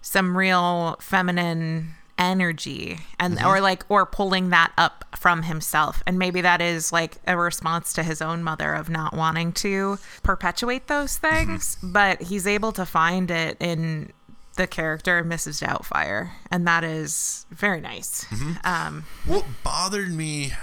some 0.02 0.36
real 0.38 0.98
feminine 1.00 1.94
energy 2.18 3.00
and 3.20 3.38
Mhm. 3.40 3.46
or 3.46 3.60
like 3.62 3.84
or 3.90 4.06
pulling 4.06 4.50
that 4.50 4.72
up 4.78 5.04
from 5.18 5.44
himself 5.44 6.04
and 6.06 6.20
maybe 6.20 6.42
that 6.42 6.62
is 6.62 6.92
like 6.92 7.18
a 7.28 7.36
response 7.36 7.92
to 7.94 8.04
his 8.04 8.22
own 8.22 8.44
mother 8.44 8.74
of 8.76 8.88
not 8.88 9.16
wanting 9.16 9.52
to 9.52 9.98
perpetuate 10.22 10.86
those 10.88 11.18
things 11.18 11.76
but 11.82 12.22
he's 12.22 12.46
able 12.46 12.72
to 12.72 12.86
find 12.86 13.32
it 13.32 13.58
in 13.60 14.12
the 14.58 14.68
character 14.68 15.18
of 15.18 15.26
Mrs. 15.26 15.66
Doubtfire 15.66 16.30
and 16.52 16.68
that 16.68 16.84
is 16.84 17.48
very 17.50 17.82
nice 17.82 18.26
Mhm. 18.26 18.64
um 18.66 19.06
What 19.26 19.46
bothered 19.64 20.12
me, 20.14 20.54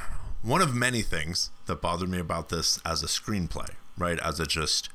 one 0.43 0.63
of 0.63 0.75
many 0.75 1.03
things 1.03 1.51
that 1.67 1.83
bothered 1.83 2.09
me 2.09 2.19
about 2.19 2.49
this 2.49 2.81
as 2.85 3.03
a 3.03 3.07
screenplay, 3.07 3.71
right? 3.99 4.19
As 4.21 4.41
a 4.41 4.47
just 4.47 4.89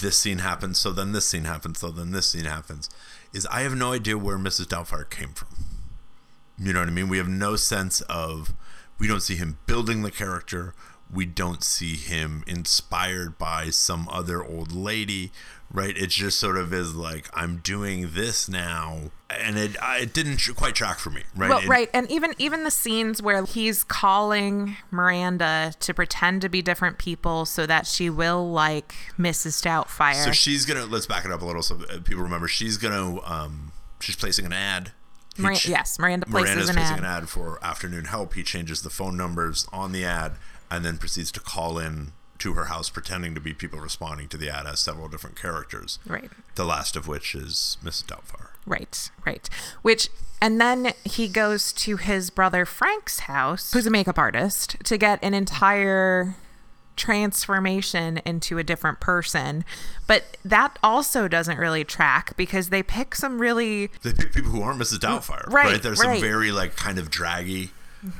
this 0.00 0.16
scene 0.16 0.38
happens, 0.38 0.78
so 0.78 0.92
then 0.92 1.12
this 1.12 1.28
scene 1.28 1.44
happens, 1.44 1.80
so 1.80 1.90
then 1.90 2.12
this 2.12 2.30
scene 2.30 2.44
happens, 2.44 2.88
is 3.32 3.46
I 3.46 3.62
have 3.62 3.74
no 3.74 3.92
idea 3.92 4.16
where 4.16 4.38
Mrs. 4.38 4.66
Doubtfire 4.66 5.08
came 5.08 5.30
from. 5.30 5.48
You 6.58 6.72
know 6.72 6.80
what 6.80 6.88
I 6.88 6.92
mean? 6.92 7.08
We 7.08 7.18
have 7.18 7.28
no 7.28 7.56
sense 7.56 8.00
of, 8.02 8.54
we 8.98 9.08
don't 9.08 9.22
see 9.22 9.34
him 9.34 9.58
building 9.66 10.02
the 10.02 10.10
character. 10.10 10.74
We 11.14 11.26
don't 11.26 11.62
see 11.62 11.94
him 11.96 12.42
inspired 12.46 13.38
by 13.38 13.70
some 13.70 14.08
other 14.10 14.42
old 14.44 14.72
lady, 14.72 15.30
right? 15.70 15.96
It 15.96 16.10
just 16.10 16.40
sort 16.40 16.56
of 16.56 16.72
is 16.72 16.94
like, 16.94 17.28
I'm 17.32 17.58
doing 17.58 18.10
this 18.14 18.48
now. 18.48 19.10
And 19.30 19.56
it, 19.58 19.76
I, 19.82 19.98
it 20.00 20.12
didn't 20.12 20.40
quite 20.56 20.74
track 20.74 20.98
for 20.98 21.10
me, 21.10 21.22
right? 21.36 21.48
Well, 21.50 21.58
It- 21.60 21.68
right, 21.68 21.90
and 21.94 22.10
even 22.10 22.34
even 22.38 22.64
the 22.64 22.70
scenes 22.70 23.20
where 23.22 23.44
he's 23.44 23.82
calling 23.84 24.76
Miranda 24.90 25.72
to 25.80 25.94
pretend 25.94 26.42
to 26.42 26.48
be 26.48 26.62
different 26.62 26.98
people 26.98 27.44
so 27.44 27.66
that 27.66 27.86
she 27.86 28.10
will 28.10 28.50
like 28.50 28.94
Mrs. 29.18 29.62
Doubtfire. 29.62 30.22
So 30.24 30.32
she's 30.32 30.64
gonna 30.66 30.86
let's 30.86 31.06
back 31.06 31.24
it 31.24 31.30
up 31.32 31.42
a 31.42 31.44
little 31.44 31.62
so 31.62 31.76
people 32.04 32.22
remember. 32.22 32.48
She's 32.48 32.76
gonna 32.76 33.20
um 33.24 33.72
she's 34.00 34.16
placing 34.16 34.46
an 34.46 34.52
ad. 34.52 34.92
Mira- 35.36 35.56
ch- 35.56 35.68
yes, 35.68 35.98
Miranda 35.98 36.26
places 36.26 36.50
Miranda's 36.54 36.68
an 36.68 36.74
placing 36.76 36.92
ad. 36.94 36.98
an 37.00 37.04
ad 37.24 37.28
for 37.28 37.58
afternoon 37.64 38.04
help. 38.04 38.34
He 38.34 38.44
changes 38.44 38.82
the 38.82 38.90
phone 38.90 39.16
numbers 39.16 39.66
on 39.72 39.90
the 39.90 40.04
ad 40.04 40.34
and 40.74 40.84
then 40.84 40.98
proceeds 40.98 41.32
to 41.32 41.40
call 41.40 41.78
in 41.78 42.12
to 42.38 42.54
her 42.54 42.64
house 42.64 42.90
pretending 42.90 43.34
to 43.34 43.40
be 43.40 43.54
people 43.54 43.78
responding 43.78 44.28
to 44.28 44.36
the 44.36 44.50
ad 44.50 44.66
as 44.66 44.80
several 44.80 45.08
different 45.08 45.40
characters. 45.40 45.98
Right. 46.06 46.30
The 46.56 46.64
last 46.64 46.96
of 46.96 47.06
which 47.06 47.34
is 47.34 47.78
Mrs. 47.82 48.04
Doubtfire. 48.04 48.48
Right, 48.66 49.10
right. 49.24 49.48
Which 49.82 50.08
and 50.40 50.60
then 50.60 50.92
he 51.04 51.28
goes 51.28 51.72
to 51.72 51.96
his 51.96 52.30
brother 52.30 52.66
Frank's 52.66 53.20
house, 53.20 53.72
who's 53.72 53.86
a 53.86 53.90
makeup 53.90 54.18
artist, 54.18 54.76
to 54.84 54.98
get 54.98 55.18
an 55.22 55.32
entire 55.32 56.36
transformation 56.96 58.20
into 58.24 58.58
a 58.58 58.62
different 58.62 59.00
person. 59.00 59.64
But 60.06 60.36
that 60.44 60.78
also 60.82 61.28
doesn't 61.28 61.58
really 61.58 61.84
track 61.84 62.36
because 62.36 62.68
they 62.68 62.82
pick 62.82 63.14
some 63.14 63.40
really 63.40 63.90
They 64.02 64.12
pick 64.12 64.32
people 64.32 64.50
who 64.50 64.62
aren't 64.62 64.80
Mrs. 64.80 64.98
Doubtfire. 64.98 65.46
Right, 65.46 65.66
right? 65.66 65.82
There's 65.82 66.02
some 66.02 66.20
very 66.20 66.52
like 66.52 66.76
kind 66.76 66.98
of 66.98 67.10
draggy 67.10 67.70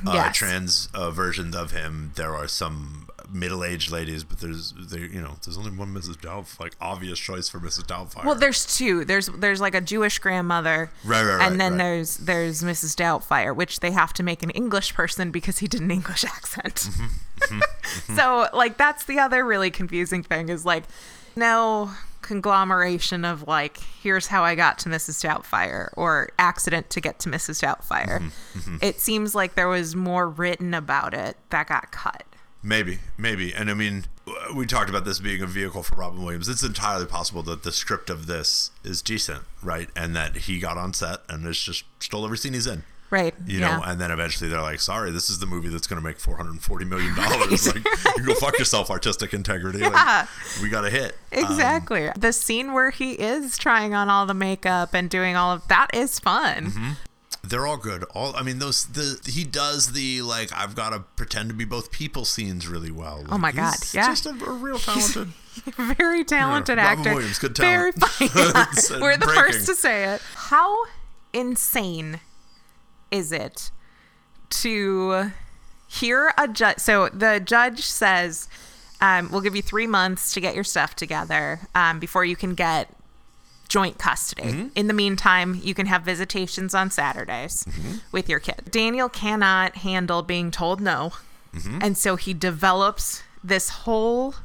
uh, 0.07 0.11
Yes. 0.13 0.35
trans 0.35 0.89
uh, 0.93 1.11
versions 1.11 1.55
of 1.55 1.71
him. 1.71 2.11
There 2.15 2.35
are 2.35 2.47
some 2.47 3.07
middle-aged 3.31 3.91
ladies, 3.91 4.23
but 4.23 4.39
there's 4.39 4.73
there 4.77 4.99
you 5.05 5.19
know 5.21 5.35
there's 5.43 5.57
only 5.57 5.71
one 5.71 5.93
Mrs. 5.93 6.15
Doubtfire. 6.17 6.59
Like 6.59 6.75
obvious 6.79 7.17
choice 7.19 7.49
for 7.49 7.59
Mrs. 7.59 7.83
Doubtfire. 7.87 8.23
Well, 8.25 8.35
there's 8.35 8.65
two. 8.77 9.03
There's 9.05 9.27
there's 9.27 9.59
like 9.61 9.73
a 9.75 9.81
Jewish 9.81 10.19
grandmother, 10.19 10.91
Right, 11.03 11.23
right, 11.23 11.35
right, 11.37 11.47
and 11.51 11.59
then 11.59 11.73
right. 11.73 11.77
there's 11.79 12.17
there's 12.17 12.61
Mrs. 12.63 12.95
Doubtfire, 12.95 13.55
which 13.55 13.79
they 13.79 13.91
have 13.91 14.13
to 14.13 14.23
make 14.23 14.43
an 14.43 14.51
English 14.51 14.93
person 14.93 15.31
because 15.31 15.57
he 15.59 15.67
did 15.67 15.81
an 15.81 15.91
English 15.91 16.23
accent. 16.35 16.89
Mm-hmm. 17.35 18.15
so 18.15 18.47
like 18.53 18.77
that's 18.77 19.03
the 19.03 19.19
other 19.19 19.43
really 19.43 19.69
confusing 19.69 20.23
thing 20.23 20.47
is 20.47 20.65
like 20.65 20.85
no 21.35 21.91
conglomeration 22.25 23.23
of 23.23 23.47
like 23.47 23.77
here's 24.01 24.27
how 24.27 24.43
I 24.43 24.55
got 24.55 24.79
to 24.79 24.89
Mrs. 24.89 25.23
Doubtfire 25.23 25.89
or 25.95 26.29
accident 26.39 26.89
to 26.89 26.99
get 26.99 27.19
to 27.19 27.29
Mrs. 27.29 27.61
Doubtfire. 27.63 28.31
Mhm. 28.55 28.83
It 28.83 28.99
seems 28.99 29.35
like 29.35 29.55
there 29.55 29.67
was 29.67 29.95
more 29.95 30.27
written 30.27 30.73
about 30.73 31.13
it 31.13 31.37
that 31.51 31.67
got 31.67 31.91
cut. 31.91 32.23
Maybe, 32.63 32.97
maybe. 33.15 33.53
And 33.53 33.69
I 33.69 33.75
mean, 33.75 34.05
we 34.55 34.65
talked 34.65 34.89
about 34.89 35.05
this 35.05 35.19
being 35.19 35.41
a 35.43 35.45
vehicle 35.45 35.83
for 35.83 35.95
Robin 35.95 36.23
Williams. 36.23 36.49
It's 36.49 36.63
entirely 36.63 37.05
possible 37.05 37.43
that 37.43 37.61
the 37.61 37.71
script 37.71 38.09
of 38.09 38.25
this 38.25 38.71
is 38.83 39.03
decent, 39.03 39.43
right? 39.61 39.89
And 39.95 40.15
that 40.15 40.35
he 40.35 40.59
got 40.59 40.75
on 40.77 40.93
set 40.93 41.19
and 41.29 41.45
it's 41.45 41.61
just 41.63 41.83
stole 41.99 42.25
every 42.25 42.39
scene 42.39 42.53
he's 42.53 42.65
in. 42.65 42.83
Right. 43.15 43.33
You 43.47 43.59
yeah. 43.59 43.77
know, 43.77 43.83
and 43.85 43.99
then 44.01 44.11
eventually 44.11 44.49
they're 44.49 44.61
like, 44.61 44.81
sorry, 44.81 45.11
this 45.11 45.29
is 45.29 45.39
the 45.39 45.45
movie 45.45 45.69
that's 45.69 45.87
going 45.87 46.01
to 46.01 46.05
make 46.05 46.17
$440 46.17 46.87
million. 46.87 47.13
Like, 47.15 48.17
you 48.17 48.25
go 48.25 48.33
fuck 48.35 48.59
yourself, 48.59 48.89
artistic 48.89 49.33
integrity. 49.33 49.79
Yeah. 49.79 49.89
Like, 49.89 50.27
we 50.61 50.69
got 50.69 50.83
a 50.85 50.89
hit. 50.89 51.15
Um, 51.35 51.43
Exactly. 51.45 52.09
the 52.17 52.33
scene 52.33 52.73
where 52.73 52.89
he 52.91 53.13
is 53.13 53.57
trying 53.57 53.93
on 53.93 54.09
all 54.09 54.25
the 54.25 54.33
makeup 54.33 54.93
and 54.93 55.09
doing 55.09 55.35
all 55.37 55.51
of 55.53 55.67
that 55.69 55.87
is 55.93 56.19
fun. 56.19 56.65
Mm-hmm. 56.65 56.91
they're 57.43 57.65
all 57.67 57.77
good. 57.77 58.03
All 58.15 58.35
I 58.35 58.41
mean, 58.43 58.59
those 58.59 58.85
the 58.87 59.19
he 59.31 59.43
does 59.45 59.93
the 59.93 60.21
like 60.23 60.51
I've 60.53 60.75
got 60.75 60.89
to 60.89 60.99
pretend 61.15 61.49
to 61.49 61.55
be 61.55 61.63
both 61.65 61.91
people 61.91 62.25
scenes 62.25 62.67
really 62.67 62.91
well. 62.91 63.23
Oh 63.29 63.37
my 63.37 63.51
god! 63.51 63.75
he's 63.79 63.93
Yeah, 63.93 64.07
just 64.07 64.25
a, 64.25 64.29
a 64.31 64.51
real 64.53 64.79
talented. 64.79 65.27
very 65.77 66.23
talented 66.25 66.77
Yeah, 66.77 66.85
Robin 66.89 66.99
actor. 66.99 67.13
Williams, 67.15 67.39
good 67.39 67.55
Very 67.57 67.93
talent. 67.93 68.11
funny. 68.13 68.31
Yeah, 68.35 68.65
It's, 68.73 68.91
uh, 68.91 68.99
We're 69.01 69.15
the 69.17 69.25
breaking. 69.25 69.43
first 69.43 69.65
to 69.67 69.75
say 69.75 70.03
it. 70.15 70.21
How 70.51 70.85
insane 71.33 72.19
is 73.15 73.31
it 73.31 73.71
to 74.49 75.31
hear 75.87 76.33
a 76.37 76.47
judge? 76.47 76.77
So 76.79 77.09
the 77.09 77.39
judge 77.39 77.81
says, 77.81 78.47
um, 79.01 79.29
"We'll 79.31 79.41
give 79.41 79.55
you 79.55 79.61
three 79.61 79.87
months 79.87 80.33
to 80.33 80.39
get 80.41 80.55
your 80.55 80.63
stuff 80.63 80.95
together 80.95 81.61
um, 81.73 81.99
before 81.99 82.25
you 82.25 82.35
can 82.35 82.53
get." 82.55 82.89
Joint 83.67 83.97
custody. 83.97 84.43
Mm-hmm. 84.43 84.67
In 84.75 84.85
the 84.85 84.93
meantime, 84.93 85.59
you 85.63 85.73
can 85.73 85.87
have 85.87 86.03
visitations 86.03 86.75
on 86.75 86.91
Saturdays 86.91 87.63
Mm-hmm. 87.65 87.93
with 88.11 88.29
your 88.29 88.39
kid. 88.39 88.61
Daniel 88.69 89.09
cannot 89.09 89.77
handle 89.77 90.21
being 90.21 90.51
told 90.51 90.79
no. 90.79 91.13
Mm-hmm. 91.55 91.79
And 91.81 91.97
so 91.97 92.15
he 92.15 92.31
develops 92.35 93.23
this 93.43 93.69
whole 93.69 94.35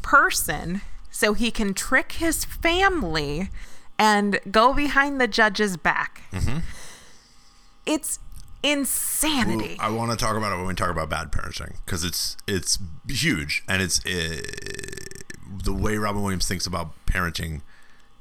person 0.00 0.80
so 1.10 1.34
he 1.34 1.50
can 1.50 1.74
trick 1.74 2.12
his 2.12 2.44
family 2.44 3.50
and 3.98 4.38
go 4.48 4.72
behind 4.72 5.20
the 5.20 5.26
judge's 5.26 5.76
back. 5.76 6.22
It's 7.88 8.18
insanity. 8.62 9.76
I 9.80 9.88
want 9.90 10.10
to 10.10 10.16
talk 10.16 10.36
about 10.36 10.52
it 10.52 10.56
when 10.56 10.66
we 10.66 10.74
talk 10.74 10.90
about 10.90 11.08
bad 11.08 11.32
parenting 11.32 11.76
because 11.84 12.04
it's 12.04 12.36
it's 12.46 12.78
huge 13.08 13.62
and 13.68 13.80
it's 13.82 14.04
uh, 14.04 14.40
the 15.64 15.72
way 15.72 15.96
Robin 15.96 16.22
Williams 16.22 16.46
thinks 16.46 16.66
about 16.66 16.90
parenting 17.06 17.62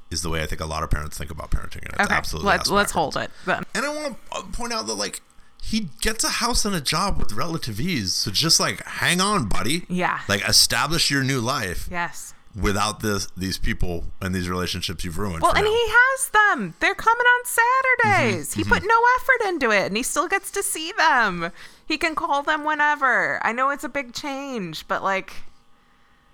is 0.10 0.21
the 0.21 0.30
way 0.30 0.41
I 0.41 0.45
think 0.45 0.62
a 0.62 0.65
lot 0.65 0.84
of 0.84 0.89
parents 0.89 1.17
think 1.17 1.32
about 1.32 1.51
parenting 1.51 1.84
and 1.84 1.93
it's 1.93 1.99
okay, 2.01 2.13
absolutely 2.13 2.47
let's 2.47 2.69
let's 2.69 2.91
backwards. 2.93 3.15
hold 3.15 3.23
it. 3.25 3.32
Then. 3.45 3.63
And 3.75 3.86
I 3.86 3.89
want 3.93 4.17
to 4.32 4.43
point 4.58 4.71
out 4.73 4.88
that 4.88 4.93
like 4.93 5.21
he 5.62 5.89
gets 6.01 6.23
a 6.23 6.30
house 6.30 6.63
and 6.63 6.73
a 6.73 6.80
job 6.82 7.17
with 7.17 7.34
relative 7.34 7.82
ease, 7.82 8.13
so 8.13 8.32
just 8.32 8.60
like 8.60 8.82
hang 8.86 9.19
on, 9.19 9.49
buddy. 9.49 9.86
Yeah. 9.89 10.21
Like 10.30 10.47
establish 10.47 11.12
your 11.12 11.23
new 11.23 11.41
life 11.41 11.89
Yes. 11.91 12.34
Without 12.60 13.02
this 13.02 13.28
these 13.38 13.58
people 13.58 14.06
and 14.20 14.34
these 14.34 14.50
relationships 14.50 15.06
you've 15.06 15.17
ruined. 15.17 15.41
Well, 15.41 15.54
and 15.56 15.63
now. 15.63 15.72
he 15.72 15.86
has 15.88 16.30
them. 16.30 16.74
They're 16.80 16.96
coming 16.96 17.26
on 17.26 17.46
Saturdays. 17.46 18.54
He 18.54 18.63
mhm. 18.63 18.70
put 18.70 18.84
no 18.84 19.02
effort 19.20 19.50
into 19.50 19.72
it, 19.72 19.86
and 19.86 19.96
he 19.96 20.04
still 20.04 20.28
gets 20.28 20.52
to 20.52 20.63
see 20.63 20.91
them. 20.98 21.52
He 21.86 21.98
can 21.98 22.15
call 22.15 22.43
them 22.43 22.63
whenever. 22.63 23.39
I 23.46 23.52
know 23.52 23.70
it's 23.70 23.84
a 23.84 23.89
big 23.89 24.13
change, 24.13 24.88
but 24.88 25.04
like, 25.04 25.34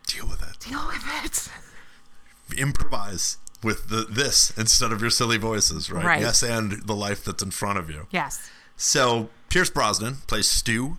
deal 0.07 0.27
with 0.27 0.41
it. 0.41 0.59
Deal 0.59 0.85
with 0.87 1.25
it. 1.25 2.59
improvise 2.59 3.37
with 3.63 3.89
the 3.89 4.05
this 4.09 4.51
instead 4.57 4.91
of 4.91 5.01
your 5.01 5.09
silly 5.09 5.37
voices, 5.37 5.91
right? 5.91 6.05
Right. 6.05 6.21
Yes, 6.21 6.41
and 6.43 6.83
the 6.85 6.95
life 6.95 7.23
that's 7.23 7.43
in 7.43 7.51
front 7.51 7.79
of 7.79 7.89
you. 7.89 8.07
Yes. 8.11 8.49
So 8.75 9.29
Pierce 9.49 9.69
Brosnan 9.69 10.17
plays 10.27 10.47
Stu, 10.47 10.97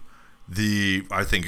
the 0.48 1.06
I 1.10 1.24
think 1.24 1.46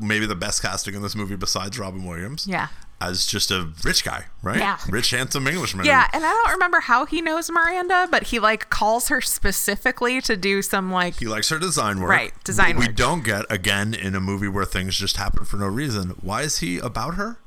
maybe 0.00 0.26
the 0.26 0.34
best 0.34 0.62
casting 0.62 0.94
in 0.94 1.02
this 1.02 1.14
movie 1.14 1.36
besides 1.36 1.78
Robin 1.78 2.04
Williams. 2.04 2.46
Yeah. 2.46 2.68
As 3.00 3.26
just 3.26 3.50
a 3.50 3.70
rich 3.84 4.02
guy, 4.04 4.26
right? 4.42 4.58
Yeah. 4.58 4.78
Rich, 4.88 5.10
handsome 5.10 5.46
Englishman. 5.46 5.84
Yeah, 5.84 6.08
and 6.12 6.24
I 6.24 6.30
don't 6.30 6.52
remember 6.52 6.80
how 6.80 7.04
he 7.04 7.20
knows 7.20 7.50
Miranda, 7.50 8.08
but 8.10 8.24
he 8.24 8.38
like 8.38 8.70
calls 8.70 9.08
her 9.08 9.20
specifically 9.20 10.20
to 10.22 10.36
do 10.36 10.62
some 10.62 10.90
like 10.90 11.18
He 11.18 11.26
likes 11.26 11.50
her 11.50 11.58
design 11.58 12.00
work. 12.00 12.08
Right, 12.10 12.32
design 12.44 12.76
What 12.76 12.80
we 12.80 12.86
work. 12.86 12.96
don't 12.96 13.24
get 13.24 13.44
again 13.50 13.92
in 13.92 14.14
a 14.14 14.20
movie 14.20 14.48
where 14.48 14.64
things 14.64 14.96
just 14.96 15.16
happen 15.18 15.44
for 15.44 15.56
no 15.58 15.66
reason. 15.66 16.10
Why 16.22 16.42
is 16.42 16.58
he 16.58 16.78
about 16.78 17.14
her? 17.16 17.38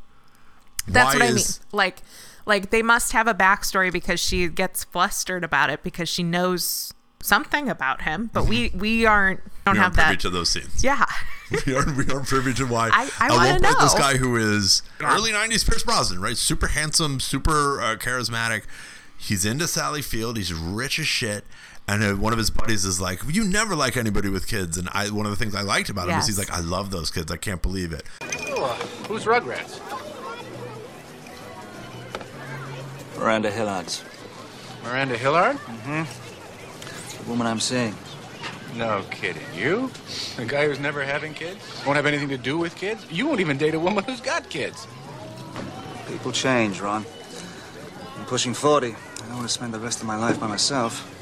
That's 0.88 1.14
Why 1.16 1.20
what 1.22 1.30
I 1.30 1.34
mean. 1.34 1.44
Like 1.72 1.98
like 2.46 2.70
they 2.70 2.82
must 2.84 3.12
have 3.14 3.28
a 3.28 3.34
backstory 3.34 3.92
because 3.92 4.20
she 4.20 4.48
gets 4.48 4.84
flustered 4.84 5.44
about 5.44 5.70
it 5.70 5.82
because 5.84 6.08
she 6.08 6.24
knows 6.24 6.94
something 7.22 7.70
about 7.70 8.02
him, 8.04 8.30
but 8.34 8.46
we 8.48 8.70
we 8.76 9.06
aren't 9.06 9.42
don't 9.66 9.74
Mm-hmm. 9.74 9.74
we 9.74 9.78
have 9.80 9.86
aren't 9.86 9.96
privy 9.96 10.14
that. 10.16 10.20
to 10.22 10.30
those 10.30 10.50
scenes. 10.50 10.84
Yeah. 10.84 11.06
we 11.66 11.76
aren't 11.76 11.98
we 11.98 12.06
aren't 12.14 12.28
privy 12.28 12.54
to 12.56 12.66
why. 12.66 12.90
I- 12.92 13.10
I 13.20 13.26
At 13.26 13.32
wanna 13.32 13.50
one 13.54 13.64
point, 13.64 13.80
this 13.80 13.94
guy 13.94 14.18
who 14.18 14.36
is 14.38 14.82
early 15.02 15.32
'90s 15.32 15.68
Pierce 15.68 15.84
Brosnan, 15.84 16.22
right? 16.22 16.38
Super 16.38 16.68
handsome, 16.68 17.20
super 17.20 17.82
uh, 17.82 17.96
charismatic. 17.98 18.64
He's 19.18 19.46
into 19.46 19.68
Sally 19.68 20.02
Field. 20.02 20.38
He's 20.38 20.54
rich 20.54 21.00
as 21.00 21.08
shit. 21.08 21.44
And 21.90 22.04
uh, 22.04 22.14
one 22.16 22.34
of 22.34 22.38
his 22.40 22.50
buddies 22.52 22.84
is 22.86 23.00
like, 23.00 23.22
"You 23.30 23.44
never 23.46 23.74
like 23.76 23.96
anybody 23.98 24.28
with 24.30 24.46
kids." 24.48 24.78
And 24.78 24.90
I, 24.92 25.10
one 25.10 25.26
of 25.26 25.30
the 25.32 25.38
things 25.38 25.56
I 25.56 25.62
liked 25.62 25.90
about 25.90 26.10
him 26.10 26.20
is 26.20 26.28
he's 26.28 26.38
like, 26.38 26.52
"I 26.52 26.60
love 26.60 26.92
those 26.92 27.10
kids. 27.10 27.32
I 27.32 27.38
can't 27.38 27.62
believe 27.62 27.94
it." 27.94 28.04
Oh, 28.22 28.74
who's 29.08 29.24
Rugrats? 29.24 29.80
Miranda 33.18 33.50
Hillards. 33.50 34.04
Miranda 34.84 35.18
Hillard? 35.18 35.58
Mm-hmm. 35.58 36.04
The 37.20 37.30
woman 37.30 37.48
I'm 37.48 37.60
seeing. 37.60 37.96
No 38.76 39.04
kidding. 39.10 39.44
You? 39.56 39.92
A 40.38 40.46
guy 40.46 40.68
who's 40.68 40.80
never 40.80 41.04
having 41.04 41.34
kids? 41.34 41.60
Won't 41.86 41.96
have 41.96 42.06
anything 42.06 42.30
to 42.30 42.38
do 42.38 42.58
with 42.58 42.76
kids? 42.76 43.06
You 43.10 43.26
won't 43.28 43.40
even 43.40 43.58
date 43.58 43.74
a 43.74 43.80
woman 43.80 44.04
who's 44.04 44.22
got 44.22 44.50
kids. 44.50 44.88
People 46.08 46.32
change, 46.32 46.80
Ron. 46.80 47.06
I'm 48.18 48.26
pushing 48.26 48.54
40. 48.54 48.88
I 48.88 48.92
don't 49.28 49.36
want 49.36 49.48
to 49.48 49.54
spend 49.54 49.74
the 49.74 49.80
rest 49.80 50.02
of 50.02 50.08
my 50.08 50.16
life 50.18 50.40
by 50.40 50.48
myself. 50.48 51.14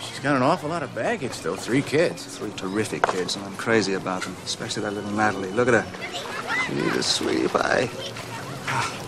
She's 0.00 0.18
got 0.20 0.36
an 0.36 0.42
awful 0.42 0.68
lot 0.68 0.82
of 0.82 0.94
baggage, 0.94 1.40
though. 1.40 1.56
Three 1.56 1.82
kids. 1.82 2.24
Three 2.24 2.50
terrific 2.52 3.02
kids, 3.02 3.36
and 3.36 3.44
I'm 3.44 3.56
crazy 3.56 3.94
about 3.94 4.22
them, 4.22 4.36
especially 4.44 4.82
that 4.82 4.92
little 4.92 5.10
Natalie. 5.10 5.50
Look 5.50 5.68
at 5.68 5.84
her. 5.84 6.64
She's 6.66 6.96
a 6.96 7.02
sweetie 7.02 7.48
pie. 7.48 7.88
Ah. 8.68 9.02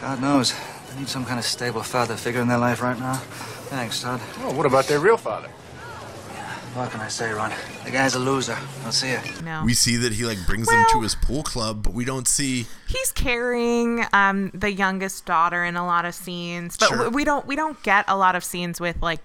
God 0.00 0.20
knows. 0.20 0.54
They 0.90 1.00
need 1.00 1.08
some 1.08 1.24
kind 1.24 1.38
of 1.38 1.44
stable 1.44 1.82
father 1.82 2.16
figure 2.16 2.40
in 2.40 2.48
their 2.48 2.58
life 2.58 2.80
right 2.80 2.98
now. 2.98 3.20
Thanks, 3.68 4.00
Todd. 4.02 4.20
Oh, 4.38 4.54
what 4.56 4.66
about 4.66 4.86
their 4.86 5.00
real 5.00 5.16
father? 5.16 5.48
What 6.74 6.90
can 6.90 7.00
I 7.00 7.08
say, 7.08 7.32
Ron? 7.32 7.52
The 7.84 7.90
guy's 7.90 8.14
a 8.14 8.18
loser. 8.18 8.56
I'll 8.84 8.92
see 8.92 9.10
you. 9.10 9.18
No. 9.42 9.62
We 9.64 9.74
see 9.74 9.96
that 9.96 10.12
he 10.12 10.24
like 10.24 10.38
brings 10.46 10.68
them 10.68 10.84
to 10.92 11.00
his 11.00 11.14
pool 11.14 11.42
club, 11.42 11.82
but 11.82 11.92
we 11.92 12.04
don't 12.04 12.28
see. 12.28 12.66
He's 12.86 13.10
carrying 13.10 14.04
um, 14.12 14.50
the 14.54 14.70
youngest 14.70 15.24
daughter 15.26 15.64
in 15.64 15.76
a 15.76 15.84
lot 15.84 16.04
of 16.04 16.14
scenes, 16.14 16.76
but 16.76 16.88
Sure. 16.88 17.04
we- 17.10 17.16
we 17.16 17.24
don't 17.24 17.46
we 17.46 17.56
don't 17.56 17.82
get 17.82 18.04
a 18.06 18.16
lot 18.16 18.36
of 18.36 18.44
scenes 18.44 18.80
with 18.80 19.02
like 19.02 19.20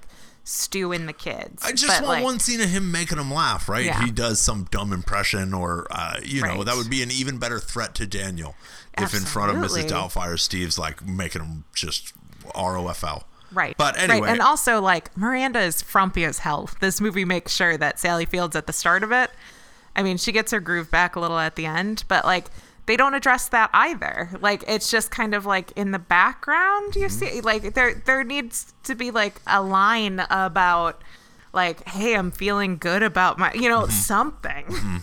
Stu 0.45 0.91
and 0.93 1.07
the 1.07 1.13
kids. 1.13 1.63
I 1.63 1.71
just 1.71 1.87
but, 1.87 2.01
want 2.01 2.05
like, 2.07 2.23
one 2.23 2.39
scene 2.39 2.59
of 2.59 2.69
him 2.69 2.91
making 2.91 3.17
them 3.17 3.31
laugh, 3.31 3.69
right? 3.69 3.85
Yeah. 3.85 4.03
He 4.03 4.11
does 4.11 4.41
some 4.41 4.67
dumb 4.71 4.91
impression, 4.91 5.53
or 5.53 5.85
uh, 5.91 6.19
you 6.23 6.41
know, 6.41 6.63
that 6.63 6.75
would 6.75 6.89
be 6.89 7.03
an 7.03 7.11
even 7.11 7.37
better 7.37 7.59
threat 7.59 7.93
to 7.95 8.07
Daniel 8.07 8.55
if 8.97 9.13
in 9.13 9.21
front 9.21 9.51
of 9.51 9.57
Mrs. 9.57 9.89
Doubtfire, 9.89 10.39
Steve's 10.39 10.79
like 10.79 11.05
making 11.05 11.41
him 11.43 11.65
just 11.73 12.13
ROFL. 12.55 13.23
Right. 13.53 13.75
But 13.77 13.97
anyway, 13.97 14.21
Right. 14.21 14.31
And 14.31 14.41
also, 14.41 14.81
like, 14.81 15.15
Miranda 15.17 15.59
is 15.59 15.81
frumpy 15.81 16.25
as 16.25 16.39
hell. 16.39 16.69
This 16.79 16.99
movie 16.99 17.25
makes 17.25 17.53
sure 17.53 17.77
that 17.77 17.99
Sally 17.99 18.25
Fields 18.25 18.55
at 18.55 18.67
the 18.67 18.73
start 18.73 19.03
of 19.03 19.11
it, 19.11 19.31
I 19.95 20.03
mean, 20.03 20.17
she 20.17 20.31
gets 20.31 20.51
her 20.51 20.59
groove 20.59 20.89
back 20.89 21.15
a 21.15 21.19
little 21.19 21.39
at 21.39 21.55
the 21.55 21.65
end, 21.65 22.03
but, 22.07 22.25
like, 22.25 22.45
they 22.85 22.97
don't 22.97 23.13
address 23.13 23.47
that 23.49 23.69
either. 23.73 24.29
Like, 24.41 24.63
it's 24.67 24.91
just 24.91 25.11
kind 25.11 25.33
of 25.33 25.45
like 25.45 25.71
in 25.73 25.91
the 25.91 25.99
background, 25.99 26.95
you 26.95 27.07
mm-hmm. 27.07 27.35
see? 27.35 27.41
Like, 27.41 27.75
there, 27.75 28.01
there 28.05 28.23
needs 28.23 28.73
to 28.83 28.95
be, 28.95 29.11
like, 29.11 29.41
a 29.47 29.61
line 29.61 30.25
about, 30.29 31.01
like, 31.53 31.87
hey, 31.87 32.15
I'm 32.15 32.31
feeling 32.31 32.77
good 32.77 33.03
about 33.03 33.37
my, 33.37 33.53
you 33.53 33.69
know, 33.69 33.83
mm-hmm. 33.83 33.91
something. 33.91 34.65
Mm-hmm. 34.65 34.97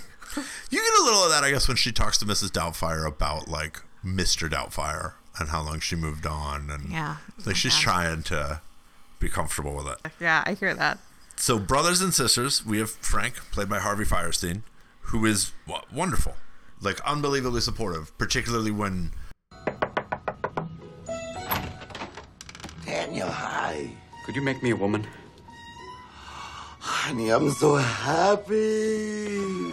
You 0.70 0.78
get 0.78 1.00
a 1.00 1.04
little 1.04 1.24
of 1.24 1.30
that, 1.30 1.42
I 1.42 1.50
guess, 1.50 1.66
when 1.66 1.76
she 1.76 1.90
talks 1.90 2.18
to 2.18 2.24
Mrs. 2.24 2.50
Doubtfire 2.50 3.06
about 3.06 3.48
like 3.48 3.80
Mr. 4.04 4.48
Doubtfire 4.48 5.14
and 5.40 5.48
how 5.48 5.62
long 5.62 5.80
she 5.80 5.96
moved 5.96 6.26
on, 6.26 6.70
and 6.70 6.90
Yeah. 6.90 7.16
like 7.44 7.56
she's 7.56 7.74
God. 7.74 7.80
trying 7.82 8.22
to 8.24 8.60
be 9.18 9.28
comfortable 9.28 9.74
with 9.74 9.86
it. 9.88 10.12
Yeah, 10.20 10.42
I 10.46 10.54
hear 10.54 10.74
that. 10.74 10.98
So, 11.36 11.58
brothers 11.58 12.00
and 12.02 12.12
sisters, 12.14 12.64
we 12.64 12.78
have 12.78 12.90
Frank, 12.90 13.36
played 13.50 13.68
by 13.68 13.78
Harvey 13.78 14.04
Fierstein, 14.04 14.62
who 15.04 15.24
is 15.26 15.52
w- 15.66 15.84
wonderful, 15.92 16.36
like 16.80 17.00
unbelievably 17.00 17.62
supportive, 17.62 18.16
particularly 18.18 18.70
when 18.70 19.12
Daniel, 22.84 23.28
hi. 23.28 23.90
Could 24.26 24.36
you 24.36 24.42
make 24.42 24.62
me 24.62 24.70
a 24.70 24.76
woman? 24.76 25.06
Honey, 26.80 27.30
I'm 27.30 27.50
so 27.52 27.76
happy. 27.76 29.72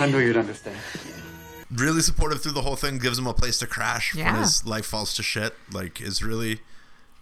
I 0.00 0.06
knew 0.10 0.18
you'd 0.18 0.36
understand. 0.36 0.76
Really 1.76 2.00
supportive 2.00 2.42
through 2.42 2.52
the 2.52 2.62
whole 2.62 2.76
thing, 2.76 2.98
gives 2.98 3.18
him 3.18 3.26
a 3.26 3.34
place 3.34 3.58
to 3.58 3.66
crash 3.66 4.14
when 4.14 4.34
his 4.36 4.66
life 4.66 4.86
falls 4.86 5.14
to 5.14 5.22
shit. 5.22 5.54
Like, 5.72 6.00
is 6.00 6.22
really 6.22 6.60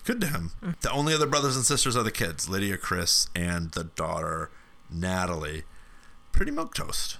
good 0.04 0.20
to 0.20 0.26
him. 0.28 0.52
The 0.80 0.90
only 0.90 1.14
other 1.14 1.26
brothers 1.26 1.56
and 1.56 1.64
sisters 1.64 1.96
are 1.96 2.02
the 2.02 2.10
kids, 2.10 2.48
Lydia, 2.48 2.76
Chris, 2.76 3.28
and 3.34 3.72
the 3.72 3.84
daughter, 3.84 4.50
Natalie. 4.90 5.64
Pretty 6.32 6.50
milk 6.50 6.74
toast. 6.74 7.18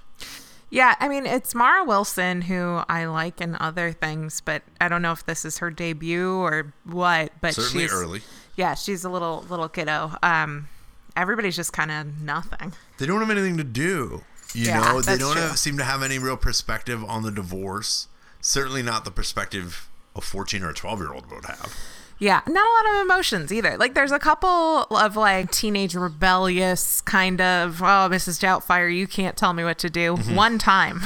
Yeah, 0.69 0.95
I 0.99 1.07
mean, 1.07 1.25
it's 1.25 1.55
Mara 1.55 1.85
Wilson 1.85 2.41
who 2.41 2.81
I 2.89 3.05
like 3.05 3.39
in 3.39 3.55
other 3.59 3.91
things, 3.91 4.41
but 4.41 4.63
I 4.81 4.87
don't 4.87 5.01
know 5.01 5.11
if 5.11 5.25
this 5.25 5.45
is 5.45 5.59
her 5.59 5.69
debut 5.69 6.33
or 6.33 6.73
what. 6.83 7.31
But 7.39 7.55
Certainly 7.55 7.83
she's 7.83 7.93
early. 7.93 8.21
Yeah, 8.55 8.73
she's 8.73 9.03
a 9.03 9.09
little 9.09 9.45
little 9.49 9.69
kiddo. 9.69 10.15
Um, 10.23 10.67
everybody's 11.15 11.55
just 11.55 11.71
kind 11.71 11.91
of 11.91 12.21
nothing. 12.21 12.73
They 12.97 13.05
don't 13.05 13.19
have 13.21 13.29
anything 13.29 13.57
to 13.57 13.63
do. 13.63 14.23
You 14.55 14.65
Yeah, 14.67 14.79
know, 14.81 15.01
they 15.01 15.17
don't 15.17 15.37
have, 15.37 15.59
seem 15.59 15.77
to 15.77 15.83
have 15.83 16.01
any 16.01 16.17
real 16.19 16.37
perspective 16.37 17.03
on 17.03 17.23
the 17.23 17.31
divorce. 17.31 18.07
Certainly 18.41 18.83
not 18.83 19.05
the 19.05 19.11
perspective 19.11 19.89
a 20.15 20.21
14 20.21 20.63
or 20.63 20.69
a 20.69 20.73
12 20.73 20.99
year 20.99 21.13
old 21.13 21.29
would 21.31 21.45
have. 21.45 21.73
Yeah, 22.17 22.39
not 22.47 22.65
a 22.65 22.87
lot 22.89 22.95
of 22.95 23.01
emotions 23.05 23.51
either. 23.51 23.77
Like, 23.77 23.93
there's 23.93 24.13
a 24.13 24.19
couple 24.19 24.83
of 24.89 25.17
like 25.17 25.51
teenage 25.51 25.95
rebellious 25.95 27.01
kind 27.01 27.41
of, 27.41 27.81
oh, 27.81 28.07
Mrs. 28.09 28.39
Doubtfire, 28.39 28.95
you 28.95 29.05
can't 29.07 29.35
tell 29.35 29.51
me 29.53 29.63
what 29.65 29.77
to 29.79 29.89
do. 29.89 30.15
Mhm. 30.15 30.35
One 30.35 30.57
time. 30.57 31.01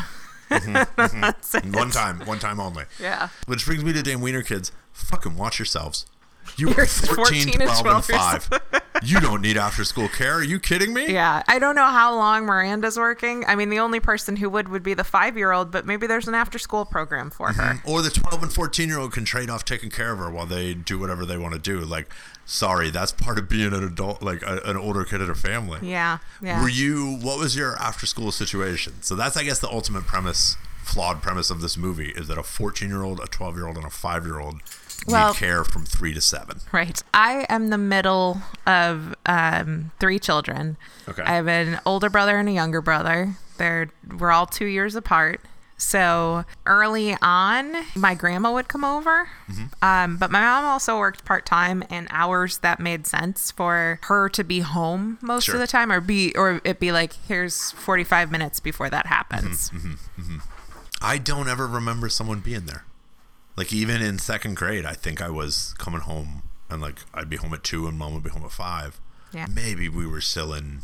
Mhm, 0.52 0.88
That's 0.96 1.54
mhm. 1.54 1.66
it. 1.66 1.76
One 1.76 1.90
time, 1.92 2.20
one 2.26 2.38
time 2.40 2.60
only. 2.60 2.84
Yeah. 3.00 3.30
Which 3.48 3.66
brings 3.66 3.84
me 3.84 3.94
to 3.94 4.04
Dame 4.04 4.22
Wiener 4.22 4.44
kids. 4.44 4.72
Fucking 4.94 5.36
watch 5.36 5.58
yourselves. 5.58 6.06
You 6.58 6.70
You're 6.70 6.82
are 6.82 6.86
14, 6.86 7.16
14 7.16 7.62
and 7.62 7.70
12, 7.70 7.82
12 7.82 8.10
and 8.10 8.44
5. 8.44 8.82
you 9.04 9.20
don't 9.20 9.42
need 9.42 9.58
after 9.58 9.84
school 9.84 10.08
care. 10.08 10.36
Are 10.36 10.44
you 10.44 10.60
kidding 10.60 10.94
me? 10.94 11.12
Yeah, 11.12 11.44
I 11.48 11.60
don't 11.60 11.76
know 11.76 11.86
how 11.86 12.16
long 12.16 12.46
Miranda's 12.46 12.98
working. 12.98 13.44
I 13.48 13.56
mean, 13.56 13.70
the 13.70 13.80
only 13.80 14.00
person 14.00 14.36
who 14.36 14.50
would 14.50 14.70
would 14.70 14.84
be 14.84 14.94
the 14.94 15.04
five 15.04 15.38
year 15.38 15.52
old, 15.52 15.72
but 15.72 15.86
maybe 15.86 16.08
there's 16.08 16.28
an 16.28 16.36
after 16.36 16.60
school 16.60 16.86
program 16.86 17.30
for 17.30 17.50
mm-hmm. 17.50 17.78
her. 17.78 17.82
Or 17.86 18.02
the 18.02 18.10
12 18.10 18.44
and 18.44 18.54
14 18.54 18.90
year 18.90 19.00
old 19.00 19.14
can 19.14 19.26
trade 19.26 19.50
off 19.50 19.66
taking 19.66 19.90
care 19.90 20.12
of 20.12 20.20
her 20.20 20.30
while 20.30 20.46
they 20.46 20.74
do 20.74 21.00
whatever 21.00 21.26
they 21.26 21.38
want 21.38 21.54
to 21.54 21.60
do. 21.60 21.80
Like, 21.80 22.12
sorry, 22.46 22.90
that's 22.90 23.12
part 23.12 23.38
of 23.38 23.48
being 23.48 23.74
an 23.74 23.84
adult, 23.84 24.22
like 24.22 24.42
a, 24.42 24.62
an 24.66 24.78
older 24.78 25.06
kid 25.06 25.22
in 25.22 25.30
a 25.30 25.36
family. 25.36 25.80
Yeah, 25.90 26.20
yeah. 26.42 26.62
Were 26.62 26.70
you, 26.70 27.18
what 27.22 27.40
was 27.40 27.56
your 27.56 27.76
after 27.78 28.06
school 28.06 28.32
situation? 28.32 29.02
So 29.02 29.16
that's, 29.16 29.38
I 29.38 29.44
guess, 29.44 29.60
the 29.60 29.70
ultimate 29.70 30.06
premise, 30.06 30.58
flawed 30.84 31.22
premise 31.22 31.50
of 31.50 31.62
this 31.62 31.78
movie 31.78 32.10
is 32.10 32.28
that 32.28 32.38
a 32.38 32.44
14 32.44 32.90
year 32.90 33.04
old, 33.04 33.20
a 33.20 33.28
12 33.28 33.56
year 33.56 33.68
old, 33.68 33.78
and 33.78 33.86
a 33.86 33.90
5 33.90 34.26
year 34.26 34.40
old 34.40 34.62
Well- 35.08 35.34
care 35.34 35.64
from 35.64 35.86
3 35.86 36.14
to 36.14 36.22
7. 36.22 36.62
Right. 36.72 37.02
I 37.14 37.46
am 37.50 37.70
the 37.70 37.78
middle 37.78 38.42
of 38.68 39.16
um, 39.26 39.92
three 40.00 40.20
children. 40.20 40.78
Okay. 41.08 41.24
I 41.24 41.36
have 41.36 41.48
an 41.48 41.80
older 41.86 42.10
brother 42.10 42.38
and 42.38 42.48
a 42.50 42.52
younger 42.52 42.82
brother. 42.82 43.36
They're 43.58 43.90
we're 44.18 44.32
all 44.32 44.46
two 44.46 44.66
years 44.66 44.96
apart. 44.96 45.42
So 45.78 46.44
early 46.66 47.16
on, 47.22 47.74
my 47.96 48.14
grandma 48.14 48.52
would 48.52 48.68
come 48.68 48.84
over, 48.84 49.30
Mm-hmm. 49.50 49.64
um, 49.82 50.18
but 50.18 50.30
my 50.30 50.42
mom 50.42 50.66
also 50.66 50.98
worked 50.98 51.24
part 51.24 51.46
time 51.46 51.84
and 51.90 52.06
hours 52.12 52.58
that 52.60 52.82
made 52.82 53.08
sense 53.08 53.50
for 53.52 54.00
her 54.04 54.28
to 54.30 54.44
be 54.44 54.60
home 54.60 55.18
most 55.22 55.46
Sure. 55.46 55.56
of 55.56 55.62
the 55.62 55.68
time, 55.68 55.90
or 55.90 56.02
be 56.02 56.34
or 56.36 56.60
it 56.66 56.82
be 56.82 56.92
like 56.92 57.14
here's 57.30 57.72
forty 57.72 58.04
five 58.04 58.30
minutes 58.30 58.60
before 58.60 58.90
that 58.90 59.06
happens. 59.06 59.70
Mm-hmm. 59.70 60.38
I 61.02 61.18
don't 61.18 61.48
ever 61.48 61.66
remember 61.66 62.10
someone 62.10 62.42
being 62.42 62.66
there. 62.66 62.84
Like 63.56 63.74
even 63.74 64.02
in 64.02 64.20
second 64.20 64.56
grade, 64.56 64.86
I 64.86 64.94
think 64.94 65.22
I 65.22 65.30
was 65.30 65.74
coming 65.78 66.02
home 66.02 66.44
and 66.70 66.82
like 66.82 67.00
I'd 67.14 67.30
be 67.30 67.38
home 67.38 67.54
at 67.54 67.64
two 67.64 67.88
and 67.88 67.98
mom 67.98 68.14
would 68.14 68.24
be 68.24 68.30
home 68.30 68.44
at 68.46 68.52
five. 68.52 69.00
Yeah. 69.34 69.48
Maybe 69.54 69.90
we 69.90 70.08
were 70.08 70.22
still 70.22 70.54
in 70.54 70.82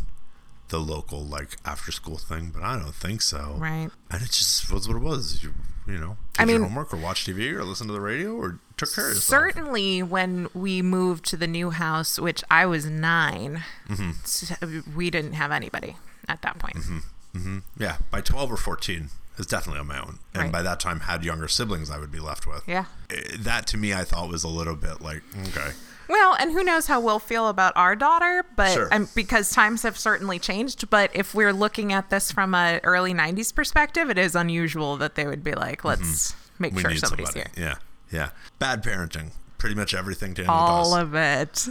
the 0.69 0.79
local 0.79 1.23
like 1.23 1.57
after 1.63 1.91
school 1.91 2.17
thing, 2.17 2.49
but 2.53 2.63
I 2.63 2.77
don't 2.77 2.93
think 2.95 3.21
so. 3.21 3.55
Right. 3.57 3.89
And 4.11 4.21
it 4.21 4.31
just 4.31 4.71
was 4.71 4.87
what 4.87 4.97
it 4.97 5.03
was. 5.03 5.43
You 5.43 5.53
you 5.87 5.99
know, 5.99 6.17
did 6.33 6.41
I 6.41 6.43
your 6.51 6.59
mean- 6.59 6.67
homework 6.69 6.91
or 6.93 6.97
watch 6.97 7.25
TV 7.25 7.51
or 7.53 7.63
listen 7.63 7.85
to 7.87 7.93
the 7.93 8.01
radio 8.01 8.33
or 8.33 8.59
took 8.75 8.93
care 8.93 9.05
of 9.05 9.13
yourself. 9.15 9.23
Certainly, 9.23 10.01
when 10.03 10.47
we 10.55 10.81
moved 10.81 11.23
to 11.25 11.37
the 11.37 11.45
new 11.47 11.69
house, 11.69 12.19
which 12.19 12.43
I 12.49 12.65
was 12.65 12.87
9 12.87 13.63
Mhm. 13.87 14.23
s- 14.23 14.85
we 14.95 15.11
didn't 15.11 15.33
have 15.33 15.51
anybody 15.51 15.95
at 16.27 16.41
that 16.41 16.57
point. 16.57 16.77
Hmm. 16.77 16.97
Hmm. 17.33 17.59
Yeah, 17.77 17.97
by 18.09 18.21
twelve 18.21 18.51
or 18.51 18.57
fourteen 18.57 19.09
is 19.37 19.45
definitely 19.45 19.79
on 19.79 19.87
my 19.87 19.99
own, 19.99 20.19
and 20.33 20.43
Right. 20.43 20.51
by 20.51 20.61
that 20.61 20.79
time 20.79 21.01
had 21.01 21.23
younger 21.23 21.47
siblings 21.47 21.89
I 21.89 21.97
would 21.99 22.11
be 22.11 22.19
left 22.19 22.45
with. 22.47 22.63
Yeah. 22.67 22.85
Eh, 23.09 23.21
That 23.39 23.67
to 23.67 23.77
me, 23.77 23.93
I 23.93 24.03
thought 24.03 24.29
was 24.29 24.43
a 24.43 24.47
little 24.49 24.75
bit 24.75 25.01
like 25.01 25.21
okay. 25.47 25.71
Well, 26.07 26.35
and 26.39 26.51
who 26.51 26.63
knows 26.63 26.85
how 26.85 26.99
we'll 26.99 27.17
feel 27.19 27.47
about 27.47 27.73
our 27.75 27.95
daughter, 27.95 28.45
but 28.55 28.71
Sure. 28.73 28.93
um, 28.93 29.09
because 29.15 29.49
times 29.51 29.81
have 29.81 29.97
certainly 29.97 30.37
changed. 30.37 30.87
But 30.91 31.09
if 31.15 31.33
we're 31.33 31.51
looking 31.53 31.91
at 31.93 32.11
this 32.11 32.31
from 32.31 32.53
a 32.53 32.79
early 32.83 33.13
'90s 33.13 33.51
perspective, 33.51 34.09
it 34.11 34.17
is 34.19 34.35
unusual 34.35 34.97
that 34.97 35.15
they 35.15 35.25
would 35.25 35.43
be 35.43 35.53
like, 35.53 35.83
"Let's 35.83 36.33
make 36.59 36.73
Mm-hmm. 36.73 36.75
We 36.75 36.81
sure 36.81 36.95
somebody's 36.97 37.29
somebody. 37.31 37.49
here." 37.57 37.65
Yeah, 38.11 38.17
yeah. 38.19 38.29
Bad 38.59 38.83
parenting. 38.83 39.31
Pretty 39.57 39.73
much 39.75 39.95
everything 39.95 40.35
Daniel 40.35 40.53
All 40.53 40.91
does. 40.93 41.01
of 41.01 41.15
it. 41.15 41.67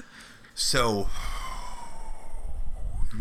so 0.56 1.08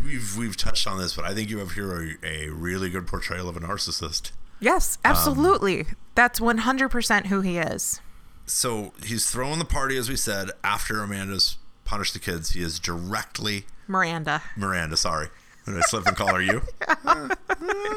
we've 0.04 0.36
we've 0.36 0.56
touched 0.56 0.86
on 0.86 0.98
this, 0.98 1.14
but 1.14 1.24
I 1.24 1.34
think 1.34 1.50
you 1.50 1.58
have 1.58 1.72
here 1.72 1.92
a, 2.22 2.26
a 2.26 2.48
really 2.48 2.90
good 2.90 3.06
portrayal 3.06 3.48
of 3.48 3.56
a 3.56 3.60
narcissist. 3.60 4.30
Yes, 4.60 4.96
Um, 5.04 5.10
absolutely. 5.10 5.86
That's 6.14 6.40
100% 6.40 7.26
who 7.26 7.40
he 7.42 7.58
is. 7.58 8.00
So 8.46 8.92
he's 9.04 9.28
throwing 9.30 9.58
the 9.58 9.64
party, 9.64 9.96
as 9.96 10.08
we 10.08 10.16
said, 10.16 10.50
after 10.62 11.02
Amanda's 11.02 11.58
punished 11.84 12.14
the 12.14 12.20
kids. 12.20 12.50
He 12.52 12.62
is 12.62 12.78
directly 12.78 13.64
Miranda. 13.88 14.42
Miranda, 14.56 14.96
sorry, 14.96 15.28
Did 15.66 15.76
I 15.76 15.80
slip 15.82 16.06
and 16.06 16.16
call 16.16 16.34
her 16.34 16.42
you? 16.42 16.62
Uh, 17.06 17.28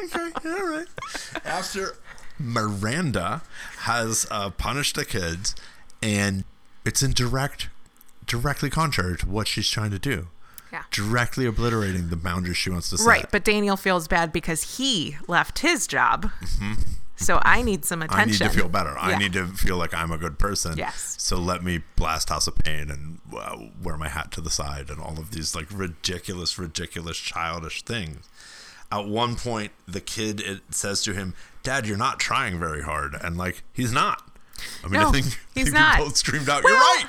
okay, 0.03 0.31
all 0.49 0.67
right. 0.69 0.87
After 1.45 1.95
Miranda 2.39 3.41
has 3.79 4.27
uh, 4.29 4.49
punished 4.49 4.95
the 4.95 5.05
kids, 5.05 5.55
and 6.01 6.43
it's 6.85 7.01
in 7.01 7.11
direct, 7.11 7.69
directly 8.25 8.69
contrary 8.69 9.17
to 9.17 9.27
what 9.29 9.47
she's 9.47 9.69
trying 9.69 9.91
to 9.91 9.99
do. 9.99 10.27
Yeah. 10.71 10.83
Directly 10.91 11.45
obliterating 11.45 12.09
the 12.09 12.15
boundaries 12.17 12.57
she 12.57 12.69
wants 12.69 12.89
to 12.89 12.97
set. 12.97 13.07
Right, 13.07 13.25
but 13.31 13.43
Daniel 13.43 13.77
feels 13.77 14.07
bad 14.07 14.31
because 14.33 14.77
he 14.77 15.17
left 15.27 15.59
his 15.59 15.87
job. 15.87 16.29
So 17.15 17.39
I 17.43 17.61
need 17.63 17.83
some 17.83 18.01
Mm-hmm. 18.01 18.13
I 18.13 18.25
need 18.25 18.37
to 18.37 18.49
feel 18.49 18.69
better. 18.69 18.95
I 18.97 19.17
need 19.17 19.33
to 19.33 19.47
feel 19.47 19.77
like 19.77 19.93
I'm 19.93 20.11
a 20.11 20.17
good 20.19 20.37
person. 20.37 20.77
Yes. 20.77 21.15
So 21.17 21.37
let 21.37 21.63
me 21.63 21.81
blast 21.95 22.29
House 22.29 22.45
of 22.47 22.55
Pain 22.57 22.91
and 22.91 23.19
uh, 23.35 23.57
wear 23.81 23.97
my 23.97 24.07
hat 24.07 24.31
to 24.33 24.41
the 24.41 24.51
side 24.51 24.89
and 24.91 24.99
all 25.01 25.17
of 25.17 25.31
these 25.31 25.55
like 25.55 25.67
ridiculous, 25.73 26.59
ridiculous, 26.59 27.17
childish 27.17 27.81
things. 27.83 28.29
At 28.91 29.05
one 29.07 29.35
point, 29.35 29.71
the 29.87 29.99
kid 29.99 30.39
it 30.39 30.61
says 30.69 31.01
to 31.03 31.13
him, 31.13 31.33
"Dad, 31.63 31.87
you're 31.87 31.97
not 31.97 32.19
trying 32.19 32.59
very 32.59 32.83
hard," 32.83 33.15
and 33.21 33.35
like 33.35 33.63
he's 33.73 33.91
not. 33.91 34.21
I 34.83 34.87
mean, 34.87 35.01
No, 35.01 35.09
I 35.09 35.11
think, 35.11 35.25
he's 35.53 35.65
think 35.65 35.73
not. 35.73 35.99
we 35.99 36.05
both 36.05 36.17
screamed 36.17 36.47
out, 36.49 36.63
Well, 36.63 36.73
"You're 36.73 36.81
right." 36.81 37.05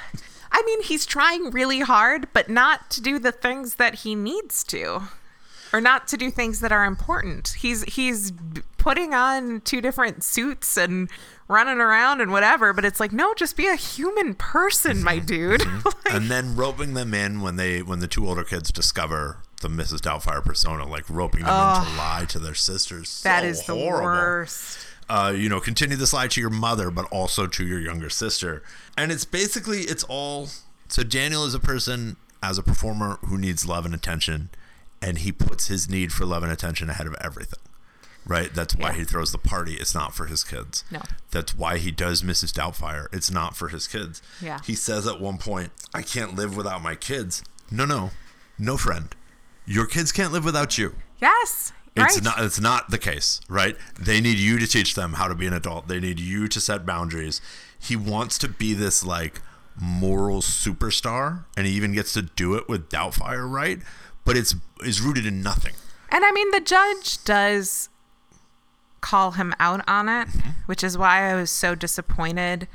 I 0.59 0.63
mean, 0.67 0.83
he's 0.83 1.07
trying 1.07 1.53
really 1.53 1.81
hard, 1.81 2.27
but 2.33 2.49
not 2.49 2.91
to 2.91 3.01
do 3.01 3.21
the 3.21 3.31
things 3.31 3.77
that 3.77 3.95
he 3.97 4.17
needs 4.17 4.65
to, 4.65 5.03
or 5.73 5.81
not 5.81 6.09
to 6.09 6.17
do 6.17 6.33
things 6.33 6.59
that 6.59 6.73
are 6.73 6.85
important. 6.85 7.55
He's 7.61 7.85
he's 7.85 8.33
putting 8.77 9.15
on 9.15 9.61
two 9.61 9.81
different 9.81 10.25
suits 10.25 10.77
and 10.77 11.09
running 11.47 11.79
around 11.79 12.21
and 12.21 12.33
whatever, 12.33 12.73
but 12.73 12.85
it's 12.85 12.99
like, 12.99 13.13
no, 13.13 13.35
just 13.35 13.57
be 13.57 13.69
a 13.69 13.77
human 13.77 14.35
person, 14.35 15.01
my 15.05 15.19
dude. 15.21 15.61
Mm-hmm. 15.61 16.09
and 16.17 16.29
then 16.29 16.57
roping 16.57 16.95
them 16.95 17.15
in 17.15 17.41
when 17.41 17.55
they 17.55 17.81
when 17.81 18.01
the 18.01 18.09
two 18.09 18.27
older 18.27 18.43
kids 18.43 18.73
discover 18.73 19.37
the 19.61 19.69
Mrs. 19.69 20.01
Doubtfire 20.01 20.45
persona, 20.45 20.89
like 20.89 21.09
roping 21.09 21.43
them 21.43 21.51
in 21.51 21.55
Ugh. 21.55 21.87
to 21.87 21.97
lie 21.97 22.25
to 22.31 22.41
their 22.41 22.55
sisters. 22.55 23.23
that 23.23 23.43
So 23.43 23.47
is 23.47 23.65
the 23.65 23.77
worst. 23.77 24.79
Uh, 25.09 25.33
you 25.37 25.49
know, 25.49 25.61
continue 25.61 25.97
this 25.97 26.13
lie 26.13 26.29
to 26.29 26.41
your 26.41 26.51
mother, 26.51 26.91
but 26.91 27.07
also 27.11 27.47
to 27.47 27.67
your 27.67 27.81
younger 27.81 28.11
sister. 28.11 28.63
And 28.97 29.11
it's 29.11 29.25
basically, 29.25 29.81
it's 29.83 30.05
all. 30.05 30.49
So 30.89 31.03
Daniel 31.03 31.45
is 31.45 31.55
a 31.55 31.61
person, 31.61 32.17
as 32.43 32.59
a 32.59 32.63
performer, 32.63 33.19
who 33.27 33.39
needs 33.39 33.67
love 33.67 33.85
and 33.85 33.95
attention, 33.95 34.51
and 35.03 35.19
he 35.19 35.33
puts 35.33 35.69
his 35.69 35.89
need 35.89 36.13
for 36.13 36.25
love 36.25 36.43
and 36.43 36.53
attention 36.53 36.91
ahead 36.91 37.07
of 37.07 37.15
everything. 37.21 37.61
Right? 38.27 38.53
That's 38.53 38.77
why 38.77 38.93
he 38.93 39.05
throws 39.05 39.33
the 39.33 39.39
party. 39.39 39.75
It's 39.75 39.95
not 39.95 40.15
for 40.15 40.27
his 40.27 40.45
kids. 40.45 40.85
No. 40.91 41.01
That's 41.31 41.57
why 41.57 41.79
he 41.79 41.91
does 41.91 42.23
Mrs. 42.23 42.53
Doubtfire. 42.53 43.07
It's 43.11 43.31
not 43.31 43.57
for 43.57 43.69
his 43.69 43.87
kids. 43.87 44.21
Yeah. 44.43 44.61
He 44.67 44.75
says 44.75 45.07
at 45.07 45.19
one 45.19 45.39
point, 45.39 45.71
I 45.95 46.03
can't 46.03 46.37
live 46.37 46.55
without 46.55 46.83
my 46.83 46.95
kids. 46.95 47.43
No, 47.71 47.87
no. 47.87 48.11
No, 48.59 48.77
friend. 48.77 49.15
Your 49.65 49.87
kids 49.87 50.13
can't 50.13 50.33
live 50.33 50.45
without 50.45 50.77
you. 50.77 50.95
Yes. 51.21 51.73
It's 51.97 52.15
right. 52.17 52.25
not 52.25 52.43
it's 52.45 52.61
not 52.61 52.91
the 52.91 52.99
case, 52.99 53.41
right? 53.49 53.77
They 53.99 54.21
need 54.21 54.39
you 54.39 54.59
to 54.59 54.67
teach 54.67 54.95
them 54.95 55.15
how 55.15 55.27
to 55.29 55.35
be 55.35 55.47
an 55.47 55.53
adult. 55.53 55.89
They 55.89 56.01
need 56.01 56.21
you 56.21 56.47
to 56.49 56.61
set 56.61 56.87
boundaries. 56.87 57.41
He 57.79 57.97
wants 57.97 58.39
to 58.39 58.49
be 58.49 58.75
this 58.75 59.05
like 59.05 59.41
moral 59.81 60.41
superstar 60.41 61.45
and 61.57 61.67
he 61.67 61.73
even 61.73 61.93
gets 61.93 62.13
to 62.15 62.23
do 62.23 62.55
it 62.55 62.69
with 62.69 62.89
Doubtfire, 62.89 63.49
right? 63.51 63.81
But 64.25 64.37
it's 64.37 64.55
is 64.85 65.01
rooted 65.01 65.27
in 65.27 65.43
nothing. 65.43 65.75
And 66.11 66.25
I 66.25 66.31
mean, 66.33 66.51
the 66.53 66.61
judge 66.61 67.23
does 67.25 67.89
call 69.01 69.33
him 69.33 69.55
out 69.61 69.83
on 69.89 70.09
it, 70.09 70.29
Mm-hmm. 70.29 70.51
which 70.67 70.83
is 70.85 70.99
why 70.99 71.31
I 71.31 71.35
was 71.35 71.51
so 71.51 71.75
disappointed 71.75 72.67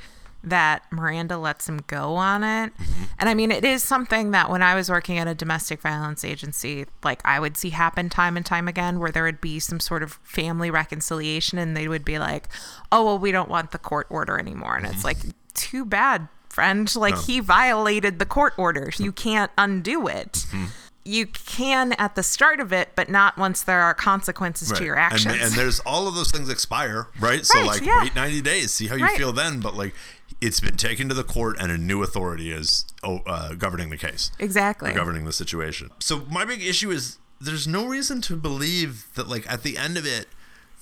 that 0.43 0.83
Miranda 0.91 1.37
lets 1.37 1.69
him 1.69 1.79
go 1.87 2.15
on 2.15 2.43
it. 2.43 2.73
Mm-hmm. 2.77 3.03
And 3.19 3.29
I 3.29 3.33
mean, 3.33 3.51
it 3.51 3.63
is 3.63 3.81
something 3.83 4.31
that 4.31 4.49
when 4.49 4.61
I 4.61 4.75
was 4.75 4.89
working 4.89 5.17
at 5.17 5.27
a 5.27 5.33
domestic 5.33 5.81
violence 5.81 6.25
agency, 6.25 6.85
like 7.03 7.21
I 7.23 7.39
would 7.39 7.55
see 7.55 7.69
happen 7.69 8.09
time 8.09 8.35
and 8.35 8.45
time 8.45 8.67
again, 8.67 8.99
where 8.99 9.11
there 9.11 9.23
would 9.23 9.41
be 9.41 9.59
some 9.59 9.79
sort 9.79 10.03
of 10.03 10.19
family 10.23 10.69
reconciliation 10.69 11.57
and 11.57 11.77
they 11.77 11.87
would 11.87 12.03
be 12.03 12.19
like, 12.19 12.49
oh, 12.91 13.05
well, 13.05 13.19
we 13.19 13.31
don't 13.31 13.49
want 13.49 13.71
the 13.71 13.77
court 13.77 14.07
order 14.09 14.37
anymore. 14.37 14.75
And 14.75 14.85
it's 14.85 14.97
mm-hmm. 14.97 15.07
like, 15.07 15.17
too 15.53 15.85
bad, 15.85 16.27
friend. 16.49 16.93
Like 16.95 17.15
No. 17.15 17.21
he 17.21 17.39
violated 17.39 18.19
the 18.19 18.25
court 18.25 18.53
order. 18.57 18.91
You 18.97 19.11
mm-hmm. 19.11 19.29
can't 19.29 19.51
undo 19.57 20.07
it. 20.07 20.33
Mm-hmm. 20.33 20.65
You 21.05 21.25
can 21.27 21.93
at 21.93 22.15
the 22.15 22.23
start 22.23 22.61
of 22.61 22.71
it, 22.71 22.89
but 22.95 23.09
not 23.09 23.37
once 23.37 23.61
there 23.61 23.81
are 23.81 23.93
consequences 23.93 24.69
to 24.69 24.73
Right. 24.75 24.83
your 24.83 24.95
And- 24.95 25.13
actions. 25.13 25.41
And, 25.41 25.53
there's 25.53 25.79
all 25.81 26.07
of 26.07 26.15
those 26.15 26.31
things 26.31 26.49
expire, 26.49 27.07
right? 27.19 27.45
So 27.45 27.59
Right, 27.59 27.67
like 27.67 27.85
yeah. 27.85 28.03
wait 28.03 28.15
90 28.15 28.41
days, 28.41 28.71
see 28.71 28.87
how 28.87 28.95
you 28.95 29.03
Right. 29.03 29.17
feel 29.17 29.33
then, 29.33 29.59
but 29.59 29.75
like 29.75 29.93
it's 30.41 30.59
been 30.59 30.77
taken 30.77 31.09
to 31.09 31.15
the 31.15 31.23
court 31.23 31.57
and 31.59 31.71
a 31.71 31.77
new 31.77 32.03
authority 32.03 32.51
is 32.51 32.85
oh, 33.03 33.19
uh, 33.25 33.53
governing 33.53 33.89
the 33.89 33.97
case. 33.97 34.31
Exactly. 34.39 34.93
Governing 34.93 35.25
the 35.25 35.33
situation. 35.33 35.89
So 35.99 36.25
my 36.29 36.45
big 36.45 36.61
issue 36.63 36.91
is 36.91 37.17
there's 37.39 37.67
no 37.67 37.85
reason 37.87 38.21
to 38.21 38.35
believe 38.35 39.07
that 39.15 39.27
like 39.27 39.49
at 39.51 39.63
the 39.63 39.77
end 39.77 39.97
of 39.97 40.05
it 40.05 40.27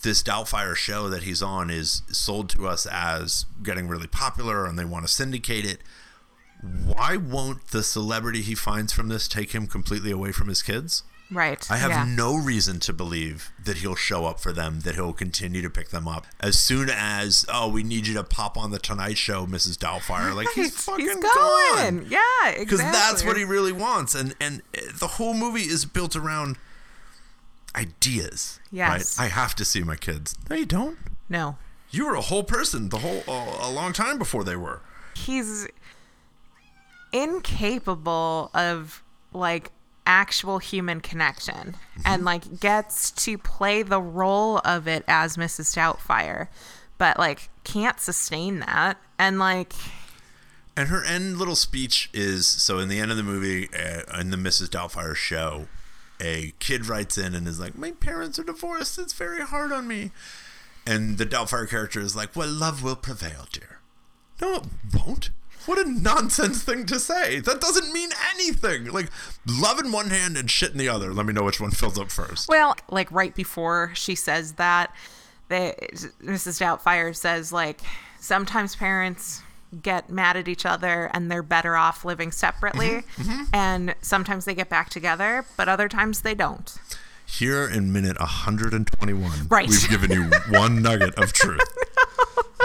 this 0.01 0.23
Doubtfire 0.23 0.75
show 0.75 1.09
that 1.09 1.23
he's 1.23 1.41
on 1.41 1.69
is 1.69 2.01
sold 2.11 2.49
to 2.51 2.67
us 2.67 2.87
as 2.87 3.45
getting 3.61 3.87
really 3.87 4.07
popular 4.07 4.65
and 4.65 4.77
they 4.77 4.85
want 4.85 5.05
to 5.05 5.11
syndicate 5.11 5.65
it. 5.65 5.79
Why 6.61 7.17
won't 7.17 7.67
the 7.67 7.83
celebrity 7.83 8.41
he 8.41 8.55
finds 8.55 8.93
from 8.93 9.09
this 9.09 9.27
take 9.27 9.51
him 9.51 9.67
completely 9.67 10.11
away 10.11 10.31
from 10.31 10.47
his 10.47 10.61
kids? 10.61 11.03
Right. 11.31 11.65
I 11.71 11.77
have 11.77 11.91
yeah. 11.91 12.05
no 12.05 12.35
reason 12.35 12.81
to 12.81 12.93
believe 12.93 13.51
that 13.63 13.77
he'll 13.77 13.95
show 13.95 14.25
up 14.25 14.41
for 14.41 14.51
them, 14.51 14.81
that 14.81 14.95
he'll 14.95 15.13
continue 15.13 15.61
to 15.61 15.69
pick 15.69 15.89
them 15.89 16.07
up 16.07 16.27
as 16.41 16.59
soon 16.59 16.89
as, 16.91 17.45
oh, 17.51 17.69
we 17.69 17.83
need 17.83 18.05
you 18.05 18.13
to 18.15 18.23
pop 18.23 18.57
on 18.57 18.71
the 18.71 18.79
Tonight 18.79 19.17
Show, 19.17 19.45
Mrs. 19.45 19.77
Doubtfire. 19.77 20.35
Like 20.35 20.49
he's 20.53 20.75
fucking 20.83 21.05
He's 21.05 21.15
gone. 21.15 21.21
going. 21.33 22.05
Yeah, 22.09 22.19
exactly. 22.47 22.65
Because 22.65 22.79
that's 22.81 23.23
what 23.23 23.37
he 23.37 23.45
really 23.45 23.71
wants, 23.71 24.13
and 24.13 24.35
and 24.41 24.61
uh, 24.77 24.81
the 24.99 25.07
whole 25.07 25.33
movie 25.33 25.61
is 25.61 25.85
built 25.85 26.15
around 26.15 26.57
ideas. 27.75 28.59
Yes. 28.71 29.17
Right? 29.17 29.25
I 29.25 29.29
have 29.29 29.55
to 29.55 29.65
see 29.65 29.83
my 29.83 29.95
kids. 29.95 30.35
No, 30.49 30.57
you 30.57 30.65
don't. 30.65 30.97
No. 31.29 31.57
You 31.91 32.07
were 32.07 32.15
a 32.15 32.21
whole 32.21 32.43
person 32.43 32.89
the 32.89 32.99
whole 32.99 33.23
a, 33.27 33.67
a 33.67 33.71
long 33.71 33.93
time 33.93 34.17
before 34.17 34.43
they 34.43 34.55
were. 34.55 34.81
He's 35.15 35.67
incapable 37.13 38.49
of 38.53 39.03
like 39.33 39.71
actual 40.05 40.57
human 40.59 40.99
connection 40.99 41.75
and 42.05 42.25
like 42.25 42.59
gets 42.59 43.11
to 43.11 43.37
play 43.37 43.83
the 43.83 44.01
role 44.01 44.59
of 44.65 44.87
it 44.87 45.03
as 45.07 45.37
Mrs. 45.37 45.75
Doubtfire, 45.75 46.47
but 46.97 47.19
like 47.19 47.49
can't 47.63 47.99
sustain 47.99 48.59
that. 48.59 48.97
And 49.17 49.39
like 49.39 49.73
And 50.75 50.89
her 50.89 51.03
end 51.03 51.37
little 51.37 51.55
speech 51.55 52.09
is 52.13 52.47
so 52.47 52.79
in 52.79 52.89
the 52.89 52.99
end 52.99 53.11
of 53.11 53.17
the 53.17 53.23
movie, 53.23 53.69
uh, 53.73 54.19
in 54.19 54.31
the 54.31 54.37
Mrs. 54.37 54.69
Doubtfire 54.69 55.15
show, 55.15 55.67
a 56.19 56.53
kid 56.59 56.87
writes 56.87 57.17
in 57.17 57.33
and 57.35 57.47
is 57.47 57.59
like, 57.59 57.77
"My 57.77 57.91
parents 57.91 58.37
are 58.39 58.43
divorced. 58.43 58.97
It's 58.99 59.13
very 59.13 59.43
hard 59.43 59.71
on 59.71 59.87
me." 59.87 60.11
And 60.85 61.17
the 61.17 61.25
Doubtfire 61.25 61.69
character 61.69 61.99
is 61.99 62.15
like, 62.15 62.35
"Well, 62.35 62.49
love 62.49 62.81
will 62.83 62.95
prevail, 62.95 63.47
dear." 63.51 63.79
No, 64.39 64.55
it 64.55 64.63
won't. 64.93 65.29
What 65.65 65.77
a 65.79 65.89
nonsense 65.89 66.63
thing 66.63 66.85
to 66.87 66.99
say. 66.99 67.39
That 67.39 67.61
doesn't 67.61 67.93
mean 67.93 68.09
anything. 68.33 68.85
Like 68.85 69.09
love 69.47 69.79
in 69.79 69.91
one 69.91 70.09
hand 70.09 70.37
and 70.37 70.49
shit 70.49 70.71
in 70.71 70.77
the 70.77 70.89
other. 70.89 71.13
Let 71.13 71.25
me 71.25 71.33
know 71.33 71.43
which 71.43 71.59
one 71.61 71.71
fills 71.71 71.99
up 71.99 72.11
first. 72.11 72.49
Well, 72.49 72.75
like 72.89 73.11
right 73.11 73.33
before 73.35 73.91
she 73.93 74.15
says 74.15 74.53
that, 74.53 74.93
they, 75.49 75.75
Mrs. 76.23 76.59
Doubtfire 76.61 77.15
says 77.15 77.51
like 77.53 77.81
sometimes 78.19 78.75
parents 78.75 79.41
get 79.81 80.09
mad 80.09 80.35
at 80.35 80.47
each 80.47 80.65
other 80.65 81.09
and 81.13 81.31
they're 81.31 81.43
better 81.43 81.75
off 81.77 82.03
living 82.03 82.31
separately, 82.31 83.03
Mm-hmm, 83.17 83.43
and 83.53 83.95
sometimes 84.01 84.43
they 84.45 84.53
get 84.53 84.67
back 84.69 84.89
together, 84.89 85.45
but 85.55 85.69
other 85.69 85.87
times 85.87 86.21
they 86.21 86.33
don't. 86.35 86.75
Here 87.25 87.65
in 87.69 87.93
minute 87.93 88.19
121, 88.19 89.47
Right. 89.47 89.69
we've 89.69 89.89
given 89.89 90.11
you 90.11 90.23
one 90.49 90.81
nugget 90.81 91.15
of 91.15 91.31
truth. 91.31 91.61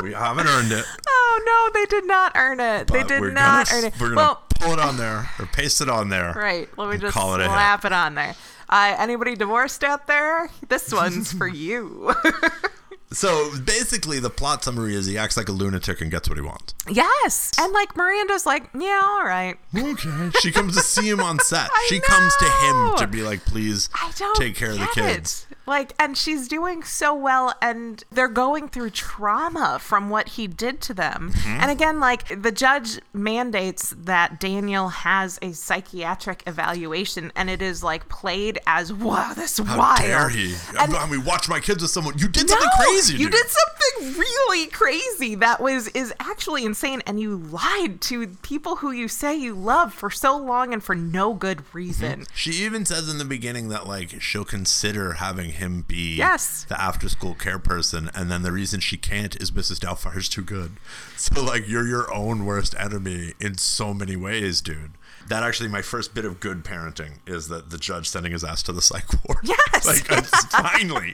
We 0.02 0.12
haven't 0.12 0.46
earned 0.46 0.72
it. 0.72 0.84
Oh 1.08 1.70
no, 1.74 1.80
they 1.80 1.86
did 1.86 2.06
not 2.06 2.32
earn 2.34 2.60
it. 2.60 2.86
They 2.86 3.02
did 3.02 3.20
not 3.34 3.68
gonna, 3.68 3.78
earn 3.78 3.84
it. 3.84 4.00
We're 4.00 4.08
gonna 4.08 4.16
well, 4.16 4.42
pull 4.58 4.72
it 4.72 4.78
on 4.78 4.96
there 4.96 5.28
or 5.38 5.46
paste 5.46 5.80
it 5.82 5.88
on 5.88 6.08
there. 6.08 6.32
right. 6.34 6.68
Let 6.78 6.88
me 6.88 6.96
just 6.98 7.12
call 7.12 7.34
it 7.34 7.44
slap 7.44 7.84
it 7.84 7.92
on 7.92 8.14
there. 8.14 8.34
Uh, 8.68 8.96
anybody 8.98 9.34
divorced 9.34 9.84
out 9.84 10.06
there? 10.06 10.48
This 10.68 10.92
one's 10.92 11.32
for 11.32 11.46
you. 11.46 12.14
So 13.12 13.56
basically, 13.64 14.18
the 14.18 14.30
plot 14.30 14.64
summary 14.64 14.94
is 14.94 15.06
he 15.06 15.16
acts 15.16 15.36
like 15.36 15.48
a 15.48 15.52
lunatic 15.52 16.00
and 16.00 16.10
gets 16.10 16.28
what 16.28 16.36
he 16.36 16.42
wants. 16.42 16.74
yes, 16.90 17.52
and 17.58 17.72
like 17.72 17.96
Miranda's 17.96 18.46
like, 18.46 18.68
yeah, 18.78 19.00
all 19.04 19.24
right. 19.24 19.56
Okay. 19.76 20.30
She 20.40 20.50
comes 20.50 20.74
to 20.74 20.80
see 20.82 21.08
him 21.08 21.20
on 21.20 21.38
set. 21.38 21.70
she 21.88 22.00
comes 22.00 22.34
to 22.36 22.44
him 22.44 22.96
to 22.98 23.06
be 23.06 23.22
like, 23.22 23.44
please 23.44 23.88
don't 24.16 24.36
take 24.36 24.56
care 24.56 24.70
of 24.72 24.78
the 24.78 24.88
kids. 24.92 25.46
it. 25.50 25.56
Like, 25.68 25.94
and 25.98 26.16
she's 26.16 26.46
doing 26.46 26.84
so 26.84 27.12
well, 27.12 27.52
and 27.60 28.02
they're 28.12 28.28
going 28.28 28.68
through 28.68 28.90
trauma 28.90 29.78
from 29.80 30.10
what 30.10 30.28
he 30.30 30.46
did 30.46 30.80
to 30.82 30.94
them. 30.94 31.32
Mm-hmm. 31.32 31.60
And 31.60 31.70
again, 31.72 31.98
like, 31.98 32.40
the 32.40 32.52
judge 32.52 33.00
mandates 33.12 33.92
that 33.98 34.38
Daniel 34.38 34.88
has 34.90 35.40
a 35.42 35.52
psychiatric 35.52 36.44
evaluation, 36.46 37.32
and 37.34 37.50
it 37.50 37.62
is 37.62 37.82
like 37.82 38.08
played 38.08 38.60
as, 38.64 38.92
wow, 38.92 39.32
this 39.34 39.58
How 39.58 39.76
wild. 39.76 39.98
dare 40.02 40.28
he? 40.28 40.54
And- 40.78 40.94
I 40.94 41.08
mean, 41.10 41.24
watch 41.24 41.48
my 41.48 41.58
kids 41.58 41.82
with 41.82 41.90
someone. 41.90 42.16
You 42.16 42.28
did 42.28 42.48
no, 42.48 42.50
something 42.50 42.70
crazy, 42.96 43.12
you 43.14 43.30
dude. 43.30 43.32
did 43.32 43.46
something 43.46 44.18
really 44.18 44.66
crazy 44.68 45.34
that 45.36 45.60
was 45.60 45.88
is 45.88 46.12
actually 46.20 46.64
insane, 46.64 47.02
and 47.06 47.20
you 47.20 47.36
lied 47.36 48.00
to 48.02 48.26
people 48.42 48.76
who 48.76 48.90
you 48.90 49.08
say 49.08 49.34
you 49.36 49.54
love 49.54 49.92
for 49.92 50.10
so 50.10 50.36
long 50.36 50.72
and 50.72 50.82
for 50.82 50.94
no 50.94 51.34
good 51.34 51.58
mm-hmm. 51.58 51.76
reason. 51.76 52.26
She 52.34 52.52
even 52.64 52.84
says 52.84 53.08
in 53.08 53.18
the 53.18 53.24
beginning 53.24 53.68
that 53.68 53.86
like 53.86 54.20
she'll 54.20 54.44
consider 54.44 55.14
having 55.14 55.50
him 55.50 55.84
be 55.86 56.16
Yes. 56.16 56.64
the 56.68 56.80
after 56.80 57.08
school 57.08 57.34
care 57.34 57.58
person, 57.58 58.10
and 58.14 58.30
then 58.30 58.42
the 58.42 58.52
reason 58.52 58.80
she 58.80 58.96
can't 58.96 59.36
is 59.36 59.50
Mrs. 59.50 59.80
Doubtfire's 59.80 60.28
too 60.28 60.42
good. 60.42 60.72
So 61.16 61.42
like 61.42 61.66
you're 61.66 61.86
your 61.86 62.12
own 62.14 62.44
worst 62.44 62.74
enemy 62.78 63.32
in 63.40 63.56
so 63.56 63.94
many 63.94 64.16
ways, 64.16 64.60
dude. 64.60 64.92
That 65.28 65.42
actually 65.42 65.68
my 65.68 65.82
first 65.82 66.14
bit 66.14 66.24
of 66.24 66.40
good 66.40 66.64
parenting 66.64 67.18
is 67.26 67.48
that 67.48 67.70
the 67.70 67.78
judge 67.78 68.08
sending 68.08 68.32
his 68.32 68.44
ass 68.44 68.62
to 68.64 68.72
the 68.72 68.82
psych 68.82 69.06
ward. 69.26 69.38
Yes. 69.72 69.86
like 69.86 70.24
finally 70.50 71.12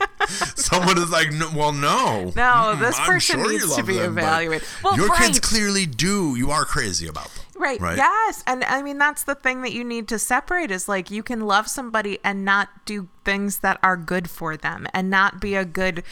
someone 0.55 0.97
is 0.97 1.11
like, 1.11 1.31
no, 1.31 1.49
well, 1.55 1.71
no, 1.73 2.31
No, 2.35 2.75
this 2.75 2.99
person 2.99 3.39
sure 3.39 3.51
needs 3.51 3.75
to 3.75 3.83
be 3.83 3.95
them, 3.95 4.17
evaluated. 4.17 4.67
Well, 4.83 4.95
your 4.95 5.13
kids 5.15 5.39
clearly 5.39 5.85
do. 5.85 6.35
You 6.35 6.51
are 6.51 6.65
crazy 6.65 7.07
about 7.07 7.29
them. 7.35 7.43
Right. 7.55 7.79
Right. 7.79 7.97
Yes. 7.97 8.43
And 8.47 8.63
I 8.63 8.81
mean, 8.81 8.97
that's 8.97 9.23
the 9.23 9.35
thing 9.35 9.61
that 9.61 9.73
you 9.73 9.83
need 9.83 10.07
to 10.09 10.19
separate 10.19 10.71
is 10.71 10.87
like 10.87 11.11
you 11.11 11.23
can 11.23 11.41
love 11.41 11.67
somebody 11.67 12.19
and 12.23 12.43
not 12.43 12.69
do 12.85 13.07
things 13.25 13.59
that 13.59 13.79
are 13.83 13.97
good 13.97 14.29
for 14.29 14.57
them 14.57 14.87
and 14.93 15.09
not 15.09 15.39
be 15.39 15.55
a 15.55 15.65
good 15.65 16.03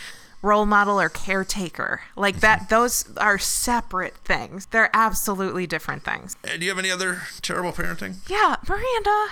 role 0.41 0.65
model 0.65 0.99
or 0.99 1.09
caretaker. 1.09 2.01
Like 2.15 2.39
that, 2.39 2.69
those 2.69 3.05
are 3.17 3.37
separate 3.37 4.17
things. 4.17 4.65
They're 4.67 4.89
absolutely 4.93 5.67
different 5.67 6.03
things. 6.03 6.35
Uh, 6.43 6.57
do 6.57 6.63
you 6.63 6.69
have 6.69 6.79
any 6.79 6.91
other 6.91 7.21
terrible 7.41 7.71
parenting? 7.71 8.15
Yeah. 8.29 8.55
Miranda. 8.67 9.27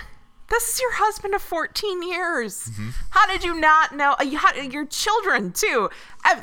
This 0.49 0.67
is 0.73 0.79
your 0.81 0.93
husband 0.93 1.35
of 1.35 1.43
14 1.43 2.01
years. 2.01 2.71
How 3.11 3.27
did 3.27 3.43
you 3.43 3.59
not 3.59 3.95
know? 3.95 4.15
uh, 4.19 4.23
You 4.23 4.39
had 4.39 4.73
your 4.73 4.85
children 4.85 5.51
too. 5.51 5.91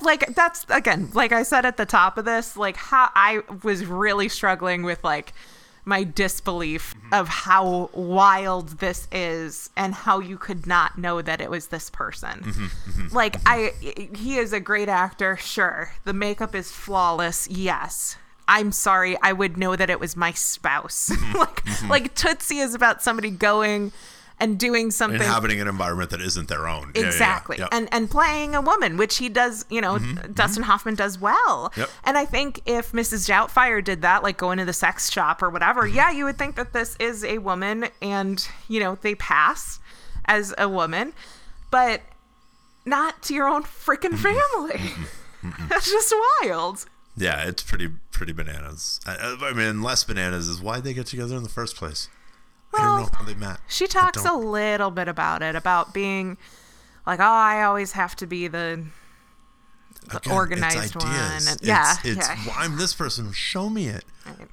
Like 0.01 0.33
that's 0.37 0.65
again, 0.69 1.11
like 1.13 1.33
I 1.33 1.43
said 1.43 1.67
at 1.67 1.77
the 1.77 1.87
top 1.87 2.17
of 2.17 2.25
this, 2.25 2.57
like 2.57 2.77
how 2.77 3.11
I 3.17 3.43
was 3.65 3.85
really 3.85 4.29
struggling 4.29 4.85
with 4.85 5.03
like 5.03 5.33
my 5.87 6.03
disbelief 6.03 6.95
of 7.13 7.29
how 7.29 7.89
wild 7.95 8.81
this 8.81 9.07
is 9.13 9.71
and 9.77 9.95
how 9.95 10.19
you 10.19 10.37
could 10.37 10.67
not 10.67 10.99
know 10.99 11.23
that 11.23 11.41
it 11.41 11.49
was 11.49 11.69
this 11.69 11.89
person. 11.89 12.41
Mm-hmm, 12.41 12.51
mm-hmm, 12.51 12.91
mm-hmm. 13.03 13.17
Like 13.17 13.37
I 13.47 13.73
he 14.15 14.37
is 14.37 14.53
a 14.53 14.61
great 14.61 14.89
actor, 14.89 15.37
sure. 15.37 15.93
The 16.05 16.13
makeup 16.13 16.55
is 16.55 16.73
flawless. 16.73 17.49
Yes. 17.49 18.17
I'm 18.49 18.71
sorry, 18.71 19.17
I 19.23 19.33
would 19.33 19.57
know 19.57 19.75
that 19.75 19.91
it 19.91 19.99
was 19.99 20.17
my 20.17 20.33
spouse. 20.33 21.11
like 21.35 21.63
like 21.89 22.15
Tootsie 22.17 22.59
is 22.59 22.75
about 22.75 23.01
somebody 23.01 23.31
going 23.31 23.93
and 24.39 24.59
doing 24.59 24.91
something 24.91 25.21
Inhabiting 25.21 25.61
an 25.61 25.69
environment 25.69 26.11
that 26.11 26.21
isn't 26.21 26.49
their 26.49 26.69
own. 26.69 26.93
Yeah, 26.95 27.01
yeah, 27.01 27.01
yeah. 27.01 27.07
exactly 27.07 27.57
Yep. 27.59 27.69
and 27.73 27.89
and 27.91 28.11
playing 28.11 28.55
a 28.55 28.61
woman 28.61 28.97
which 28.97 29.17
he 29.17 29.29
does 29.29 29.65
you 29.71 29.81
know 29.81 29.95
mm-hmm. 29.95 30.19
Mm-hmm. 30.19 30.33
dustin 30.33 30.63
hoffman 30.65 30.95
does 30.95 31.19
well 31.19 31.73
Yep. 31.77 31.89
and 32.05 32.19
i 32.19 32.25
think 32.25 32.61
if 32.67 32.93
mrs 32.93 33.29
doubtfire 33.29 33.83
did 33.83 34.03
that 34.03 34.23
like 34.23 34.37
going 34.37 34.59
to 34.59 34.65
the 34.65 34.73
sex 34.75 35.11
shop 35.11 35.43
or 35.43 35.49
whatever 35.51 35.83
mm-hmm. 35.85 35.97
yeah 35.97 36.11
you 36.11 36.25
would 36.27 36.37
think 36.37 36.57
that 36.57 36.73
this 36.73 36.97
is 37.01 37.25
a 37.25 37.39
woman 37.39 37.87
and 38.03 38.47
you 38.69 38.79
know 38.81 38.99
they 39.01 39.15
pass 39.15 39.81
as 40.27 40.53
a 40.59 40.69
woman 40.69 41.13
but 41.71 42.03
not 42.85 43.23
to 43.23 43.35
your 43.35 43.49
own 43.49 43.63
freaking 43.63 44.17
family 44.19 44.81
that's 45.69 45.91
just 45.91 46.15
wild 46.43 46.85
Yeah, 47.17 47.49
it's 47.49 47.63
pretty 47.63 47.89
pretty 48.13 48.33
bananas. 48.35 49.01
I, 49.07 49.37
I 49.41 49.53
mean, 49.55 49.81
less 49.83 50.05
bananas 50.05 50.49
is 50.49 50.61
why 50.61 50.81
they 50.81 50.93
get 50.93 51.07
together 51.07 51.35
in 51.37 51.43
the 51.43 51.49
first 51.49 51.75
place. 51.77 52.11
I 52.79 52.83
don't 52.85 53.01
know 53.01 53.19
how 53.19 53.25
they 53.25 53.35
met. 53.35 53.59
She 53.69 53.87
talks 53.87 54.25
a 54.25 54.35
little 54.35 54.91
bit 54.91 55.09
about 55.09 55.43
it, 55.43 55.57
about 55.57 55.95
being 55.95 56.37
like, 57.07 57.21
oh, 57.21 57.25
I 57.25 57.63
always 57.63 57.93
have 57.93 58.17
to 58.17 58.27
be 58.27 58.49
the, 58.49 58.85
the 60.09 60.17
Again, 60.19 60.33
organized 60.33 60.97
one. 60.97 61.07
And, 61.07 61.59
yeah, 61.63 61.95
it's, 62.05 62.29
yeah. 62.29 62.37
well, 62.47 62.57
I'm 62.59 62.77
this 62.77 62.95
person. 62.95 63.33
Show 63.33 63.69
me 63.69 63.89
it. 63.89 64.05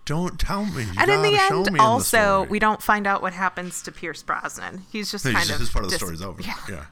Don't 0.06 0.40
tell 0.40 0.66
me. 0.66 0.84
You 0.84 0.92
and 1.00 1.10
in 1.10 1.22
the 1.24 1.36
show 1.36 1.58
end, 1.58 1.68
in 1.68 1.74
the 1.74 1.82
also, 1.82 2.44
we 2.44 2.60
don't 2.60 2.82
find 2.82 3.08
out 3.08 3.22
what 3.22 3.34
happens 3.34 3.82
to 3.84 3.92
Pierce 3.92 4.22
Brosnan. 4.22 4.84
He's 4.92 5.10
just 5.12 5.26
He's 5.26 5.34
kind 5.34 5.48
just 5.48 5.56
of 5.56 5.60
his 5.62 5.70
part 5.70 5.86
of 5.86 5.92
the 5.92 5.98
dis- 5.98 6.02
story's 6.02 6.22
over. 6.22 6.42
Yeah. 6.42 6.56
Yeah. 6.70 6.86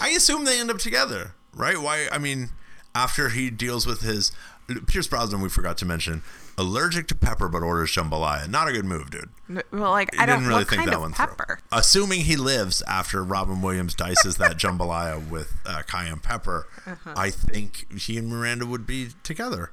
I 0.00 0.10
assume 0.10 0.44
they 0.44 0.58
end 0.58 0.70
up 0.70 0.78
together, 0.78 1.34
right? 1.54 1.78
Why? 1.80 2.08
I 2.10 2.18
mean, 2.18 2.50
after 2.94 3.28
he 3.28 3.50
deals 3.50 3.86
with 3.86 4.00
his 4.00 4.32
Pierce 4.86 5.06
Brosnan, 5.06 5.40
we 5.40 5.48
forgot 5.48 5.78
to 5.78 5.86
mention, 5.86 6.22
allergic 6.58 7.06
to 7.08 7.14
pepper 7.14 7.48
but 7.48 7.62
orders 7.62 7.90
jambalaya. 7.94 8.48
Not 8.48 8.68
a 8.68 8.72
good 8.72 8.84
move, 8.84 9.10
dude. 9.10 9.30
Well, 9.72 9.90
like 9.92 10.12
He 10.12 10.18
I 10.20 10.26
don't 10.26 10.40
didn't 10.40 10.48
really 10.48 10.64
think 10.64 10.80
kind 10.80 10.92
that 10.92 11.00
one 11.00 11.12
pepper. 11.12 11.60
through. 11.70 11.78
Assuming 11.78 12.20
he 12.22 12.36
lives 12.36 12.82
after 12.86 13.24
Robin 13.24 13.62
Williams 13.62 13.94
dices 13.94 14.36
that 14.38 14.58
jambalaya 14.58 15.26
with 15.30 15.54
uh, 15.64 15.82
cayenne 15.86 16.18
pepper, 16.18 16.66
Uh-huh. 16.86 17.14
I 17.16 17.30
think 17.30 17.86
he 17.98 18.18
and 18.18 18.28
Miranda 18.28 18.66
would 18.66 18.86
be 18.86 19.08
together. 19.22 19.70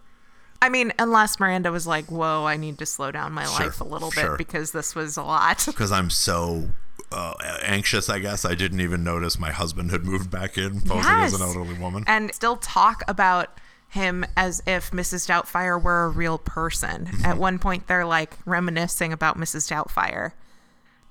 I 0.62 0.70
mean, 0.70 0.94
unless 0.98 1.40
Miranda 1.40 1.72
was 1.72 1.86
like, 1.86 2.06
"Whoa, 2.06 2.46
I 2.46 2.56
need 2.56 2.78
to 2.80 2.86
slow 2.86 3.12
down 3.12 3.34
my 3.34 3.44
Sure, 3.46 3.66
life 3.66 3.82
a 3.82 3.84
little 3.84 4.10
sure. 4.10 4.32
bit 4.32 4.38
because 4.38 4.72
this 4.72 4.96
was 4.96 5.18
a 5.18 5.22
lot." 5.24 5.64
Because 5.68 5.92
I'm 5.92 6.10
so 6.10 6.70
uh, 7.12 7.34
anxious, 7.62 8.10
I 8.10 8.20
guess. 8.20 8.46
I 8.46 8.56
didn't 8.56 8.80
even 8.80 9.04
notice 9.04 9.38
my 9.38 9.52
husband 9.52 9.92
had 9.92 10.06
moved 10.06 10.32
back 10.32 10.58
in, 10.58 10.82
posing 10.82 11.12
as 11.12 11.34
an 11.34 11.42
elderly 11.42 11.78
woman. 11.78 12.04
and 12.08 12.34
still 12.34 12.56
talk 12.56 13.04
about 13.08 13.60
him 13.96 14.24
as 14.38 14.62
if 14.68 14.92
Mrs. 14.92 15.28
Doubtfire 15.28 15.82
were 15.82 16.04
a 16.06 16.10
real 16.10 16.38
person. 16.38 17.06
Mm-hmm. 17.08 17.26
At 17.26 17.38
one 17.38 17.58
point, 17.60 17.88
they're 17.88 18.06
like 18.06 18.38
reminiscing 18.46 19.12
about 19.12 19.38
Mrs. 19.38 19.70
Doubtfire, 19.72 20.32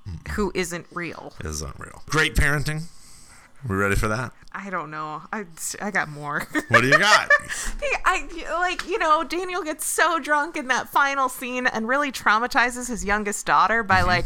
Mm-hmm. 0.07 0.33
who 0.33 0.51
isn't 0.53 0.85
real. 0.93 1.33
Is 1.43 1.61
unreal. 1.63 2.03
Great 2.07 2.35
parenting. 2.35 2.83
We 3.67 3.75
ready 3.75 3.95
for 3.95 4.07
that? 4.07 4.33
I 4.51 4.69
don't 4.69 4.91
know. 4.91 5.23
I, 5.33 5.45
I 5.81 5.89
got 5.89 6.09
more. 6.09 6.47
What 6.67 6.81
do 6.81 6.87
you 6.87 6.99
got? 6.99 7.29
I 8.05 8.27
like 8.59 8.87
you 8.87 8.99
know 8.99 9.23
Daniel 9.23 9.63
gets 9.63 9.83
so 9.85 10.19
drunk 10.19 10.55
in 10.57 10.67
that 10.67 10.89
final 10.89 11.27
scene 11.27 11.65
and 11.65 11.87
really 11.87 12.11
traumatizes 12.11 12.87
his 12.87 13.03
youngest 13.03 13.45
daughter 13.47 13.81
by 13.81 13.99
Mm-hmm. 14.01 14.07
like 14.07 14.25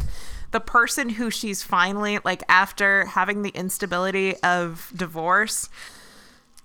the 0.51 0.59
person 0.59 1.07
who 1.09 1.29
she's 1.31 1.63
finally 1.63 2.19
like 2.25 2.43
after 2.49 3.05
having 3.05 3.41
the 3.43 3.51
instability 3.51 4.35
of 4.43 4.91
divorce 4.95 5.69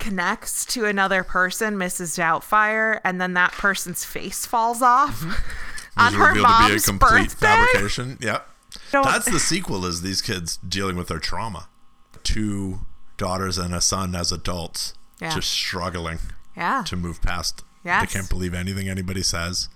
connects 0.05 0.67
to 0.67 0.85
another 0.85 1.25
person, 1.25 1.77
Mrs. 1.77 2.19
Doubtfire, 2.19 3.01
and 3.05 3.21
then 3.21 3.35
that 3.35 3.53
person's 3.53 4.05
face 4.05 4.45
falls 4.47 4.83
off 4.83 5.21
mm-hmm. 5.21 5.31
on 5.97 6.13
Was 6.13 6.15
her 6.15 6.29
revealed 6.29 6.47
to 6.47 6.59
be 6.59 6.65
a 6.65 6.69
mom's 6.69 6.87
complete 6.87 7.11
birthday. 7.31 7.47
fabrication. 7.47 8.19
Yep. 8.21 8.49
Don't- 8.93 9.05
That's 9.05 9.31
the 9.31 9.41
sequel 9.53 9.87
is 9.87 10.03
these 10.03 10.21
kids 10.21 10.59
dealing 10.59 10.97
with 10.97 11.09
their 11.09 11.19
trauma. 11.19 11.69
Two 12.23 12.81
daughters 13.17 13.59
and 13.59 13.75
a 13.75 13.81
son 13.81 14.15
as 14.15 14.31
adults 14.33 14.95
Yeah. 15.21 15.35
just 15.35 15.51
struggling 15.51 16.19
Yeah. 16.57 16.83
to 16.87 16.97
move 16.97 17.23
past. 17.23 17.65
Yes. 17.85 18.13
They 18.13 18.19
can't 18.19 18.29
believe 18.29 18.55
anything 18.55 18.89
anybody 18.89 19.23
says. 19.23 19.69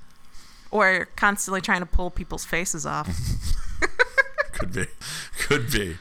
Or 0.70 1.08
constantly 1.16 1.60
trying 1.60 1.80
to 1.80 1.86
pull 1.86 2.10
people's 2.10 2.44
faces 2.44 2.84
off. 2.84 3.08
Could 4.52 4.72
be. 4.72 4.86
Could 5.40 5.70
be. 5.70 5.96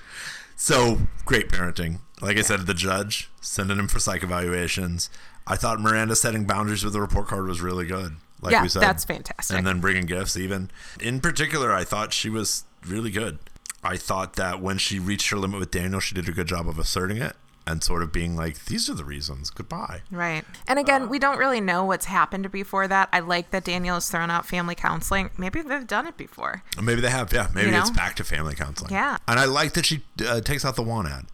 So 0.55 0.99
great 1.25 1.49
parenting. 1.49 1.99
Like 2.21 2.37
I 2.37 2.41
said, 2.41 2.61
the 2.61 2.73
judge 2.73 3.29
sending 3.41 3.77
him 3.77 3.87
for 3.87 3.99
psych 3.99 4.23
evaluations. 4.23 5.09
I 5.45 5.55
thought 5.55 5.79
Miranda 5.79 6.15
setting 6.15 6.45
boundaries 6.45 6.83
with 6.83 6.93
the 6.93 7.01
report 7.01 7.27
card 7.27 7.47
was 7.47 7.61
really 7.61 7.85
good. 7.85 8.17
Like 8.41 8.51
Yeah, 8.51 8.63
we 8.63 8.69
said, 8.69 8.81
that's 8.81 9.05
fantastic. 9.05 9.57
And 9.57 9.65
then 9.65 9.79
bringing 9.79 10.05
gifts, 10.05 10.37
even 10.37 10.69
in 10.99 11.19
particular, 11.19 11.71
I 11.73 11.83
thought 11.83 12.13
she 12.13 12.29
was 12.29 12.65
really 12.85 13.11
good. 13.11 13.39
I 13.83 13.97
thought 13.97 14.35
that 14.35 14.61
when 14.61 14.77
she 14.77 14.99
reached 14.99 15.29
her 15.29 15.37
limit 15.37 15.59
with 15.59 15.71
Daniel, 15.71 15.99
she 15.99 16.15
did 16.15 16.27
a 16.27 16.31
good 16.31 16.47
job 16.47 16.67
of 16.67 16.77
asserting 16.77 17.17
it 17.17 17.35
and 17.65 17.83
sort 17.83 18.01
of 18.01 18.11
being 18.11 18.35
like, 18.35 18.65
"These 18.65 18.89
are 18.89 18.93
the 18.93 19.03
reasons. 19.03 19.49
Goodbye." 19.49 20.01
Right. 20.09 20.45
And 20.67 20.79
again, 20.79 21.09
we 21.09 21.19
don't 21.19 21.37
really 21.37 21.61
know 21.61 21.83
what's 21.85 22.05
happened 22.05 22.51
before 22.51 22.87
that. 22.87 23.09
I 23.11 23.19
like 23.19 23.51
that 23.51 23.63
Daniel 23.65 23.95
has 23.95 24.09
thrown 24.09 24.31
out 24.31 24.45
family 24.45 24.75
counseling. 24.75 25.29
Maybe 25.37 25.61
they've 25.61 25.85
done 25.85 26.07
it 26.07 26.17
before. 26.17 26.63
Maybe 26.81 27.01
they 27.01 27.09
have. 27.09 27.31
Yeah. 27.33 27.47
Maybe 27.53 27.71
You 27.71 27.77
it's 27.77 27.91
back 27.91 28.15
to 28.15 28.23
family 28.23 28.55
counseling. 28.55 28.91
Yeah. 28.91 29.17
And 29.27 29.39
I 29.39 29.45
like 29.45 29.73
that 29.73 29.85
she 29.85 30.03
uh, 30.27 30.41
takes 30.41 30.65
out 30.65 30.75
the 30.75 30.83
want 30.83 31.07
ad. 31.07 31.25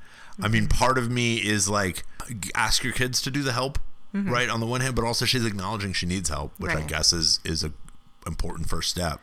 I 0.41 0.47
mean, 0.47 0.63
Mm-hmm. 0.67 0.77
part 0.77 0.97
of 0.97 1.09
me 1.11 1.35
is 1.37 1.69
like, 1.69 2.03
ask 2.55 2.83
your 2.83 2.93
kids 2.93 3.21
to 3.23 3.31
do 3.31 3.43
the 3.43 3.53
help, 3.53 3.77
Mhm. 4.15 4.29
right? 4.29 4.49
On 4.49 4.59
the 4.59 4.65
one 4.65 4.81
hand, 4.81 4.95
but 4.95 5.05
also 5.05 5.25
she's 5.25 5.45
acknowledging 5.45 5.93
she 5.93 6.05
needs 6.05 6.29
help, 6.29 6.53
which 6.57 6.71
I 6.75 6.81
guess 6.81 7.13
is 7.13 7.39
is 7.43 7.63
a 7.63 7.71
important 8.25 8.69
first 8.69 8.89
step. 8.89 9.21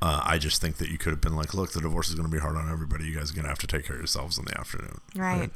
Uh, 0.00 0.20
I 0.24 0.38
just 0.38 0.60
think 0.60 0.78
that 0.78 0.88
you 0.88 0.98
could 0.98 1.12
have 1.12 1.20
been 1.20 1.36
like, 1.36 1.54
look, 1.54 1.72
the 1.72 1.80
divorce 1.80 2.08
is 2.08 2.16
going 2.16 2.28
to 2.28 2.32
be 2.32 2.40
hard 2.40 2.56
on 2.56 2.70
everybody. 2.70 3.04
You 3.04 3.14
guys 3.16 3.30
are 3.30 3.34
going 3.34 3.44
to 3.44 3.48
have 3.50 3.58
to 3.60 3.68
take 3.68 3.84
care 3.86 3.94
of 3.94 4.00
yourselves 4.00 4.36
in 4.36 4.44
the 4.46 4.58
afternoon. 4.58 5.00
Right. 5.14 5.52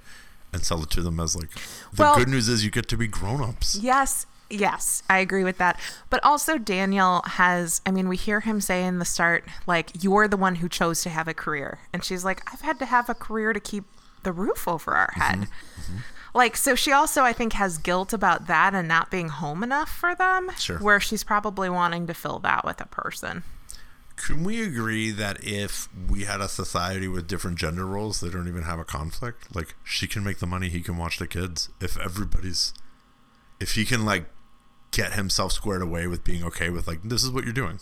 And 0.52 0.64
sell 0.64 0.80
it 0.84 0.90
to 0.90 1.02
them 1.02 1.18
as 1.18 1.34
like, 1.34 1.50
the 1.52 2.02
Well- 2.02 2.16
good 2.16 2.28
news 2.28 2.48
is 2.48 2.64
you 2.64 2.70
get 2.70 2.88
to 2.90 2.96
be 2.96 3.08
grown 3.08 3.42
ups. 3.42 3.74
Yes. 3.74 4.26
Yes, 4.48 5.02
I 5.10 5.18
agree 5.18 5.42
with 5.42 5.58
that. 5.58 5.80
But 6.08 6.22
also, 6.22 6.56
Daniel 6.56 7.20
has, 7.26 7.80
I 7.84 7.90
mean, 7.90 8.08
we 8.08 8.16
hear 8.16 8.38
him 8.38 8.60
say 8.60 8.84
in 8.84 9.00
the 9.00 9.04
start, 9.04 9.44
like, 9.66 9.90
you're 10.04 10.28
the 10.28 10.36
one 10.36 10.54
who 10.56 10.68
chose 10.68 11.02
to 11.02 11.10
have 11.10 11.26
a 11.26 11.34
career. 11.34 11.80
And 11.92 12.04
she's 12.04 12.24
like, 12.24 12.40
I've 12.52 12.60
had 12.60 12.78
to 12.78 12.86
have 12.86 13.08
a 13.08 13.14
career 13.14 13.52
to 13.52 13.58
keep 13.58 13.86
the 14.26 14.32
roof 14.32 14.68
over 14.68 14.94
our 14.94 15.10
mm-hmm. 15.12 15.20
head. 15.20 15.38
Mm-hmm. 15.80 15.96
Like, 16.34 16.56
so 16.58 16.74
she 16.74 16.92
also, 16.92 17.22
I 17.22 17.32
think, 17.32 17.54
has 17.54 17.78
guilt 17.78 18.12
about 18.12 18.46
that 18.46 18.74
and 18.74 18.86
not 18.86 19.10
being 19.10 19.28
home 19.28 19.62
enough 19.62 19.88
for 19.88 20.14
them. 20.14 20.50
Sure. 20.58 20.78
Where 20.78 21.00
she's 21.00 21.24
probably 21.24 21.70
wanting 21.70 22.06
to 22.08 22.12
fill 22.12 22.40
that 22.40 22.62
with 22.62 22.78
a 22.82 22.86
person. 22.86 23.42
Can 24.16 24.44
we 24.44 24.62
agree 24.62 25.10
that 25.12 25.42
if 25.42 25.88
we 26.10 26.24
had 26.24 26.40
a 26.40 26.48
society 26.48 27.08
with 27.08 27.26
different 27.26 27.56
gender 27.58 27.86
roles, 27.86 28.20
they 28.20 28.28
don't 28.28 28.48
even 28.48 28.64
have 28.64 28.78
a 28.78 28.84
conflict? 28.84 29.54
Like 29.54 29.74
she 29.84 30.06
can 30.06 30.24
make 30.24 30.38
the 30.38 30.46
money, 30.46 30.68
he 30.68 30.80
can 30.80 30.96
watch 30.96 31.18
the 31.18 31.26
kids. 31.26 31.70
If 31.80 31.98
everybody's 31.98 32.74
if 33.60 33.72
he 33.72 33.84
can 33.84 34.04
like 34.04 34.26
get 34.90 35.12
himself 35.12 35.52
squared 35.52 35.82
away 35.82 36.06
with 36.06 36.24
being 36.24 36.42
okay 36.44 36.70
with 36.70 36.86
like 36.86 37.02
this 37.02 37.22
is 37.22 37.30
what 37.30 37.44
you're 37.44 37.52
doing. 37.52 37.78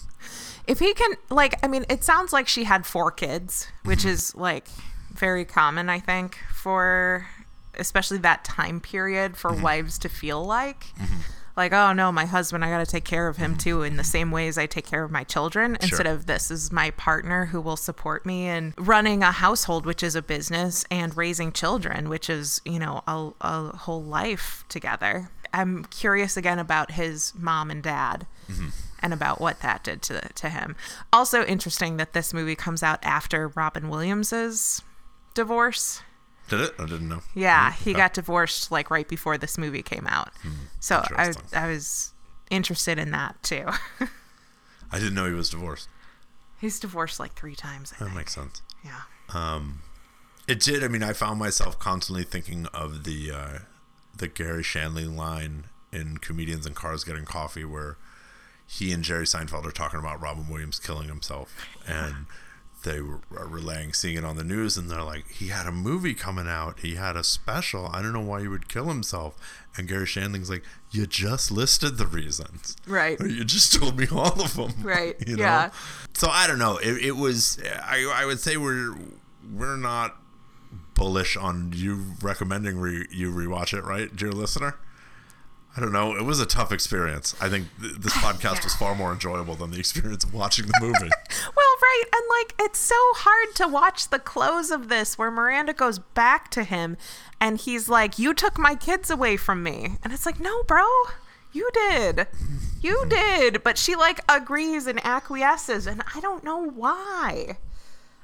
If 0.66 0.80
he 0.80 0.95
can, 0.95 1.12
like, 1.30 1.55
I 1.62 1.68
mean, 1.68 1.84
it 1.88 2.03
sounds 2.03 2.32
like 2.32 2.49
she 2.49 2.64
had 2.64 2.86
four 2.86 3.11
kids, 3.11 3.68
which 3.84 4.01
mm-hmm. 4.01 4.09
is 4.09 4.34
like 4.34 4.66
very 5.14 5.44
common, 5.44 5.88
I 5.88 6.00
think, 6.00 6.38
for 6.52 7.26
especially 7.76 8.18
that 8.18 8.44
time 8.44 8.80
period 8.80 9.36
for 9.36 9.50
mm-hmm. 9.50 9.62
wives 9.62 9.98
to 9.98 10.08
feel 10.08 10.44
like. 10.44 10.86
Mm-hmm. 10.98 11.20
Like, 11.56 11.72
oh 11.72 11.92
no, 11.92 12.10
my 12.10 12.24
husband, 12.24 12.64
I 12.64 12.68
got 12.68 12.84
to 12.84 12.90
take 12.90 13.04
care 13.04 13.28
of 13.28 13.36
him 13.36 13.56
too, 13.56 13.82
in 13.82 13.96
the 13.96 14.02
same 14.02 14.32
ways 14.32 14.58
I 14.58 14.66
take 14.66 14.86
care 14.86 15.04
of 15.04 15.12
my 15.12 15.22
children, 15.22 15.76
instead 15.80 16.06
of 16.06 16.26
this 16.26 16.50
is 16.50 16.72
my 16.72 16.90
partner 16.90 17.46
who 17.46 17.60
will 17.60 17.76
support 17.76 18.26
me 18.26 18.48
in 18.48 18.74
running 18.76 19.22
a 19.22 19.30
household, 19.30 19.86
which 19.86 20.02
is 20.02 20.16
a 20.16 20.22
business, 20.22 20.84
and 20.90 21.16
raising 21.16 21.52
children, 21.52 22.08
which 22.08 22.28
is, 22.28 22.60
you 22.64 22.80
know, 22.80 23.04
a, 23.06 23.30
a 23.40 23.76
whole 23.76 24.02
life 24.02 24.64
together. 24.68 25.30
I'm 25.52 25.84
curious 25.84 26.36
again 26.36 26.58
about 26.58 26.90
his 26.90 27.32
mom 27.36 27.70
and 27.70 27.84
dad 27.84 28.26
mm-hmm. 28.50 28.70
and 28.98 29.12
about 29.12 29.40
what 29.40 29.60
that 29.60 29.84
did 29.84 30.02
to 30.02 30.20
to 30.20 30.48
him. 30.48 30.74
Also 31.12 31.44
interesting 31.44 31.98
that 31.98 32.14
this 32.14 32.34
movie 32.34 32.56
comes 32.56 32.82
out 32.82 32.98
after 33.04 33.46
Robin 33.46 33.88
Williams's 33.88 34.82
divorce. 35.35 36.03
Did 36.49 36.61
it? 36.61 36.74
I 36.78 36.87
didn't 36.87 37.09
know. 37.09 37.22
Yeah, 37.35 37.70
Mm, 37.72 37.74
he 37.85 37.91
okay. 37.93 37.99
got 37.99 38.14
divorced 38.14 38.70
like 38.70 38.91
right 38.91 39.09
before 39.09 39.39
this 39.39 39.57
movie 39.59 39.82
came 39.82 40.07
out. 40.07 40.30
so 40.80 41.03
I. 41.16 41.32
I 41.55 41.68
was 41.68 42.12
interested 42.51 42.99
in 42.99 43.11
that 43.12 43.43
too. 43.43 43.66
I 44.93 44.99
didn't 44.99 45.14
know 45.14 45.26
he 45.26 45.32
was 45.35 45.51
divorced. 45.51 45.89
He's 46.61 46.78
divorced 46.78 47.18
like 47.18 47.35
3 47.35 47.55
times. 47.55 47.93
I 47.93 47.99
That 47.99 48.05
think. 48.07 48.16
makes 48.16 48.35
sense. 48.35 48.62
Yeah. 48.85 49.01
Um, 49.32 49.80
it 50.47 50.61
did. 50.61 50.85
I 50.85 50.89
mean, 50.89 51.03
I 51.03 51.12
found 51.14 51.39
myself 51.39 51.78
constantly 51.78 52.24
thinking 52.24 52.66
of 52.74 53.05
the 53.05 53.30
uh, 53.30 53.59
the 54.16 54.28
Garry 54.28 54.62
Shandling 54.62 55.16
line 55.16 55.64
in 55.93 56.18
Comedians 56.18 56.66
in 56.66 56.74
Cars 56.74 57.03
Getting 57.05 57.24
Coffee, 57.24 57.64
where 57.64 57.97
he 58.66 58.93
and 58.93 59.03
Jerry 59.03 59.24
Seinfeld 59.24 59.64
are 59.66 59.70
talking 59.72 59.99
about 59.99 60.20
Robin 60.20 60.49
Williams 60.49 60.78
killing 60.78 61.09
himself, 61.09 61.55
and 61.87 62.26
they 62.85 63.01
were 63.01 63.20
relaying 63.30 63.93
seeing 63.93 64.16
it 64.16 64.24
on 64.24 64.37
the 64.37 64.45
news, 64.45 64.76
and 64.76 64.89
they're 64.91 65.03
like, 65.03 65.28
he 65.30 65.49
had 65.49 65.66
a 65.66 65.72
movie 65.72 66.14
coming 66.14 66.47
out, 66.47 66.80
he 66.80 66.95
had 66.95 67.16
a 67.16 67.24
special. 67.24 67.89
I 67.93 68.01
don't 68.03 68.12
know 68.12 68.20
why 68.20 68.43
he 68.43 68.49
would 68.49 68.68
kill 68.68 68.85
himself. 68.87 69.37
And 69.76 69.89
Garry 69.89 70.07
Shandling's 70.07 70.49
like, 70.49 70.62
you 70.93 71.07
just 71.07 71.51
listed 71.51 71.99
the 71.99 72.07
reasons, 72.07 72.76
Right. 72.87 73.20
Or 73.20 73.26
you 73.28 73.45
just 73.45 73.74
told 73.74 73.99
me 73.99 74.07
all 74.12 74.41
of 74.41 74.55
them, 74.55 74.72
Right, 74.82 75.16
You 75.26 75.37
know? 75.37 75.43
yeah. 75.43 75.70
So 76.14 76.28
I 76.28 76.47
don't 76.47 76.61
know. 76.61 76.76
It, 76.78 76.99
it 77.07 77.16
was. 77.16 77.59
I 77.82 78.05
I 78.14 78.24
would 78.24 78.39
say 78.39 78.57
we're 78.57 78.95
we're 79.53 79.76
not 79.76 80.16
bullish 80.95 81.37
on 81.37 81.72
you 81.74 82.05
recommending 82.22 82.78
re, 82.78 83.05
you 83.11 83.32
rewatch 83.32 83.76
it, 83.76 83.82
right, 83.82 84.14
dear 84.14 84.30
listener? 84.30 84.76
I 85.76 85.80
don't 85.80 85.92
know. 85.92 86.14
It 86.16 86.22
was 86.22 86.38
a 86.38 86.46
tough 86.46 86.70
experience. 86.70 87.34
I 87.40 87.48
think 87.48 87.66
th- 87.80 87.94
this 87.94 88.12
podcast 88.26 88.62
was 88.62 88.74
far 88.74 88.94
more 88.94 89.12
enjoyable 89.12 89.54
than 89.56 89.70
the 89.72 89.78
experience 89.78 90.22
of 90.24 90.32
watching 90.32 90.66
the 90.66 90.78
movie. 90.80 91.10
Well, 91.56 91.74
right, 91.82 92.02
and 92.12 92.22
like 92.30 92.54
it's 92.66 92.78
so 92.78 92.94
hard 93.16 93.54
to 93.56 93.68
watch 93.68 94.08
the 94.08 94.18
close 94.18 94.70
of 94.70 94.88
this 94.88 95.18
where 95.18 95.30
Miranda 95.30 95.72
goes 95.72 95.98
back 95.98 96.50
to 96.52 96.64
him 96.64 96.96
and 97.40 97.58
he's 97.58 97.88
like, 97.88 98.18
"You 98.18 98.32
took 98.34 98.56
my 98.58 98.74
kids 98.74 99.10
away 99.10 99.36
from 99.36 99.62
me." 99.62 99.96
And 100.02 100.12
it's 100.12 100.24
like, 100.24 100.40
"No, 100.40 100.62
bro. 100.62 100.84
You 101.52 101.68
did. 101.72 102.28
You 102.80 103.04
did." 103.08 103.62
But 103.62 103.76
she 103.78 103.94
like 103.94 104.20
agrees 104.28 104.86
and 104.86 105.04
acquiesces 105.04 105.86
and 105.86 106.02
I 106.14 106.20
don't 106.20 106.44
know 106.44 106.62
why. 106.64 107.58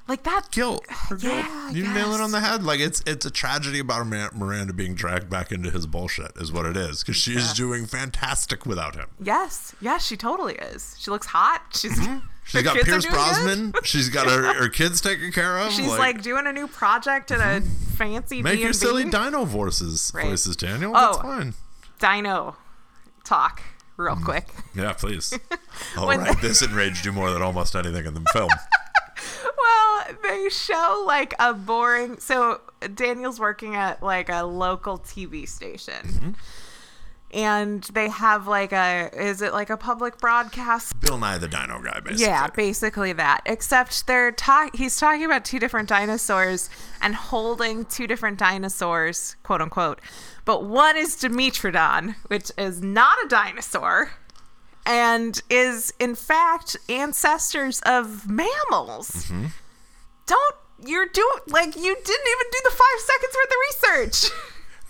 Like 0.07 0.23
that 0.23 0.49
guilt. 0.51 0.85
Her 0.89 1.15
guilt. 1.15 1.35
Yeah, 1.35 1.69
you 1.71 1.83
nail 1.83 2.13
it 2.13 2.21
on 2.21 2.31
the 2.31 2.39
head. 2.41 2.63
Like 2.63 2.79
it's 2.79 3.01
it's 3.05 3.25
a 3.25 3.31
tragedy 3.31 3.79
about 3.79 4.05
Miranda 4.07 4.73
being 4.73 4.93
dragged 4.95 5.29
back 5.29 5.51
into 5.51 5.69
his 5.71 5.85
bullshit, 5.87 6.31
is 6.37 6.51
what 6.51 6.65
it 6.65 6.75
is. 6.75 7.01
Because 7.01 7.15
she 7.15 7.33
is 7.33 7.53
doing 7.53 7.85
fantastic 7.85 8.65
without 8.65 8.95
him. 8.95 9.07
Yes. 9.23 9.73
Yes, 9.79 10.05
she 10.05 10.17
totally 10.17 10.55
is. 10.55 10.95
She 10.99 11.11
looks 11.11 11.27
hot. 11.27 11.61
She's 11.75 11.97
Mm-hmm. 11.97 12.25
She's 12.43 12.63
got 12.63 12.75
Pierce 12.75 13.05
good. 13.05 13.13
Brosnan. 13.13 13.73
She's 13.83 14.09
got 14.09 14.25
her, 14.27 14.53
her 14.55 14.67
kids 14.81 14.99
taken 14.99 15.31
care 15.31 15.57
of. 15.59 15.71
She's 15.71 15.87
like, 15.87 16.21
doing 16.23 16.47
a 16.47 16.51
new 16.51 16.67
project 16.67 17.31
in 17.31 17.39
a 17.39 17.61
fancy 17.61 18.37
Mm-hmm. 18.37 18.43
make 18.43 18.59
your 18.59 18.69
B&B. 18.69 18.73
silly 18.73 19.03
dino 19.05 19.45
voices 19.45 20.11
Right. 20.13 20.25
voices, 20.27 20.57
Daniel. 20.57 20.91
Oh. 20.93 21.11
That's 21.13 21.17
fine. 21.21 21.53
Dino 21.99 22.55
talk 23.23 23.61
real 23.95 24.15
Mm. 24.15 24.25
quick. 24.25 24.47
Yeah, 24.75 24.91
please. 24.93 25.31
all 25.95 26.07
right, 26.07 26.17
right, 26.19 26.41
this 26.41 26.61
enraged 26.63 27.05
you 27.05 27.11
more 27.13 27.31
than 27.31 27.41
almost 27.43 27.75
anything 27.75 28.05
in 28.07 28.15
the 28.15 28.25
film. 28.33 28.49
Well, 29.57 30.05
they 30.23 30.49
show 30.49 31.03
like 31.05 31.33
a 31.39 31.53
boring. 31.53 32.19
So 32.19 32.61
Daniel's 32.93 33.39
working 33.39 33.75
at 33.75 34.01
like 34.01 34.29
a 34.29 34.43
local 34.43 34.97
TV 34.97 35.47
station. 35.47 36.07
Mm-hmm. 36.07 36.31
And 37.33 37.83
they 37.93 38.09
have 38.09 38.45
like 38.45 38.73
a 38.73 39.09
is 39.13 39.41
it 39.41 39.53
like 39.53 39.69
a 39.69 39.77
public 39.77 40.17
broadcast? 40.17 40.99
Bill 40.99 41.17
Nye 41.17 41.37
the 41.37 41.47
Dino 41.47 41.81
guy, 41.81 42.01
basically. 42.01 42.25
Yeah, 42.25 42.47
basically 42.47 43.13
that. 43.13 43.41
Except 43.45 44.05
they're 44.05 44.33
talk 44.33 44.75
he's 44.75 44.97
talking 44.99 45.23
about 45.23 45.45
two 45.45 45.57
different 45.57 45.87
dinosaurs 45.87 46.69
and 47.01 47.15
holding 47.15 47.85
two 47.85 48.05
different 48.05 48.37
dinosaurs, 48.37 49.37
quote 49.43 49.61
unquote. 49.61 50.01
But 50.43 50.65
one 50.65 50.97
is 50.97 51.15
Dimetrodon, 51.15 52.15
which 52.27 52.51
is 52.57 52.81
not 52.81 53.17
a 53.23 53.27
dinosaur 53.27 54.11
and 54.85 55.41
is 55.49 55.93
in 55.99 56.15
fact 56.15 56.77
ancestors 56.89 57.81
of 57.81 58.29
mammals. 58.29 59.09
Mm-hmm. 59.11 59.45
Don't 60.25 60.55
you're 60.85 61.07
doing 61.07 61.27
like 61.47 61.75
you 61.75 61.95
didn't 61.95 62.27
even 62.27 62.47
do 62.51 62.59
the 62.63 62.71
five 62.71 62.99
seconds 62.99 63.35
worth 63.35 63.49
of 63.49 64.09
research. 64.09 64.31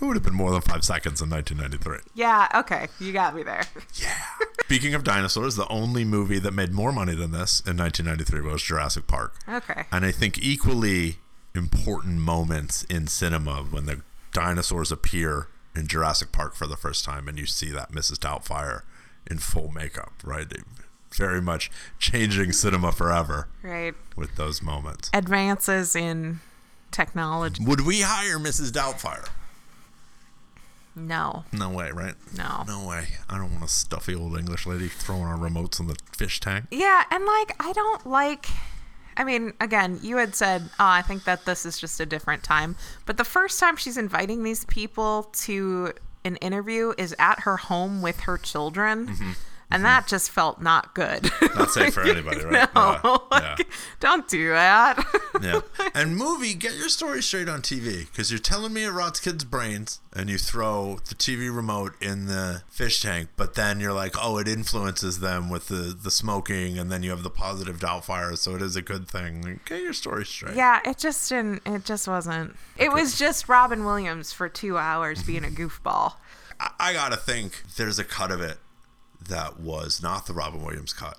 It 0.01 0.05
would 0.05 0.15
have 0.15 0.23
been 0.23 0.33
more 0.33 0.49
than 0.51 0.61
five 0.61 0.83
seconds 0.83 1.21
in 1.21 1.29
1993. 1.29 1.99
yeah, 2.15 2.47
okay, 2.55 2.87
you 2.99 3.13
got 3.13 3.35
me 3.35 3.43
there. 3.43 3.61
Yeah. 3.93 4.17
Speaking 4.61 4.95
of 4.95 5.03
dinosaurs, 5.03 5.55
the 5.55 5.67
only 5.67 6.03
movie 6.05 6.39
that 6.39 6.53
made 6.53 6.71
more 6.71 6.91
money 6.91 7.13
than 7.13 7.29
this 7.31 7.59
in 7.67 7.77
1993 7.77 8.41
was 8.41 8.63
Jurassic 8.63 9.05
Park. 9.05 9.35
Okay. 9.47 9.83
And 9.91 10.03
I 10.03 10.11
think 10.11 10.39
equally 10.39 11.17
important 11.53 12.15
moments 12.17 12.83
in 12.85 13.05
cinema 13.05 13.57
when 13.69 13.85
the 13.85 14.01
dinosaurs 14.33 14.91
appear 14.91 15.49
in 15.75 15.85
Jurassic 15.85 16.31
Park 16.31 16.55
for 16.55 16.65
the 16.65 16.77
first 16.77 17.05
time 17.05 17.27
and 17.27 17.37
you 17.37 17.45
see 17.45 17.69
that 17.69 17.91
Mrs. 17.91 18.17
Doubtfire 18.17 18.81
in 19.29 19.37
full 19.39 19.69
makeup, 19.71 20.13
right? 20.23 20.49
They- 20.49 20.61
Very 21.13 21.41
much 21.41 21.69
changing 21.99 22.53
cinema 22.53 22.93
forever 22.93 23.49
Right. 23.61 23.93
with 24.15 24.35
those 24.37 24.61
moments. 24.61 25.09
Advances 25.13 25.93
in 25.93 26.39
technology. 26.91 27.61
Would 27.65 27.81
we 27.81 27.99
hire 28.01 28.39
Mrs. 28.39 28.71
Doubtfire? 28.71 29.27
No. 30.95 31.45
No 31.51 31.69
way, 31.69 31.91
right? 31.91 32.15
No. 32.37 32.63
No 32.67 32.85
way. 32.87 33.07
I 33.29 33.37
don't 33.37 33.51
want 33.51 33.63
a 33.63 33.67
stuffy 33.67 34.13
old 34.15 34.37
English 34.37 34.65
lady 34.65 34.87
throwing 34.89 35.23
our 35.23 35.37
remotes 35.37 35.79
in 35.79 35.87
the 35.87 35.95
fish 36.17 36.39
tank. 36.39 36.65
Yeah, 36.71 37.03
and 37.09 37.25
like 37.25 37.55
I 37.59 37.71
don't 37.73 38.05
like 38.05 38.47
I 39.17 39.25
mean, 39.25 39.53
again, 39.59 39.99
you 40.01 40.15
had 40.17 40.35
said, 40.35 40.63
oh, 40.79 40.85
I 40.85 41.01
think 41.01 41.25
that 41.25 41.43
this 41.45 41.65
is 41.65 41.77
just 41.77 41.99
a 41.99 42.05
different 42.05 42.43
time. 42.43 42.77
But 43.05 43.17
the 43.17 43.25
first 43.25 43.59
time 43.59 43.75
she's 43.75 43.97
inviting 43.97 44.43
these 44.43 44.63
people 44.65 45.23
to 45.33 45.93
an 46.23 46.35
interview 46.37 46.93
is 46.97 47.15
at 47.17 47.41
her 47.41 47.57
home 47.57 48.01
with 48.01 48.21
her 48.21 48.37
children. 48.37 49.07
Mm-hmm. 49.07 49.31
And 49.71 49.85
that 49.85 50.07
just 50.07 50.31
felt 50.31 50.61
not 50.61 50.93
good. 50.93 51.31
Not 51.55 51.69
safe 51.71 51.93
for 51.95 52.01
anybody, 52.01 52.43
right? 52.43 52.73
no, 52.75 52.99
Yeah, 53.03 53.17
like, 53.31 53.59
yeah. 53.59 53.65
don't 53.99 54.27
do 54.27 54.49
that. 54.49 55.03
yeah. 55.41 55.61
And 55.95 56.17
movie, 56.17 56.53
get 56.53 56.75
your 56.75 56.89
story 56.89 57.21
straight 57.23 57.47
on 57.47 57.61
TV 57.61 58.05
because 58.11 58.31
you're 58.31 58.39
telling 58.39 58.73
me 58.73 58.83
it 58.83 58.89
rots 58.91 59.19
kids' 59.19 59.43
brains 59.45 60.01
and 60.13 60.29
you 60.29 60.37
throw 60.37 60.99
the 61.07 61.15
TV 61.15 61.53
remote 61.55 61.93
in 62.01 62.25
the 62.25 62.63
fish 62.69 63.01
tank, 63.01 63.29
but 63.37 63.53
then 63.53 63.79
you're 63.79 63.93
like, 63.93 64.15
oh, 64.21 64.37
it 64.37 64.47
influences 64.47 65.19
them 65.19 65.49
with 65.49 65.67
the, 65.69 65.97
the 66.01 66.11
smoking 66.11 66.77
and 66.77 66.91
then 66.91 67.03
you 67.03 67.09
have 67.11 67.23
the 67.23 67.29
positive 67.29 67.79
doubt 67.79 67.91
doubtfire, 68.01 68.37
so 68.37 68.55
it 68.55 68.61
is 68.61 68.75
a 68.75 68.81
good 68.81 69.07
thing. 69.07 69.41
Like, 69.41 69.65
Get 69.65 69.81
your 69.81 69.93
story 69.93 70.25
straight. 70.25 70.55
yeah, 70.55 70.79
it 70.85 70.97
just 70.97 71.29
didn't, 71.29 71.61
it 71.65 71.85
just 71.85 72.07
wasn't. 72.07 72.55
It 72.77 72.91
was 72.91 73.17
just 73.17 73.49
Robin 73.49 73.85
Williams 73.85 74.31
for 74.33 74.49
two 74.49 74.77
hours 74.77 75.23
being 75.23 75.43
a 75.45 75.49
goofball. 75.49 76.13
I, 76.59 76.71
I 76.79 76.93
gotta 76.93 77.17
think 77.17 77.63
there's 77.77 77.99
a 77.99 78.03
cut 78.03 78.31
of 78.31 78.41
it 78.41 78.57
that 79.27 79.59
was 79.59 80.01
not 80.01 80.25
the 80.25 80.33
Robin 80.33 80.63
Williams 80.63 80.93
cut, 80.93 81.17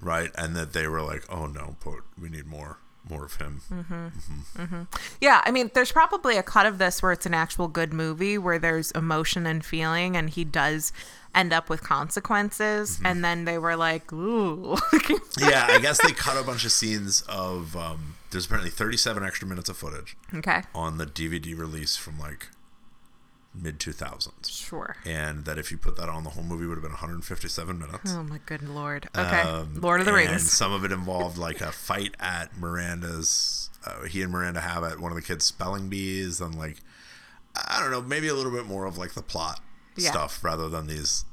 right? 0.00 0.30
And 0.36 0.54
that 0.56 0.72
they 0.72 0.86
were 0.86 1.02
like, 1.02 1.24
oh 1.28 1.46
no, 1.46 1.76
put 1.80 2.02
we 2.20 2.28
need 2.28 2.46
more 2.46 2.78
more 3.08 3.24
of 3.24 3.36
him. 3.36 3.62
Mm-hmm. 3.70 4.62
hmm 4.62 4.82
Yeah, 5.20 5.40
I 5.44 5.50
mean, 5.50 5.70
there's 5.74 5.92
probably 5.92 6.36
a 6.36 6.42
cut 6.42 6.66
of 6.66 6.78
this 6.78 7.02
where 7.02 7.12
it's 7.12 7.26
an 7.26 7.34
actual 7.34 7.66
good 7.68 7.92
movie 7.92 8.38
where 8.38 8.58
there's 8.58 8.90
emotion 8.92 9.46
and 9.46 9.64
feeling, 9.64 10.16
and 10.16 10.30
he 10.30 10.44
does 10.44 10.92
end 11.34 11.52
up 11.52 11.68
with 11.68 11.82
consequences. 11.82 13.00
And 13.04 13.24
then 13.24 13.44
they 13.44 13.58
were 13.58 13.76
like, 13.76 14.12
ooh. 14.12 14.76
yeah, 15.38 15.66
I 15.68 15.78
guess 15.80 16.00
they 16.04 16.12
cut 16.12 16.36
a 16.36 16.44
bunch 16.44 16.64
of 16.64 16.72
scenes 16.72 17.22
of. 17.22 17.76
Um, 17.76 18.16
there's 18.30 18.46
apparently 18.46 18.70
37 18.70 19.24
extra 19.24 19.48
minutes 19.48 19.68
of 19.68 19.76
footage. 19.76 20.16
Okay. 20.32 20.62
On 20.72 20.98
the 20.98 21.06
DVD 21.06 21.58
release 21.58 21.96
from 21.96 22.18
like 22.18 22.48
mid 23.54 23.78
2000s. 23.80 24.48
Sure. 24.50 24.96
And 25.04 25.44
that 25.44 25.58
if 25.58 25.70
you 25.72 25.78
put 25.78 25.96
that 25.96 26.08
on, 26.08 26.24
the 26.24 26.30
whole 26.30 26.44
movie 26.44 26.66
would 26.66 26.74
have 26.76 26.82
been 26.82 26.92
157 26.92 27.78
minutes. 27.78 28.12
Oh 28.14 28.22
my 28.22 28.38
good 28.46 28.62
lord. 28.68 29.08
Okay. 29.16 29.40
Um, 29.42 29.80
Lord 29.80 30.00
of 30.00 30.06
the 30.06 30.14
And 30.14 30.28
Rings. 30.30 30.52
some 30.52 30.72
of 30.72 30.84
it 30.84 30.92
involved 31.00 31.36
like 31.36 31.60
a 31.60 31.72
fight 31.72 32.14
at 32.20 32.56
Miranda's. 32.56 33.70
Uh, 33.84 34.04
he 34.04 34.22
and 34.22 34.30
Miranda 34.30 34.60
have 34.60 34.84
at 34.84 35.00
one 35.00 35.10
of 35.10 35.16
the 35.16 35.22
kids' 35.22 35.44
spelling 35.44 35.88
bees, 35.88 36.40
and 36.40 36.54
like 36.54 36.76
I 37.68 37.80
don't 37.80 37.90
know, 37.90 38.02
maybe 38.02 38.28
a 38.28 38.34
little 38.34 38.52
bit 38.52 38.66
more 38.66 38.84
of 38.86 38.96
like 38.98 39.14
the 39.14 39.22
plot 39.22 39.60
Yeah. 39.96 40.10
stuff 40.10 40.44
rather 40.44 40.68
than 40.68 40.86
these 40.86 41.24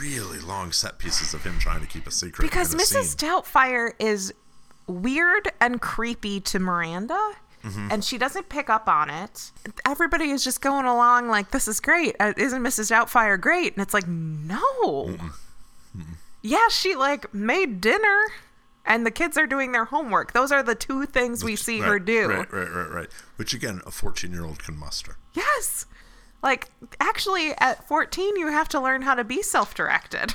really 0.00 0.38
long 0.38 0.70
set 0.70 0.98
pieces 0.98 1.32
of 1.34 1.42
him 1.44 1.58
trying 1.58 1.80
to 1.80 1.86
keep 1.86 2.06
a 2.06 2.10
secret. 2.10 2.44
Because 2.44 2.74
Mrs. 2.74 3.18
scene. 3.18 3.30
Doubtfire 3.30 3.92
is 3.98 4.32
weird 4.86 5.50
and 5.60 5.80
creepy 5.80 6.40
to 6.40 6.58
Miranda. 6.58 7.32
Mhm. 7.62 7.92
And 7.92 8.04
she 8.04 8.18
doesn't 8.18 8.48
pick 8.48 8.68
up 8.70 8.88
on 8.88 9.10
it. 9.10 9.50
Everybody 9.84 10.30
is 10.30 10.44
just 10.44 10.60
going 10.60 10.86
along 10.86 11.28
like, 11.28 11.50
this 11.50 11.66
is 11.68 11.80
great. 11.80 12.14
Uh, 12.20 12.32
Isn't 12.36 12.62
Mrs. 12.62 12.90
Doubtfire 12.90 13.40
great? 13.40 13.74
And 13.76 13.82
it's 13.82 13.94
like, 13.94 14.06
no. 14.08 15.16
Yeah, 16.42 16.68
she 16.70 16.94
like 16.94 17.32
made 17.34 17.80
dinner 17.80 18.26
and 18.84 19.04
the 19.04 19.10
kids 19.10 19.36
are 19.36 19.46
doing 19.46 19.72
their 19.72 19.86
homework. 19.86 20.32
Those 20.32 20.52
are 20.52 20.62
the 20.62 20.74
two 20.76 21.04
things 21.04 21.42
we 21.44 21.56
see 21.56 21.80
her 21.80 21.98
do. 21.98 22.28
Right, 22.28 22.52
right, 22.52 22.70
right, 22.70 22.90
right. 22.90 23.08
Which 23.36 23.52
again, 23.54 23.80
a 23.86 23.90
14 23.90 24.32
year 24.32 24.44
old 24.44 24.62
can 24.62 24.76
muster. 24.78 25.16
Yes. 25.34 25.86
Like, 26.42 26.68
actually, 27.00 27.52
at 27.58 27.86
14, 27.88 28.36
you 28.36 28.46
have 28.46 28.68
to 28.68 28.80
learn 28.80 29.02
how 29.02 29.16
to 29.16 29.24
be 29.24 29.42
self 29.42 29.74
directed. 29.74 30.32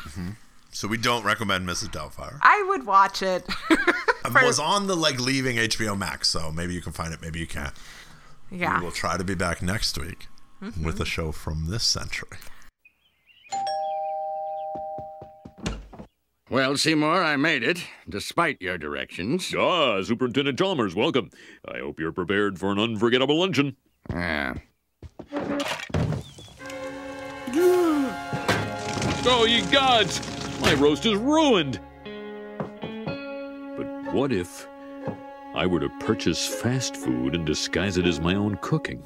So 0.71 0.88
we 0.89 0.97
don't 0.97 1.24
recommend 1.24 1.65
Mrs. 1.67 1.89
Doubtfire. 1.91 2.39
I 2.41 2.63
would 2.67 2.86
watch 2.86 3.21
it. 3.21 3.47
It 4.26 4.45
was 4.45 4.59
on 4.59 4.88
the 4.88 4.95
like 4.95 5.19
leaving 5.19 5.57
HBO 5.57 5.97
Max, 5.97 6.30
so 6.30 6.51
maybe 6.51 6.74
you 6.74 6.82
can 6.82 6.91
find 6.93 7.13
it, 7.13 7.21
maybe 7.21 7.39
you 7.39 7.47
can't. 7.47 7.74
Yeah. 8.51 8.80
We 8.80 8.86
will 8.86 8.91
try 8.91 9.17
to 9.17 9.24
be 9.24 9.36
back 9.36 9.61
next 9.61 9.97
week 9.97 10.28
Mhm. 10.61 10.84
with 10.84 10.99
a 10.99 11.05
show 11.05 11.32
from 11.32 11.67
this 11.69 11.84
century. 11.84 12.38
Well, 16.49 16.78
Seymour, 16.78 17.24
I 17.24 17.36
made 17.36 17.63
it, 17.63 17.84
despite 18.07 18.61
your 18.61 18.78
directions. 18.78 19.53
Ah, 19.57 20.01
Superintendent 20.03 20.59
Chalmers, 20.59 20.93
welcome. 20.93 21.32
I 21.67 21.80
hope 21.80 21.99
you're 21.99 22.11
prepared 22.11 22.59
for 22.59 22.71
an 22.71 22.80
unforgettable 22.80 23.39
luncheon. 23.39 23.76
Yeah. 24.09 24.55
Oh, 29.26 29.45
you 29.45 29.65
gods! 29.71 30.19
My 30.59 30.74
roast 30.74 31.05
is 31.05 31.15
ruined! 31.15 31.80
But 34.14 34.20
what 34.20 34.32
if 34.32 34.68
I 35.55 35.66
were 35.66 35.80
to 35.80 35.89
purchase 35.99 36.47
fast 36.47 36.95
food 36.95 37.34
and 37.34 37.47
disguise 37.47 37.97
it 37.97 38.05
as 38.05 38.20
my 38.20 38.36
own 38.36 38.59
cooking? 38.61 39.01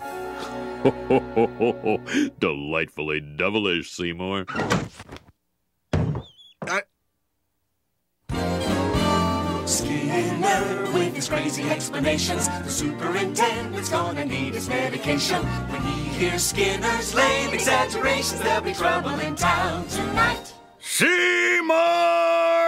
Ho, 0.83 0.91
ho, 1.07 1.19
ho, 1.33 1.47
ho, 1.47 1.79
ho. 1.81 2.29
Delightfully 2.39 3.21
devilish, 3.37 3.89
Seymour. 3.91 4.45
Skinner 9.65 10.91
with 10.91 11.15
his 11.15 11.29
crazy 11.29 11.63
explanations. 11.69 12.49
The 12.49 12.69
superintendent's 12.69 13.87
gonna 13.87 14.25
need 14.25 14.55
his 14.55 14.67
medication. 14.67 15.41
When 15.41 15.81
he 15.83 16.09
hears 16.19 16.43
Skinner's 16.43 17.15
lame 17.15 17.53
exaggerations, 17.53 18.41
there'll 18.41 18.61
be 18.61 18.73
trouble 18.73 19.17
in 19.21 19.35
town 19.35 19.87
tonight. 19.87 20.53
Seymour! 20.81 22.66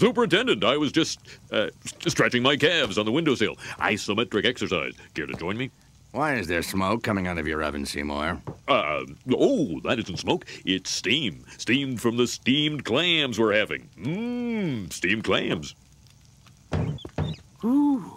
Superintendent, 0.00 0.64
I 0.64 0.78
was 0.78 0.92
just 0.92 1.20
uh, 1.52 1.68
stretching 2.06 2.42
my 2.42 2.56
calves 2.56 2.96
on 2.96 3.04
the 3.04 3.12
windowsill. 3.12 3.56
Isometric 3.80 4.46
exercise. 4.46 4.94
Care 5.12 5.26
to 5.26 5.34
join 5.34 5.58
me? 5.58 5.70
Why 6.12 6.36
is 6.36 6.46
there 6.46 6.62
smoke 6.62 7.02
coming 7.02 7.26
out 7.26 7.36
of 7.36 7.46
your 7.46 7.62
oven, 7.62 7.84
Seymour? 7.84 8.40
Uh, 8.66 9.02
oh, 9.30 9.78
that 9.84 9.98
isn't 9.98 10.16
smoke. 10.16 10.46
It's 10.64 10.90
steam. 10.90 11.44
Steamed 11.58 12.00
from 12.00 12.16
the 12.16 12.26
steamed 12.26 12.86
clams 12.86 13.38
we're 13.38 13.52
having. 13.52 13.90
Mmm, 13.98 14.90
steamed 14.90 15.24
clams. 15.24 15.74
Ooh. 17.62 18.10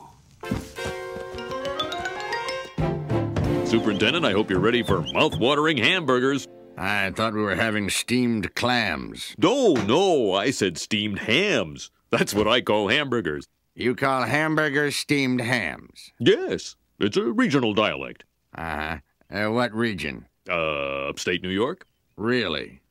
Superintendent, 3.66 4.24
I 4.24 4.32
hope 4.32 4.50
you're 4.50 4.62
ready 4.62 4.84
for 4.84 5.02
mouth-watering 5.02 5.76
hamburgers. 5.76 6.48
I 6.78 7.12
thought 7.12 7.34
we 7.34 7.42
were 7.42 7.56
having 7.56 7.90
steamed 7.90 8.56
clams. 8.56 9.36
No, 9.38 9.74
no, 9.74 10.34
I 10.34 10.52
said 10.52 10.78
steamed 10.78 11.20
hams. 11.20 11.92
That's 12.10 12.34
what 12.34 12.48
I 12.48 12.62
call 12.62 12.88
hamburgers. 12.90 13.48
You 13.76 13.96
call 13.96 14.24
hamburgers 14.24 14.96
steamed 14.96 15.42
hams? 15.42 16.12
Yes, 16.20 16.76
it's 17.00 17.18
a 17.18 17.24
regional 17.24 17.74
dialect. 17.74 18.24
Uh-huh. 18.56 18.98
Uh, 19.32 19.52
what 19.52 19.74
region? 19.74 20.26
Uh, 20.50 21.10
upstate 21.10 21.42
New 21.42 21.50
York. 21.50 21.88
Really? 22.16 22.82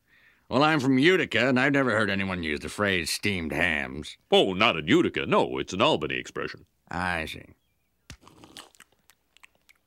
Well, 0.49 0.63
I'm 0.63 0.81
from 0.81 0.99
Utica, 0.99 1.49
and 1.49 1.59
I've 1.59 1.73
never 1.73 1.93
heard 1.93 2.11
anyone 2.11 2.43
use 2.43 2.61
the 2.61 2.69
phrase 2.69 3.11
steamed 3.11 3.53
hams. 3.53 4.17
Oh, 4.31 4.53
not 4.53 4.77
in 4.77 4.87
Utica. 4.87 5.25
No, 5.25 5.59
it's 5.59 5.73
an 5.73 5.81
Albany 5.81 6.17
expression. 6.17 6.67
I 6.91 7.25
see. 7.27 7.47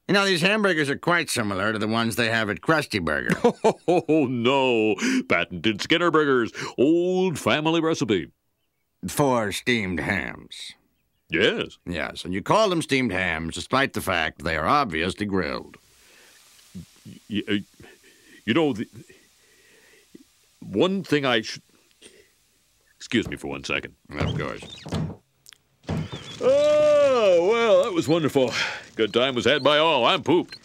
You 0.07 0.13
know, 0.13 0.25
these 0.25 0.41
hamburgers 0.41 0.89
are 0.89 0.97
quite 0.97 1.29
similar 1.31 1.73
to 1.73 1.79
the 1.79 1.87
ones 1.87 2.15
they 2.15 2.29
have 2.29 2.49
at 2.49 2.61
Krusty 2.61 3.03
Burger. 3.03 3.35
Oh, 3.87 4.25
no. 4.25 4.95
Patented 5.27 5.81
Skinner 5.81 6.11
Burgers. 6.11 6.51
Old 6.77 7.39
family 7.39 7.81
recipe. 7.81 8.31
For 9.07 9.51
steamed 9.51 9.99
hams. 9.99 10.73
Yes. 11.29 11.77
Yes, 11.85 12.23
and 12.23 12.33
you 12.33 12.41
call 12.41 12.69
them 12.69 12.81
steamed 12.81 13.11
hams 13.11 13.55
despite 13.55 13.93
the 13.93 14.01
fact 14.01 14.43
they 14.43 14.57
are 14.57 14.67
obviously 14.67 15.25
grilled. 15.25 15.77
You 17.27 17.63
know, 18.47 18.73
the, 18.73 18.87
one 20.59 21.03
thing 21.03 21.25
I 21.25 21.41
should. 21.41 21.61
Excuse 22.97 23.27
me 23.27 23.37
for 23.37 23.47
one 23.47 23.63
second. 23.63 23.95
Of 24.09 24.37
course. 24.37 24.81
Oh, 26.41 27.47
well, 27.51 27.83
that 27.83 27.93
was 27.93 28.07
wonderful. 28.07 28.53
Good 28.95 29.13
time 29.13 29.35
was 29.35 29.45
had 29.45 29.63
by 29.63 29.77
all. 29.77 30.05
I'm 30.05 30.23
pooped. 30.23 30.57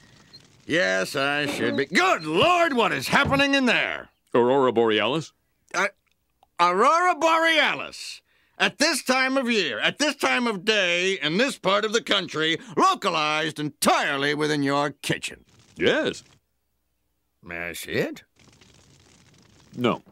Yes, 0.67 1.17
I 1.17 1.47
should 1.47 1.77
be. 1.77 1.87
Good 1.87 2.25
Lord, 2.25 2.75
what 2.75 2.93
is 2.93 3.09
happening 3.09 3.55
in 3.55 3.67
there? 3.67 4.11
Aurora 4.35 4.73
Borealis? 4.73 5.33
Uh, 5.75 5.89
Aurora 6.59 7.15
Borealis. 7.17 8.21
At 8.59 8.79
this 8.79 9.03
time 9.03 9.39
of 9.39 9.51
year, 9.51 9.79
at 9.81 9.99
this 9.99 10.15
time 10.17 10.47
of 10.47 10.67
day, 10.67 11.15
in 11.15 11.39
this 11.39 11.59
part 11.59 11.85
of 11.87 11.95
the 11.95 12.03
country, 12.03 12.59
localized 12.77 13.59
entirely 13.59 14.35
within 14.35 14.63
your 14.63 14.91
kitchen. 14.91 15.47
Yes. 15.77 16.23
May 17.43 17.71
I 17.71 17.73
see 17.73 17.93
it? 17.93 18.23
No. 19.77 20.03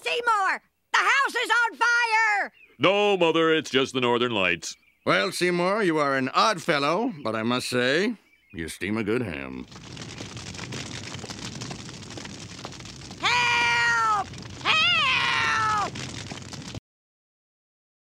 Seymour, 0.00 0.62
the 0.92 0.98
house 0.98 1.34
is 1.34 1.50
on 1.50 1.76
fire! 1.76 2.52
No, 2.78 3.16
Mother, 3.16 3.54
it's 3.54 3.70
just 3.70 3.94
the 3.94 4.02
Northern 4.02 4.32
Lights. 4.32 4.76
Well, 5.06 5.32
Seymour, 5.32 5.82
you 5.82 5.96
are 5.98 6.16
an 6.16 6.28
odd 6.34 6.62
fellow, 6.62 7.12
but 7.22 7.34
I 7.34 7.42
must 7.42 7.68
say, 7.70 8.16
you 8.52 8.68
steam 8.68 8.98
a 8.98 9.04
good 9.04 9.22
ham. 9.22 9.66